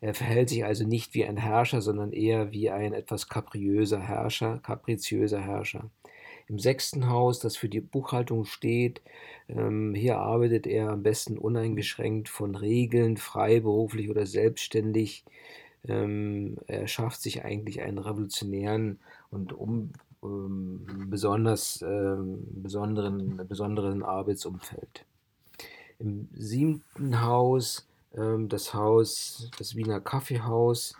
Er 0.00 0.14
verhält 0.14 0.48
sich 0.48 0.64
also 0.64 0.86
nicht 0.86 1.14
wie 1.14 1.26
ein 1.26 1.36
Herrscher, 1.36 1.82
sondern 1.82 2.12
eher 2.12 2.52
wie 2.52 2.70
ein 2.70 2.94
etwas 2.94 3.28
kapriöser 3.28 4.00
Herrscher, 4.00 4.58
kapriziöser 4.62 5.40
Herrscher. 5.40 5.90
Im 6.48 6.58
sechsten 6.58 7.08
Haus, 7.08 7.38
das 7.38 7.56
für 7.56 7.68
die 7.68 7.80
Buchhaltung 7.80 8.44
steht, 8.44 9.02
ähm, 9.48 9.94
hier 9.94 10.18
arbeitet 10.18 10.66
er 10.66 10.90
am 10.90 11.02
besten 11.02 11.38
uneingeschränkt 11.38 12.28
von 12.28 12.56
Regeln, 12.56 13.18
freiberuflich 13.18 14.10
oder 14.10 14.26
selbstständig. 14.26 15.24
Ähm, 15.86 16.56
er 16.66 16.88
schafft 16.88 17.22
sich 17.22 17.44
eigentlich 17.44 17.82
einen 17.82 17.98
revolutionären 17.98 18.98
und 19.30 19.52
um, 19.52 19.92
besonders 20.22 21.82
ähm, 21.82 22.46
besonderen, 22.62 23.40
besonderen 23.48 24.02
Arbeitsumfeld. 24.02 25.04
Im 25.98 26.28
siebten 26.34 27.22
Haus, 27.22 27.86
ähm, 28.14 28.48
das 28.48 28.74
Haus, 28.74 29.50
das 29.58 29.76
Wiener 29.76 30.00
Kaffeehaus, 30.00 30.94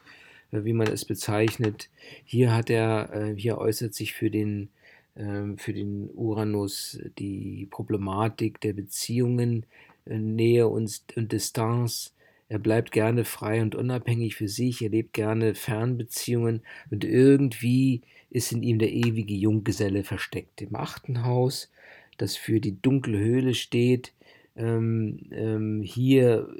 äh, 0.53 0.65
wie 0.65 0.73
man 0.73 0.87
es 0.87 1.05
bezeichnet, 1.05 1.91
hier 2.25 2.55
hat 2.55 2.71
er, 2.71 3.13
äh, 3.13 3.35
hier 3.37 3.59
äußert 3.59 3.95
sich 3.95 4.15
für 4.15 4.31
den 4.31 4.71
ähm, 5.17 5.59
für 5.59 5.73
den 5.73 6.11
Uranus 6.15 6.99
die 7.19 7.67
Problematik 7.71 8.61
der 8.61 8.73
Beziehungen, 8.73 9.67
äh, 10.07 10.19
Nähe 10.19 10.69
und, 10.69 11.03
und 11.17 11.33
Distanz, 11.33 12.15
er 12.51 12.59
bleibt 12.59 12.91
gerne 12.91 13.25
frei 13.25 13.63
und 13.63 13.77
unabhängig 13.77 14.35
für 14.35 14.49
sich, 14.49 14.83
er 14.83 14.91
lebt 14.91 15.13
gerne 15.13 15.55
Fernbeziehungen 15.55 16.63
und 16.91 17.05
irgendwie 17.05 18.03
ist 18.29 18.51
in 18.51 18.65
ihm 18.65 18.81
der 18.81 18.93
ewige 18.93 19.35
Junggeselle 19.35 20.03
versteckt. 20.03 20.61
Im 20.61 20.75
achten 20.75 21.25
Haus, 21.25 21.71
das 22.19 22.37
für 22.37 22.61
die 22.61 22.83
dunkle 22.83 23.19
Höhle 23.19 23.55
steht, 23.55 24.15
ähm, 24.57 25.21
ähm, 25.31 25.83
hier 25.85 26.53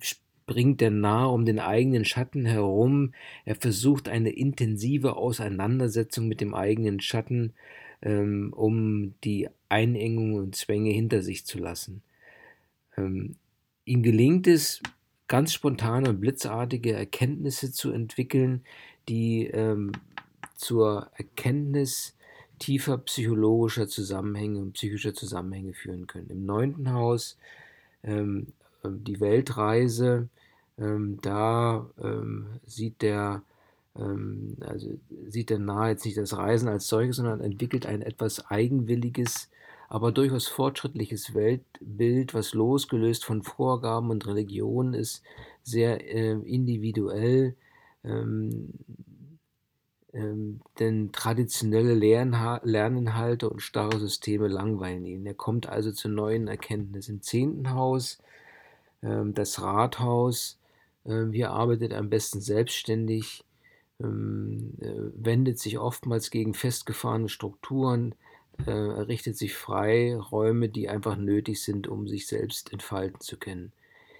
springt 0.00 0.80
der 0.80 0.90
Narr 0.90 1.32
um 1.32 1.44
den 1.44 1.60
eigenen 1.60 2.04
Schatten 2.04 2.44
herum, 2.44 3.14
er 3.44 3.54
versucht 3.54 4.08
eine 4.08 4.30
intensive 4.30 5.14
Auseinandersetzung 5.14 6.26
mit 6.26 6.40
dem 6.40 6.54
eigenen 6.54 6.98
Schatten, 6.98 7.52
ähm, 8.02 8.52
um 8.52 9.14
die 9.22 9.48
Einengungen 9.68 10.42
und 10.42 10.56
Zwänge 10.56 10.90
hinter 10.90 11.22
sich 11.22 11.46
zu 11.46 11.60
lassen. 11.60 12.02
Ähm, 12.96 13.36
ihm 13.84 14.02
gelingt 14.02 14.48
es, 14.48 14.82
ganz 15.30 15.52
spontane 15.52 16.08
und 16.08 16.20
blitzartige 16.20 16.92
Erkenntnisse 16.92 17.70
zu 17.72 17.92
entwickeln, 17.92 18.62
die 19.08 19.46
ähm, 19.46 19.92
zur 20.56 21.08
Erkenntnis 21.14 22.16
tiefer 22.58 22.98
psychologischer 22.98 23.86
Zusammenhänge 23.86 24.58
und 24.58 24.72
psychischer 24.72 25.14
Zusammenhänge 25.14 25.72
führen 25.72 26.08
können. 26.08 26.30
Im 26.30 26.44
neunten 26.44 26.92
Haus 26.92 27.38
ähm, 28.02 28.48
ähm 28.84 29.04
die 29.04 29.20
Weltreise, 29.20 30.28
ähm, 30.78 31.20
da 31.22 31.88
ähm, 32.02 32.48
sieht 32.66 33.00
der 33.00 33.42
ähm, 33.96 34.56
also 34.60 34.98
sieht 35.28 35.50
der 35.50 35.60
Nahe 35.60 35.90
jetzt 35.90 36.04
nicht 36.06 36.18
das 36.18 36.36
Reisen 36.36 36.68
als 36.68 36.88
solches, 36.88 37.16
sondern 37.16 37.40
entwickelt 37.40 37.86
ein 37.86 38.02
etwas 38.02 38.50
eigenwilliges, 38.50 39.48
aber 39.90 40.12
durchaus 40.12 40.46
fortschrittliches 40.46 41.34
Weltbild, 41.34 42.32
was 42.32 42.54
losgelöst 42.54 43.24
von 43.24 43.42
Vorgaben 43.42 44.10
und 44.10 44.26
Religionen 44.26 44.94
ist, 44.94 45.22
sehr 45.64 46.00
äh, 46.14 46.30
individuell. 46.30 47.56
Ähm, 48.04 48.72
ähm, 50.12 50.60
denn 50.78 51.10
traditionelle 51.12 51.94
Lernha 51.94 52.60
Lerninhalte 52.62 53.50
und 53.50 53.62
starre 53.62 53.98
Systeme 53.98 54.46
langweilen 54.46 55.04
ihn. 55.06 55.26
Er 55.26 55.34
kommt 55.34 55.68
also 55.68 55.92
zu 55.92 56.08
neuen 56.08 56.46
Erkenntnissen. 56.46 57.16
Im 57.16 57.22
zehnten 57.22 57.70
Haus, 57.70 58.18
ähm, 59.02 59.34
das 59.34 59.60
Rathaus, 59.60 60.58
äh, 61.04 61.26
hier 61.32 61.50
arbeitet 61.50 61.94
am 61.94 62.10
besten 62.10 62.40
selbstständig, 62.40 63.44
ähm, 64.00 64.74
äh, 64.80 65.10
wendet 65.14 65.58
sich 65.58 65.78
oftmals 65.78 66.30
gegen 66.30 66.54
festgefahrene 66.54 67.28
Strukturen, 67.28 68.14
äh, 68.66 68.70
errichtet 68.70 69.36
sich 69.36 69.54
frei, 69.54 70.16
Räume, 70.16 70.68
die 70.68 70.88
einfach 70.88 71.16
nötig 71.16 71.62
sind, 71.62 71.88
um 71.88 72.08
sich 72.08 72.26
selbst 72.26 72.72
entfalten 72.72 73.20
zu 73.20 73.36
können. 73.36 73.72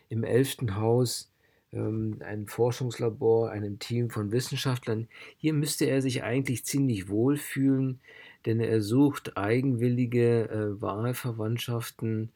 Im 0.09 0.25
elften 0.25 0.77
Haus 0.77 1.31
ähm, 1.73 2.17
ein 2.21 2.47
Forschungslabor, 2.47 3.51
einem 3.51 3.79
Team 3.79 4.11
von 4.11 4.33
Wissenschaftlern. 4.33 5.09
Hier 5.39 5.53
müsste 5.53 5.85
er 5.87 6.03
sich 6.03 6.23
eigentlich 6.23 6.65
ziemlich 6.65 7.09
wohlfühlen, 7.09 8.01
denn 8.47 8.61
er 8.61 8.81
sucht 8.81 9.37
eigenwillige 9.37 10.49
äh, 10.51 10.81
Wahlverwandtschaften 10.81 12.31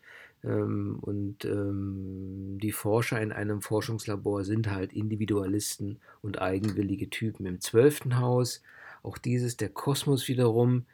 ähm, 0.44 0.98
und 1.00 1.44
ähm, 1.44 2.58
die 2.62 2.72
Forscher 2.72 3.20
in 3.20 3.32
einem 3.32 3.62
Forschungslabor 3.62 4.44
sind 4.44 4.70
halt 4.70 4.92
Individualisten 4.92 5.98
und 6.22 6.40
eigenwillige 6.40 7.10
Typen. 7.10 7.46
Im 7.46 7.60
zwölften 7.60 8.18
Haus, 8.18 8.62
auch 9.02 9.18
dieses, 9.18 9.56
der 9.56 9.70
Kosmos 9.70 10.28
wiederum, 10.28 10.84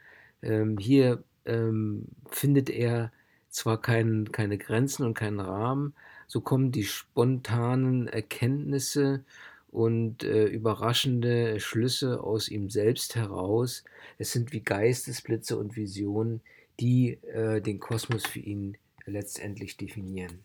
ähm, 0.41 0.77
hier 0.77 1.23
ähm, 1.45 2.07
findet 2.29 2.69
er 2.69 3.11
zwar 3.49 3.81
kein, 3.81 4.31
keine 4.31 4.57
Grenzen 4.57 5.05
und 5.05 5.13
keinen 5.13 5.39
Rahmen, 5.39 5.93
so 6.27 6.41
kommen 6.41 6.71
die 6.71 6.85
spontanen 6.85 8.07
Erkenntnisse 8.07 9.23
und 9.69 10.23
äh, 10.23 10.45
überraschende 10.45 11.59
Schlüsse 11.59 12.23
aus 12.23 12.49
ihm 12.49 12.69
selbst 12.69 13.15
heraus. 13.15 13.83
Es 14.17 14.31
sind 14.31 14.51
wie 14.51 14.61
Geistesblitze 14.61 15.57
und 15.57 15.75
Visionen, 15.75 16.41
die 16.79 17.19
äh, 17.23 17.61
den 17.61 17.79
Kosmos 17.79 18.25
für 18.25 18.39
ihn 18.39 18.77
letztendlich 19.05 19.77
definieren. 19.77 20.39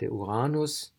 Der 0.00 0.12
Uranus, 0.12 0.92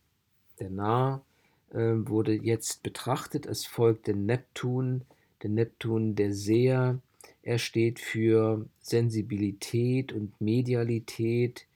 der 0.59 0.69
Narr, 0.69 1.25
äh, 1.71 1.77
wurde 1.77 2.33
jetzt 2.33 2.83
betrachtet 2.83 3.47
als 3.47 3.65
folgt 3.65 4.07
der 4.07 4.15
Neptun, 4.15 5.03
der 5.41 5.49
Neptun 5.49 6.15
der 6.15 6.33
Seher. 6.33 6.99
Er 7.43 7.59
steht 7.59 7.99
für 7.99 8.65
Sensibilität 8.81 10.13
und 10.13 10.39
Medialität, 10.41 11.67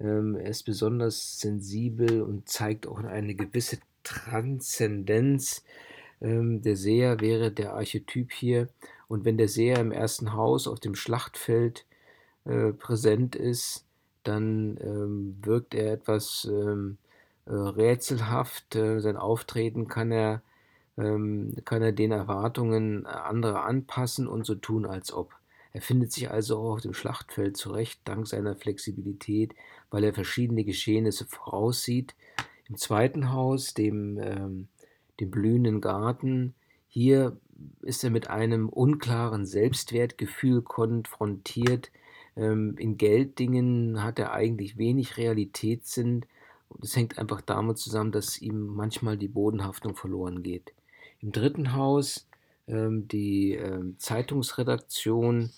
ähm, 0.00 0.34
er 0.36 0.50
ist 0.50 0.64
besonders 0.64 1.38
sensibel 1.40 2.22
und 2.22 2.48
zeigt 2.48 2.86
auch 2.86 2.98
eine 2.98 3.34
gewisse 3.34 3.78
Transzendenz. 4.02 5.64
Ähm, 6.20 6.62
der 6.62 6.76
Seher 6.76 7.20
wäre 7.20 7.50
der 7.52 7.74
Archetyp 7.74 8.32
hier. 8.32 8.68
Und 9.08 9.24
wenn 9.24 9.38
der 9.38 9.48
Seher 9.48 9.78
im 9.78 9.92
ersten 9.92 10.32
Haus 10.34 10.66
auf 10.66 10.80
dem 10.80 10.94
Schlachtfeld 10.94 11.86
äh, 12.44 12.72
präsent 12.72 13.36
ist, 13.36 13.84
dann 14.22 14.78
ähm, 14.80 15.36
wirkt 15.42 15.74
er 15.74 15.92
etwas 15.92 16.48
äh, 16.50 17.50
rätselhaft. 17.50 18.74
Äh, 18.74 19.00
sein 19.00 19.16
Auftreten 19.16 19.88
kann 19.88 20.10
er, 20.12 20.42
ähm, 20.96 21.54
kann 21.64 21.82
er 21.82 21.92
den 21.92 22.12
Erwartungen 22.12 23.06
anderer 23.06 23.64
anpassen 23.64 24.26
und 24.26 24.44
so 24.46 24.54
tun, 24.54 24.86
als 24.86 25.12
ob. 25.12 25.34
Er 25.72 25.82
findet 25.82 26.12
sich 26.12 26.30
also 26.30 26.58
auch 26.58 26.74
auf 26.74 26.80
dem 26.82 26.94
Schlachtfeld 26.94 27.56
zurecht, 27.56 28.00
dank 28.04 28.28
seiner 28.28 28.54
Flexibilität, 28.54 29.54
weil 29.90 30.04
er 30.04 30.14
verschiedene 30.14 30.64
Geschehnisse 30.64 31.26
voraussieht. 31.26 32.14
Im 32.68 32.76
zweiten 32.76 33.32
Haus, 33.32 33.74
dem, 33.74 34.18
ähm, 34.18 34.68
dem 35.18 35.30
blühenden 35.30 35.80
Garten, 35.80 36.54
hier 36.88 37.36
ist 37.82 38.04
er 38.04 38.10
mit 38.10 38.30
einem 38.30 38.68
unklaren 38.68 39.46
Selbstwertgefühl 39.46 40.62
konfrontiert. 40.62 41.90
Ähm, 42.36 42.76
in 42.78 42.96
Gelddingen 42.96 44.02
hat 44.02 44.20
er 44.20 44.32
eigentlich 44.32 44.78
wenig 44.78 45.16
Realitätssinn. 45.16 46.24
Es 46.80 46.94
hängt 46.94 47.18
einfach 47.18 47.40
damit 47.40 47.78
zusammen, 47.78 48.12
dass 48.12 48.40
ihm 48.40 48.66
manchmal 48.66 49.16
die 49.16 49.28
Bodenhaftung 49.28 49.96
verloren 49.96 50.44
geht. 50.44 50.72
Im 51.24 51.32
dritten 51.32 51.72
Haus 51.72 52.26
ähm, 52.68 53.08
die 53.08 53.54
ähm, 53.54 53.96
Zeitungsredaktion. 53.98 55.50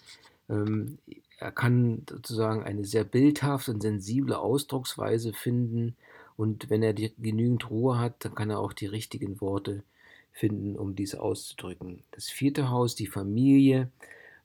Ähm, 0.49 0.99
er 1.39 1.51
kann 1.51 2.03
sozusagen 2.09 2.63
eine 2.63 2.85
sehr 2.85 3.03
bildhafte 3.03 3.73
und 3.73 3.83
sensible 3.83 4.39
Ausdrucksweise 4.39 5.33
finden 5.33 5.97
und 6.37 6.71
wenn 6.71 6.85
er 6.85 6.93
die, 6.93 7.13
genügend 7.19 7.69
Ruhe 7.69 7.99
hat, 7.99 8.25
dann 8.25 8.37
kann 8.37 8.51
er 8.51 8.61
auch 8.61 8.73
die 8.73 8.87
richtigen 8.87 9.41
Worte 9.41 9.83
finden, 10.31 10.77
um 10.77 10.95
dies 10.95 11.17
auszudrücken. 11.17 12.05
Das 12.13 12.29
vierte 12.29 12.71
Haus, 12.71 12.95
die 12.95 13.09
Familie 13.09 13.91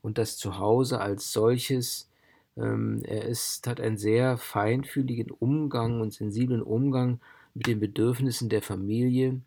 und 0.02 0.18
das 0.18 0.38
Zuhause 0.38 1.00
als 1.02 1.32
solches. 1.32 2.08
Er 2.56 3.26
ist, 3.26 3.66
hat 3.66 3.80
einen 3.80 3.98
sehr 3.98 4.38
feinfühligen 4.38 5.32
Umgang 5.32 6.02
und 6.02 6.14
sensiblen 6.14 6.62
Umgang 6.62 7.20
mit 7.54 7.68
den 7.68 7.80
Bedürfnissen 7.80 8.50
der 8.50 8.62
Familie 8.62 9.42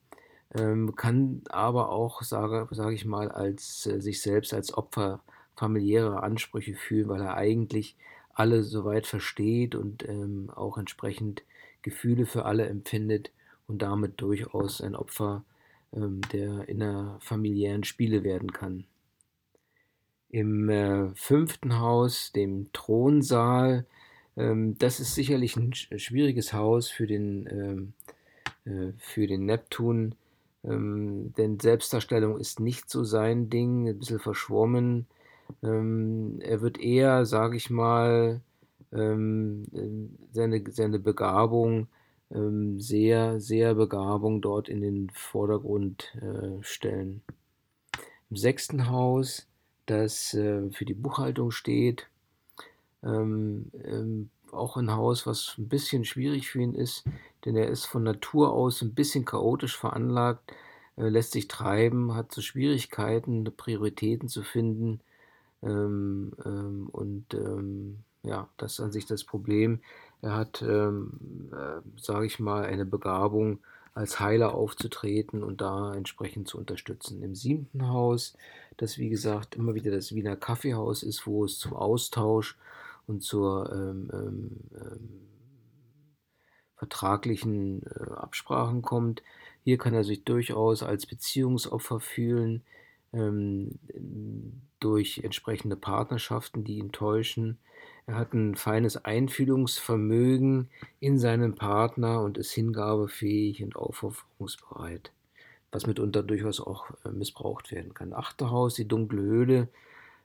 ähm, 0.55 0.94
kann 0.96 1.42
aber 1.50 1.90
auch, 1.90 2.22
sage, 2.22 2.68
sage 2.70 2.94
ich 2.94 3.05
mal, 3.05 3.30
als 3.30 3.86
äh, 3.86 4.00
sich 4.00 4.22
selbst 4.22 4.55
als 4.55 4.72
Opfer 4.74 5.20
familiärer 5.57 6.22
Ansprüche 6.22 6.74
fühlen, 6.74 7.09
weil 7.09 7.20
er 7.20 7.36
eigentlich 7.36 7.96
alle 8.34 8.62
soweit 8.62 9.07
versteht 9.07 9.74
und 9.74 10.09
ähm, 10.09 10.50
auch 10.55 10.78
entsprechend 10.78 11.42
Gefühle 11.82 12.26
für 12.26 12.44
alle 12.44 12.66
empfindet 12.66 13.30
und 13.66 13.82
damit 13.82 14.20
durchaus 14.20 14.80
ein 14.80 14.96
Opfer 14.96 15.44
ähm, 15.92 16.20
der 16.32 16.68
innerfamiliären 16.68 17.84
Spiele 17.84 18.24
werden 18.24 18.52
kann. 18.52 18.84
Im 20.28 20.68
äh, 20.68 21.14
fünften 21.14 21.78
Haus, 21.78 22.32
dem 22.32 22.72
Thronsaal, 22.72 23.86
ähm, 24.36 24.76
das 24.78 24.98
ist 24.98 25.14
sicherlich 25.14 25.57
ein 25.57 25.72
schwieriges 25.74 26.52
Haus 26.52 26.90
für 26.90 27.07
den, 27.07 27.94
ähm, 28.66 28.72
äh, 28.72 28.92
für 28.98 29.28
den 29.28 29.44
Neptun, 29.46 30.16
ähm, 30.66 31.32
denn 31.36 31.60
Selbstdarstellung 31.60 32.38
ist 32.38 32.60
nicht 32.60 32.88
so 32.88 33.04
sein 33.04 33.50
Ding, 33.50 33.88
ein 33.88 33.98
bisschen 33.98 34.18
verschwommen. 34.20 35.06
Ähm, 35.62 36.38
er 36.40 36.60
wird 36.62 36.78
eher, 36.78 37.26
sage 37.26 37.56
ich 37.56 37.70
mal, 37.70 38.40
ähm, 38.92 39.66
seine, 40.32 40.62
seine 40.70 40.98
Begabung, 40.98 41.88
ähm, 42.30 42.80
sehr, 42.80 43.40
sehr 43.40 43.74
Begabung 43.74 44.40
dort 44.40 44.68
in 44.68 44.80
den 44.80 45.10
Vordergrund 45.10 46.16
äh, 46.20 46.62
stellen. 46.62 47.22
Im 48.30 48.36
sechsten 48.36 48.88
Haus, 48.88 49.46
das 49.86 50.34
äh, 50.34 50.70
für 50.70 50.84
die 50.84 50.94
Buchhaltung 50.94 51.50
steht, 51.50 52.08
ähm, 53.02 53.70
ähm, 53.84 54.30
auch 54.55 54.76
ein 54.76 54.92
Haus, 54.92 55.26
was 55.26 55.55
ein 55.59 55.68
bisschen 55.68 56.05
schwierig 56.05 56.48
für 56.48 56.61
ihn 56.61 56.74
ist, 56.74 57.05
denn 57.44 57.57
er 57.57 57.68
ist 57.68 57.86
von 57.86 58.02
Natur 58.02 58.52
aus 58.52 58.82
ein 58.82 58.94
bisschen 58.94 59.24
chaotisch 59.24 59.76
veranlagt, 59.76 60.52
äh, 60.96 61.09
lässt 61.09 61.32
sich 61.32 61.48
treiben, 61.48 62.14
hat 62.14 62.32
so 62.32 62.40
Schwierigkeiten, 62.40 63.44
Prioritäten 63.57 64.28
zu 64.28 64.42
finden. 64.42 65.00
Ähm, 65.62 66.32
ähm, 66.44 66.88
und 66.92 67.34
ähm, 67.34 67.98
ja, 68.22 68.48
das 68.57 68.74
ist 68.74 68.80
an 68.80 68.92
sich 68.92 69.07
das 69.07 69.24
Problem. 69.24 69.80
Er 70.22 70.34
hat, 70.34 70.62
ähm, 70.62 71.50
äh, 71.52 71.80
sage 72.00 72.26
ich 72.26 72.40
mal, 72.40 72.64
eine 72.64 72.86
Begabung, 72.86 73.61
als 73.94 74.18
Heiler 74.18 74.55
aufzutreten 74.55 75.42
und 75.44 75.61
da 75.61 75.94
entsprechend 75.94 76.48
zu 76.48 76.59
unterstützen. 76.59 77.22
Im 77.22 77.34
siebten 77.34 77.88
Haus, 77.88 78.36
das 78.76 78.98
wie 78.98 79.09
gesagt 79.09 79.55
immer 79.55 79.74
wieder 79.74 79.92
das 79.92 80.14
Wiener 80.14 80.36
Kaffeehaus 80.36 81.02
ist, 81.05 81.26
wo 81.26 81.44
es 81.44 81.59
zum 81.59 81.74
Austausch 81.74 82.59
und 83.07 83.22
zur 83.22 83.72
ähm, 83.72 84.11
ähm, 84.12 84.61
ähm 84.80 85.24
vertraglichen 86.76 87.82
äh, 87.86 88.11
Absprachen 88.12 88.82
kommt. 88.82 89.22
Hier 89.62 89.78
kann 89.78 89.94
er 89.94 90.05
sich 90.05 90.24
durchaus 90.24 90.82
als 90.82 91.07
Beziehungsopfer 91.07 92.00
fühlen 92.00 92.62
ähm, 93.12 93.78
durch 94.80 95.20
entsprechende 95.24 95.76
Partnerschaften, 95.76 96.64
die 96.64 96.78
ihn 96.78 96.92
täuschen. 96.92 97.59
Er 98.07 98.16
hat 98.16 98.34
ein 98.34 98.55
feines 98.55 99.02
Einfühlungsvermögen 99.02 100.68
in 101.00 101.18
seinen 101.18 101.55
Partner 101.55 102.20
und 102.20 102.36
ist 102.36 102.52
hingabefähig 102.52 103.62
und 103.62 103.76
aufopferungsbereit, 103.76 105.11
was 105.72 105.86
mitunter 105.86 106.22
durchaus 106.22 106.61
auch 106.61 106.90
äh, 107.05 107.11
missbraucht 107.11 107.72
werden 107.72 107.94
kann. 107.94 108.12
Achte 108.12 108.50
Haus, 108.50 108.74
die 108.74 108.86
dunkle 108.86 109.22
Höhle. 109.22 109.68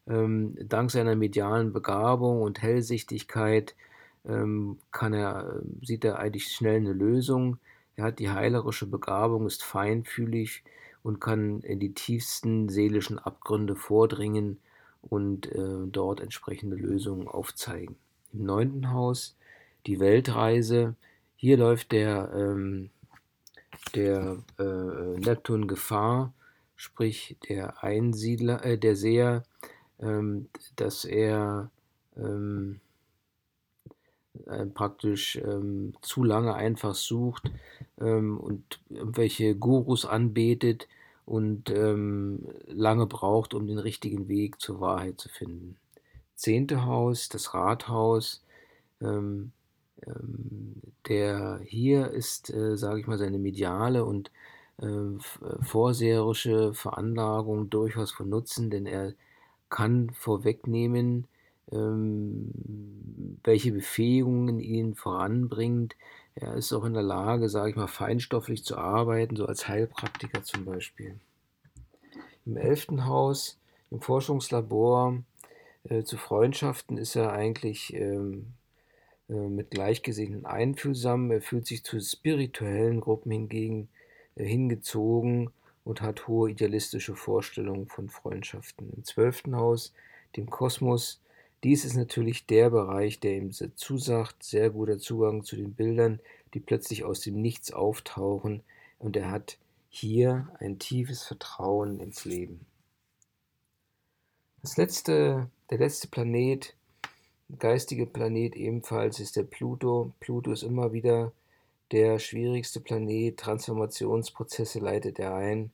Ähm, 0.10 0.55
dank 0.68 0.91
seiner 0.91 1.16
medialen 1.16 1.72
Begabung 1.72 2.41
und 2.41 2.62
Hellsichtigkeit 2.62 3.76
ähm, 4.26 4.80
kann 4.91 5.14
er, 5.14 5.62
sieht 5.82 6.03
er 6.03 6.20
eigentlich 6.20 6.47
schnell 6.47 6.78
eine 6.78 6.93
Lösung. 6.93 7.60
Er 7.95 8.05
hat 8.05 8.20
die 8.20 8.30
heilerische 8.30 8.88
Begabung, 8.88 9.45
ist 9.45 9.64
feinfühlig 9.64 10.64
und 11.03 11.22
kann 11.22 11.62
in 11.62 11.80
die 11.80 11.93
tiefsten 11.93 12.70
seelischen 12.70 13.20
Abgründe 13.20 13.76
vordringen 13.76 14.57
und 15.01 15.51
äh, 15.51 15.88
dort 15.88 16.20
entsprechende 16.20 16.76
Lösungen 16.76 17.28
aufzeigen. 17.28 17.95
Im 18.34 18.45
neunten 18.45 18.91
Haus 18.91 19.38
die 19.86 19.99
Weltreise. 19.99 20.95
Hier 21.36 21.57
läuft 21.57 21.91
der, 21.91 22.32
ähm, 22.36 22.89
der 23.95 24.38
äh, 24.57 25.20
Neptun 25.20 25.68
Gefahr, 25.68 26.34
sprich 26.76 27.38
der 27.47 27.84
Einsiedler, 27.84 28.66
äh, 28.66 28.78
der 28.78 28.95
Seher, 28.95 29.43
ähm, 30.02 30.50
dass 30.76 31.06
er 31.06 31.70
ähm, 32.18 32.80
äh, 34.45 34.66
praktisch 34.66 35.38
ähm, 35.38 35.93
zu 36.02 36.24
lange 36.24 36.54
einfach 36.54 36.95
sucht 36.95 37.52
ähm, 38.00 38.39
und 38.39 38.80
irgendwelche 38.89 39.56
Gurus 39.56 40.06
anbetet 40.06 40.88
und 41.26 41.70
ähm, 41.70 42.47
lange 42.68 43.06
braucht, 43.06 43.54
um 43.54 43.68
den 43.68 43.78
richtigen 43.78 44.28
Weg 44.28 44.60
zur 44.60 44.80
Wahrheit 44.80 45.20
zu 45.20 45.30
finden. 45.30 45.78
Zehnte 46.36 46.86
Haus, 46.86 47.30
das 47.30 47.54
Rathaus, 47.54 48.43
ähm, 49.02 49.52
der 51.08 51.60
hier 51.66 52.10
ist, 52.12 52.50
äh, 52.54 52.78
sage 52.78 53.00
ich 53.00 53.08
mal, 53.08 53.18
seine 53.18 53.39
mediale 53.39 54.06
und 54.06 54.32
äh, 54.78 54.88
vorseherische 55.62 56.74
Veranlagung 56.74 57.70
durchaus 57.70 58.12
von 58.12 58.30
Nutzen, 58.30 58.70
denn 58.70 58.86
er 58.86 59.14
kann 59.70 60.09
vorwegnehmen, 60.11 61.28
ähm, 61.72 62.51
welche 63.43 63.72
Befähigungen 63.72 64.59
ihn 64.59 64.95
voranbringt. 64.95 65.95
Er 66.36 66.55
ist 66.55 66.74
auch 66.74 66.86
in 66.86 66.93
der 66.93 67.03
Lage, 67.03 67.49
sage 67.49 67.72
ich 67.72 67.76
mal, 67.76 67.88
feinstofflich 67.88 68.63
zu 68.63 68.78
arbeiten, 68.78 69.36
so 69.36 69.45
als 69.45 69.67
Heilpraktiker 69.67 70.43
zum 70.43 70.65
Beispiel. 70.65 71.20
Im 72.45 72.57
elften 72.57 73.05
Haus, 73.05 73.59
im 73.91 74.01
Forschungslabor 74.01 75.24
äh, 75.84 76.03
zu 76.03 76.17
Freundschaften 76.17 76.97
ist 76.97 77.15
er 77.15 77.32
eigentlich 77.32 77.93
ähm, 77.93 78.53
äh, 79.30 79.34
mit 79.34 79.72
Gleichgesinnten 79.72 80.45
einfühlsam. 80.45 81.32
Er 81.32 81.41
fühlt 81.41 81.67
sich 81.67 81.84
zu 81.84 81.99
spirituellen 81.99 83.01
Gruppen 83.01 83.32
hingegen 83.32 83.89
äh, 84.36 84.45
hingezogen 84.45 85.51
und 85.89 86.03
hat 86.03 86.27
hohe 86.27 86.51
idealistische 86.51 87.15
Vorstellungen 87.15 87.87
von 87.87 88.09
Freundschaften. 88.09 88.93
Im 88.95 89.03
zwölften 89.03 89.55
Haus, 89.55 89.91
dem 90.35 90.47
Kosmos, 90.47 91.19
dies 91.63 91.83
ist 91.83 91.95
natürlich 91.95 92.45
der 92.45 92.69
Bereich, 92.69 93.19
der 93.19 93.35
ihm 93.35 93.51
zusagt, 93.51 94.43
sehr 94.43 94.69
guter 94.69 94.99
Zugang 94.99 95.43
zu 95.43 95.55
den 95.55 95.73
Bildern, 95.73 96.19
die 96.53 96.59
plötzlich 96.59 97.05
aus 97.05 97.21
dem 97.21 97.41
Nichts 97.41 97.73
auftauchen, 97.73 98.61
und 98.99 99.17
er 99.17 99.31
hat 99.31 99.57
hier 99.89 100.49
ein 100.59 100.77
tiefes 100.77 101.23
Vertrauen 101.23 101.99
ins 101.99 102.23
Leben. 102.23 102.67
Das 104.61 104.77
letzte, 104.77 105.49
der 105.71 105.79
letzte 105.79 106.07
Planet, 106.07 106.75
geistige 107.57 108.05
Planet 108.05 108.55
ebenfalls, 108.55 109.19
ist 109.19 109.37
der 109.37 109.43
Pluto. 109.43 110.11
Pluto 110.19 110.51
ist 110.51 110.61
immer 110.61 110.93
wieder 110.93 111.31
der 111.91 112.19
schwierigste 112.19 112.79
Planet, 112.79 113.39
Transformationsprozesse 113.39 114.77
leitet 114.77 115.17
er 115.17 115.33
ein 115.33 115.71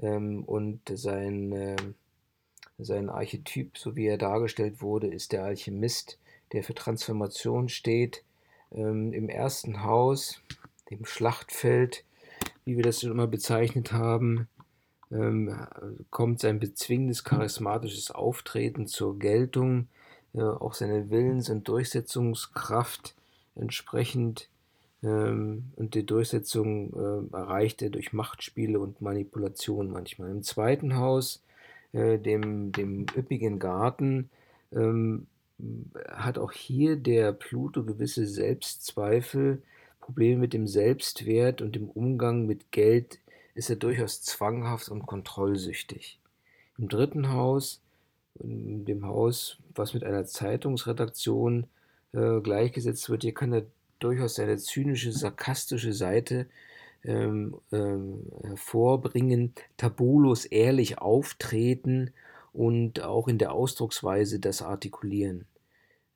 ähm, 0.00 0.44
und 0.44 0.80
sein 0.92 1.52
äh, 1.52 1.76
sein 2.84 3.10
Archetyp, 3.10 3.76
so 3.76 3.96
wie 3.96 4.06
er 4.06 4.18
dargestellt 4.18 4.80
wurde, 4.80 5.06
ist 5.06 5.32
der 5.32 5.44
Alchemist, 5.44 6.18
der 6.52 6.64
für 6.64 6.74
Transformation 6.74 7.68
steht. 7.68 8.24
Ähm, 8.72 9.12
Im 9.12 9.28
ersten 9.28 9.84
Haus, 9.84 10.40
dem 10.90 11.04
Schlachtfeld, 11.04 12.04
wie 12.64 12.76
wir 12.76 12.82
das 12.82 13.00
schon 13.00 13.10
immer 13.10 13.26
bezeichnet 13.26 13.92
haben, 13.92 14.48
ähm, 15.10 15.66
kommt 16.10 16.40
sein 16.40 16.60
bezwingendes, 16.60 17.24
charismatisches 17.24 18.10
Auftreten 18.10 18.86
zur 18.86 19.18
Geltung, 19.18 19.88
äh, 20.34 20.42
auch 20.42 20.74
seine 20.74 21.10
Willens- 21.10 21.50
und 21.50 21.66
Durchsetzungskraft 21.68 23.16
entsprechend 23.56 24.48
ähm, 25.02 25.72
und 25.76 25.94
die 25.94 26.06
Durchsetzung 26.06 26.92
äh, 27.32 27.36
erreicht 27.36 27.82
er 27.82 27.90
durch 27.90 28.12
Machtspiele 28.12 28.78
und 28.80 29.00
Manipulation 29.00 29.90
manchmal. 29.90 30.30
Im 30.30 30.42
zweiten 30.42 30.96
Haus 30.96 31.42
äh, 31.92 32.18
dem, 32.18 32.72
dem 32.72 33.06
üppigen 33.16 33.58
Garten, 33.58 34.30
ähm, 34.72 35.26
hat 36.08 36.38
auch 36.38 36.52
hier 36.52 36.96
der 36.96 37.32
Pluto 37.32 37.84
gewisse 37.84 38.26
Selbstzweifel, 38.26 39.62
Probleme 40.00 40.40
mit 40.40 40.52
dem 40.52 40.66
Selbstwert 40.66 41.62
und 41.62 41.76
dem 41.76 41.88
Umgang 41.90 42.46
mit 42.46 42.72
Geld 42.72 43.18
ist 43.54 43.70
er 43.70 43.76
durchaus 43.76 44.22
zwanghaft 44.22 44.88
und 44.88 45.06
kontrollsüchtig. 45.06 46.18
Im 46.78 46.88
dritten 46.88 47.30
Haus, 47.30 47.82
dem 48.34 49.04
Haus, 49.04 49.58
was 49.74 49.92
mit 49.92 50.02
einer 50.02 50.24
Zeitungsredaktion 50.24 51.66
äh, 52.12 52.40
gleichgesetzt 52.40 53.10
wird, 53.10 53.22
hier 53.22 53.34
kann 53.34 53.52
er 53.52 53.66
durchaus 54.00 54.34
seine 54.34 54.58
zynische, 54.58 55.12
sarkastische 55.12 55.92
Seite 55.92 56.46
ähm, 57.04 57.56
ähm, 57.72 58.24
hervorbringen, 58.42 59.54
tabulos 59.76 60.44
ehrlich 60.44 60.98
auftreten 60.98 62.10
und 62.52 63.02
auch 63.02 63.28
in 63.28 63.38
der 63.38 63.52
Ausdrucksweise 63.52 64.40
das 64.40 64.62
artikulieren. 64.62 65.46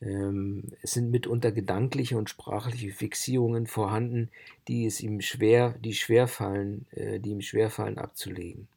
Ähm, 0.01 0.65
es 0.83 0.93
sind 0.93 1.11
mitunter 1.11 1.53
gedankliche 1.53 2.19
und 2.19 2.29
sprachliche 2.29 2.91
Fixierungen 2.91 3.67
vorhanden, 3.67 4.31
die 4.69 4.85
es 4.85 5.01
ihm 5.01 5.21
schwer, 5.21 5.75
die 5.83 5.95
schwerfallen, 5.95 6.87
äh, 6.91 7.21
die 7.21 7.31
ihm 7.31 7.41
schwerfallen 7.41 7.99
abzulegen. 7.99 8.69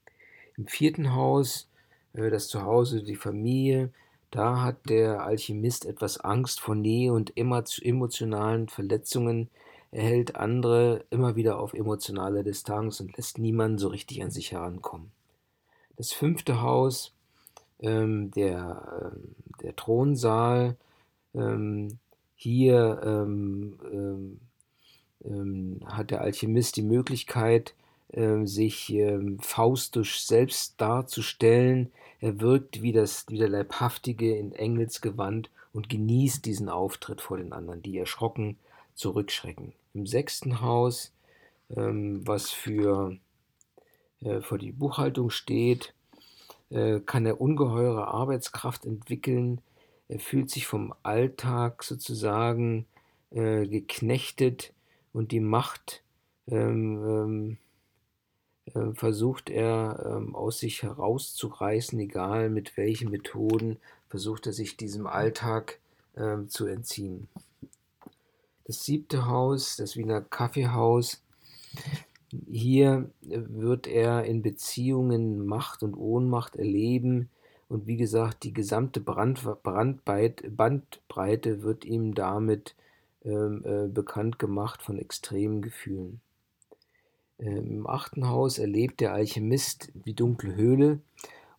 Im 0.58 0.68
vierten 0.68 1.14
Haus, 1.14 1.70
äh, 2.14 2.30
das 2.30 2.48
Zuhause, 2.48 3.04
die 3.04 3.16
Familie, 3.16 3.90
da 4.32 4.62
hat 4.62 4.90
der 4.90 5.24
Alchemist 5.24 5.86
etwas 5.86 6.20
Angst 6.20 6.60
vor 6.60 6.76
Nähe 6.76 7.14
und 7.14 7.34
emotionalen 7.38 8.68
Verletzungen, 8.68 9.50
er 9.92 10.04
hält 10.04 10.36
andere 10.36 11.06
immer 11.10 11.36
wieder 11.36 11.60
auf 11.60 11.74
emotionale 11.74 12.44
Distanz 12.44 13.00
und 13.00 13.16
lässt 13.16 13.40
niemanden 13.40 13.78
so 13.78 13.88
richtig 13.88 14.22
an 14.22 14.32
sich 14.32 14.52
herankommen. 14.52 15.12
Das 15.96 16.12
fünfte 16.12 16.62
Haus, 16.62 17.14
ähm, 17.80 18.32
der, 18.32 19.14
äh, 19.16 19.64
der 19.64 19.76
Thronsaal, 19.76 20.76
ähm, 21.34 22.00
hier 22.36 23.02
ähm, 23.04 23.80
ähm, 23.92 24.40
ähm, 25.24 25.80
hat 25.86 26.12
der 26.12 26.22
Alchemist 26.22 26.76
die 26.76 26.84
Möglichkeit, 26.84 27.74
ähm, 28.14 28.46
sich 28.46 28.96
faustisch 29.40 30.22
selbst 30.22 30.80
darzustellen. 30.80 31.92
Er 32.20 32.40
wirkt 32.40 32.82
wie, 32.82 32.92
das, 32.92 33.26
wie 33.30 33.38
der 33.38 33.50
Leibhaftige 33.50 34.36
in 34.36 34.52
Engelsgewand 34.54 35.50
und 35.74 35.90
genießt 35.90 36.46
diesen 36.46 36.70
Auftritt 36.70 37.22
vor 37.22 37.38
den 37.38 37.54
anderen, 37.54 37.82
die 37.82 37.98
erschrocken 37.98 38.58
zurückschrecken. 38.96 39.74
Im 39.94 40.08
sechsten 40.08 40.62
Haus, 40.62 41.14
ähm, 41.76 42.26
was 42.26 42.50
für, 42.50 43.18
äh, 44.22 44.42
für 44.42 44.58
die 44.58 44.72
Buchhaltung 44.72 45.30
steht, 45.30 45.94
äh, 46.70 47.00
kann 47.00 47.26
er 47.26 47.40
ungeheure 47.40 48.08
Arbeitskraft 48.08 48.86
entwickeln. 48.86 49.62
Er 50.08 50.20
fühlt 50.20 50.50
sich 50.50 50.66
vom 50.66 50.94
Alltag 51.04 51.84
sozusagen 51.84 52.86
äh, 53.32 53.68
geknechtet 53.68 54.74
und 55.14 55.32
die 55.32 55.40
Macht 55.40 56.02
ähm, 56.48 57.04
ähm, 57.06 57.58
äh, 58.74 58.94
versucht 58.94 59.50
er 59.50 60.04
ähm, 60.06 60.36
aus 60.36 60.60
sich 60.60 60.84
herauszureißen, 60.84 62.00
egal 62.00 62.50
mit 62.50 62.78
welchen 62.78 63.12
Methoden, 63.12 63.78
versucht 64.10 64.48
er 64.48 64.54
sich 64.54 64.78
diesem 64.78 65.08
Alltag 65.08 65.80
ähm, 66.16 66.50
zu 66.50 66.66
entziehen. 66.66 67.28
Das 68.66 68.84
siebte 68.84 69.28
Haus, 69.28 69.78
das 69.78 69.96
Wiener 69.96 70.22
Kaffeehaus. 70.22 71.22
Hier 72.50 73.10
wird 73.22 73.88
er 73.88 74.26
in 74.26 74.42
Beziehungen 74.42 75.46
Macht 75.46 75.84
und 75.84 75.96
Ohnmacht 75.96 76.58
erleben. 76.58 77.30
Und 77.70 77.88
wie 77.88 77.98
gesagt, 77.98 78.44
die 78.44 78.54
gesamte 78.54 79.00
Brand, 79.00 79.42
Brandbreit, 79.64 80.44
Bandbreite 80.56 81.64
wird 81.64 81.86
ihm 81.86 82.14
damit 82.14 82.76
ähm, 83.24 83.64
äh, 83.66 83.88
bekannt 83.88 84.40
gemacht 84.40 84.82
von 84.82 84.98
extremen 84.98 85.62
Gefühlen. 85.62 86.22
Im 87.38 87.86
achten 87.88 88.28
Haus 88.28 88.58
erlebt 88.58 89.00
der 89.00 89.14
Alchemist 89.14 89.92
die 89.94 90.16
dunkle 90.16 90.56
Höhle 90.56 91.00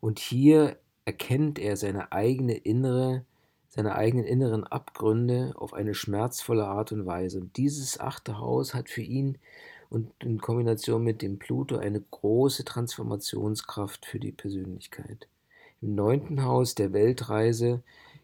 und 0.01 0.19
hier 0.19 0.77
erkennt 1.05 1.59
er 1.59 1.77
seine 1.77 2.13
eigene 2.13 2.55
innere, 2.55 3.25
seine 3.69 3.95
eigenen 3.95 4.27
inneren 4.27 4.65
Abgründe 4.65 5.53
auf 5.55 5.73
eine 5.73 5.95
schmerzvolle 5.95 6.67
Art 6.67 6.93
und 6.93 7.07
Weise. 7.07 7.41
Und 7.41 7.57
dieses 7.57 8.01
achte 8.01 8.39
Haus 8.39 8.75
hat 8.75 8.91
für 8.91 9.03
ihn 9.03 9.39
und 9.89 10.13
in 10.23 10.41
Kombination 10.41 11.03
mit 11.03 11.23
dem 11.23 11.39
Pluto 11.39 11.77
eine 11.77 12.01
große 12.01 12.65
Transformationskraft 12.65 14.05
für 14.05 14.19
die 14.19 14.33
Persönlichkeit. 14.33 15.29
Im 15.81 15.95
neunten 15.95 16.43
Haus 16.43 16.75
der 16.75 16.93
Weltreise 16.93 17.83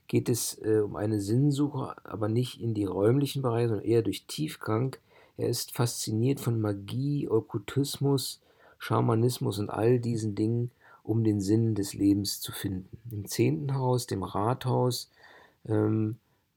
geht 0.09 0.29
es 0.29 0.61
äh, 0.63 0.81
um 0.81 0.97
eine 0.97 1.21
Sinnsuche, 1.21 1.95
aber 2.05 2.29
nicht 2.29 2.61
in 2.61 2.75
die 2.75 2.85
räumlichen 2.85 3.43
Bereiche, 3.43 3.69
sondern 3.69 3.87
eher 3.87 4.03
durch 4.03 4.27
Tiefgang. 4.27 4.97
Er 5.37 5.49
ist 5.49 5.73
fasziniert 5.73 6.41
von 6.41 6.61
Magie, 6.61 7.29
Okkultismus, 7.29 8.41
Schamanismus 8.79 9.59
und 9.59 9.71
all 9.71 9.99
diesen 9.99 10.35
Dingen, 10.35 10.71
um 11.03 11.25
den 11.25 11.41
Sinn 11.41 11.75
des 11.75 11.95
Lebens 11.95 12.41
zu 12.41 12.53
finden. 12.53 12.99
Im 13.11 13.27
zehnten 13.27 13.75
Haus, 13.75 14.07
dem 14.07 14.23
Rathaus, 14.23 15.11
ähm, 15.67 16.17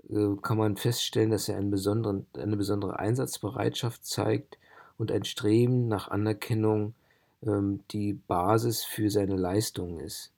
äh, 0.09 0.35
kann 0.41 0.57
man 0.57 0.77
feststellen, 0.77 1.31
dass 1.31 1.49
er 1.49 1.57
eine 1.57 1.69
besondere 1.69 2.99
Einsatzbereitschaft 2.99 4.05
zeigt 4.05 4.57
und 4.97 5.11
ein 5.11 5.25
Streben 5.25 5.87
nach 5.87 6.09
Anerkennung 6.09 6.93
ähm, 7.45 7.81
die 7.91 8.13
Basis 8.13 8.83
für 8.83 9.09
seine 9.09 9.35
Leistungen 9.35 9.99
ist. 9.99 10.31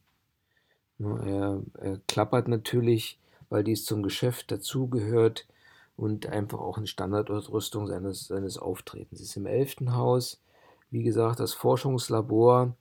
Er, 1.00 1.62
er 1.78 2.00
klappert 2.08 2.50
natürlich, 2.50 3.18
weil 3.50 3.64
dies 3.64 3.86
zum 3.86 4.04
Geschäft 4.04 4.52
dazugehört 4.52 5.48
und 6.00 6.28
einfach 6.28 6.60
auch 6.60 6.78
eine 6.78 6.88
Standardausrüstung 6.88 7.88
seines, 7.88 8.28
seines 8.28 8.58
Auftretens 8.58 9.20
ist. 9.20 9.36
Im 9.36 9.46
elften 9.46 9.96
Haus, 9.96 10.40
wie 10.92 11.04
gesagt, 11.04 11.40
das 11.40 11.54
Forschungslabor. 11.54 12.76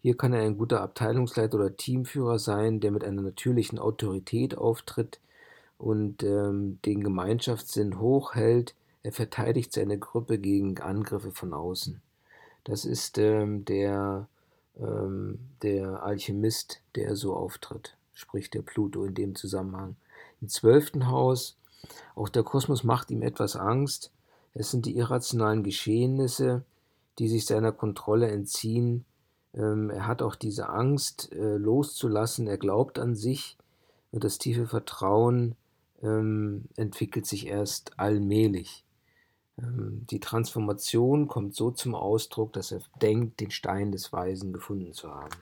Hier 0.00 0.16
kann 0.16 0.32
er 0.32 0.42
ein 0.42 0.56
guter 0.56 0.80
Abteilungsleiter 0.80 1.56
oder 1.56 1.76
Teamführer 1.76 2.38
sein, 2.38 2.80
der 2.80 2.90
mit 2.90 3.04
einer 3.04 3.22
natürlichen 3.22 3.78
Autorität 3.78 4.56
auftritt 4.56 5.20
und 5.76 6.22
ähm, 6.22 6.78
den 6.86 7.04
Gemeinschaftssinn 7.04 8.00
hochhält. 8.00 8.74
Er 9.02 9.12
verteidigt 9.12 9.72
seine 9.72 9.98
Gruppe 9.98 10.38
gegen 10.38 10.78
Angriffe 10.80 11.30
von 11.30 11.52
außen. 11.52 12.00
Das 12.64 12.84
ist 12.84 13.18
ähm, 13.18 13.64
der 13.64 14.28
ähm, 14.80 15.38
der 15.62 16.02
Alchemist, 16.02 16.80
der 16.94 17.16
so 17.16 17.34
auftritt, 17.34 17.96
spricht 18.14 18.54
der 18.54 18.62
Pluto 18.62 19.04
in 19.04 19.14
dem 19.14 19.34
Zusammenhang. 19.34 19.96
Im 20.40 20.48
zwölften 20.48 21.08
Haus, 21.08 21.56
auch 22.14 22.28
der 22.28 22.42
Kosmos 22.42 22.84
macht 22.84 23.10
ihm 23.10 23.22
etwas 23.22 23.56
Angst. 23.56 24.12
Es 24.54 24.70
sind 24.70 24.86
die 24.86 24.96
irrationalen 24.96 25.62
Geschehnisse, 25.62 26.64
die 27.18 27.28
sich 27.28 27.46
seiner 27.46 27.72
Kontrolle 27.72 28.30
entziehen. 28.30 29.04
Ähm, 29.54 29.90
er 29.90 30.06
hat 30.06 30.22
auch 30.22 30.34
diese 30.34 30.68
Angst 30.68 31.32
äh, 31.32 31.56
loszulassen. 31.56 32.46
Er 32.46 32.58
glaubt 32.58 32.98
an 32.98 33.14
sich 33.14 33.56
und 34.10 34.24
das 34.24 34.38
tiefe 34.38 34.66
Vertrauen 34.66 35.56
ähm, 36.02 36.64
entwickelt 36.76 37.26
sich 37.26 37.46
erst 37.46 37.98
allmählich. 37.98 38.84
Ähm, 39.58 40.06
die 40.10 40.20
Transformation 40.20 41.28
kommt 41.28 41.54
so 41.54 41.70
zum 41.70 41.94
Ausdruck, 41.94 42.52
dass 42.52 42.72
er 42.72 42.80
denkt, 43.00 43.40
den 43.40 43.50
Stein 43.50 43.92
des 43.92 44.12
Weisen 44.12 44.52
gefunden 44.52 44.92
zu 44.92 45.10
haben. 45.14 45.34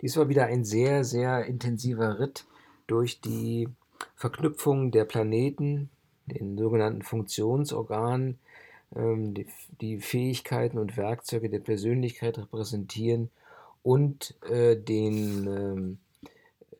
Dies 0.00 0.16
war 0.16 0.28
wieder 0.28 0.46
ein 0.46 0.64
sehr, 0.64 1.04
sehr 1.04 1.46
intensiver 1.46 2.18
Ritt 2.18 2.44
durch 2.86 3.20
die 3.20 3.68
Verknüpfung 4.16 4.90
der 4.90 5.04
Planeten, 5.04 5.90
den 6.26 6.56
sogenannten 6.56 7.02
Funktionsorganen, 7.02 8.38
ähm, 8.94 9.34
die, 9.80 10.00
Fähigkeiten 10.00 10.78
und 10.78 10.96
Werkzeuge 10.96 11.48
der 11.48 11.60
Persönlichkeit 11.60 12.38
repräsentieren 12.38 13.30
und 13.82 14.34
äh, 14.48 14.76
den, 14.76 15.46
ähm, 15.46 15.98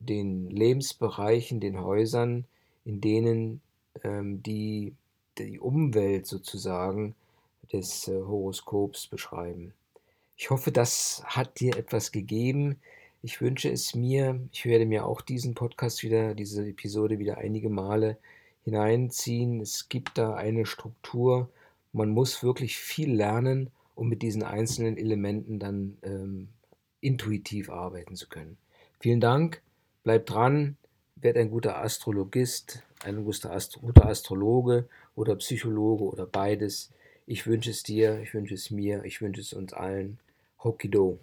den 0.01 0.51
Lebensbereichen, 0.51 1.61
den 1.61 1.81
Häusern, 1.81 2.45
in 2.85 3.01
denen 3.01 3.61
die 4.05 4.95
die 5.39 5.61
Umwelt 5.61 6.27
sozusagen 6.27 7.15
des 7.73 8.09
äh, 8.09 8.13
Horoskops 8.13 9.07
beschreiben. 9.07 9.73
Ich 10.37 10.51
hoffe, 10.51 10.73
das 10.73 11.23
hat 11.25 11.61
dir 11.61 11.77
etwas 11.77 12.13
gegeben. 12.13 12.77
Ich 13.25 13.41
wünsche 13.41 13.71
es 13.71 13.95
mir. 13.95 14.41
Ich 14.51 14.67
werde 14.67 14.85
mir 14.85 15.07
auch 15.07 15.21
diesen 15.21 15.55
Podcast 15.55 16.03
wieder, 16.03 16.35
diese 16.35 16.67
Episode 16.67 17.21
wieder 17.21 17.39
einige 17.39 17.71
Male 17.71 18.19
hineinziehen. 18.65 19.61
Es 19.61 19.89
gibt 19.89 20.19
da 20.19 20.35
eine 20.35 20.67
Struktur. 20.67 21.49
Man 21.93 22.11
muss 22.11 22.43
wirklich 22.43 22.77
viel 22.77 23.15
lernen, 23.15 23.71
um 23.95 24.09
mit 24.09 24.23
diesen 24.23 24.43
einzelnen 24.43 24.97
Elementen 24.97 25.61
dann 25.61 25.99
ähm, 26.03 26.49
intuitiv 27.01 27.71
arbeiten 27.71 28.17
zu 28.17 28.29
können. 28.29 28.57
Vielen 28.99 29.21
Dank. 29.21 29.63
Bleib 30.03 30.27
dran. 30.27 30.77
Werd 31.15 31.37
ein 31.37 31.51
guter 31.51 31.79
Astrologist, 31.79 32.83
ein 33.05 33.25
guter, 33.25 33.53
Astro 33.53 33.83
guter 33.83 34.07
Astrologe 34.07 34.89
oder 35.15 35.37
Psychologe 35.37 36.03
oder 36.03 36.27
beides. 36.27 36.91
Ich 37.27 37.47
wünsche 37.47 37.71
es 37.71 37.85
dir, 37.85 38.19
ich 38.21 38.35
wünsche 38.35 38.55
es 38.55 38.73
mir, 38.73 39.05
ich 39.05 39.21
wünsche 39.21 39.41
es 39.41 39.53
uns 39.53 39.73
allen. 39.73 40.19
Hokido. 40.65 41.21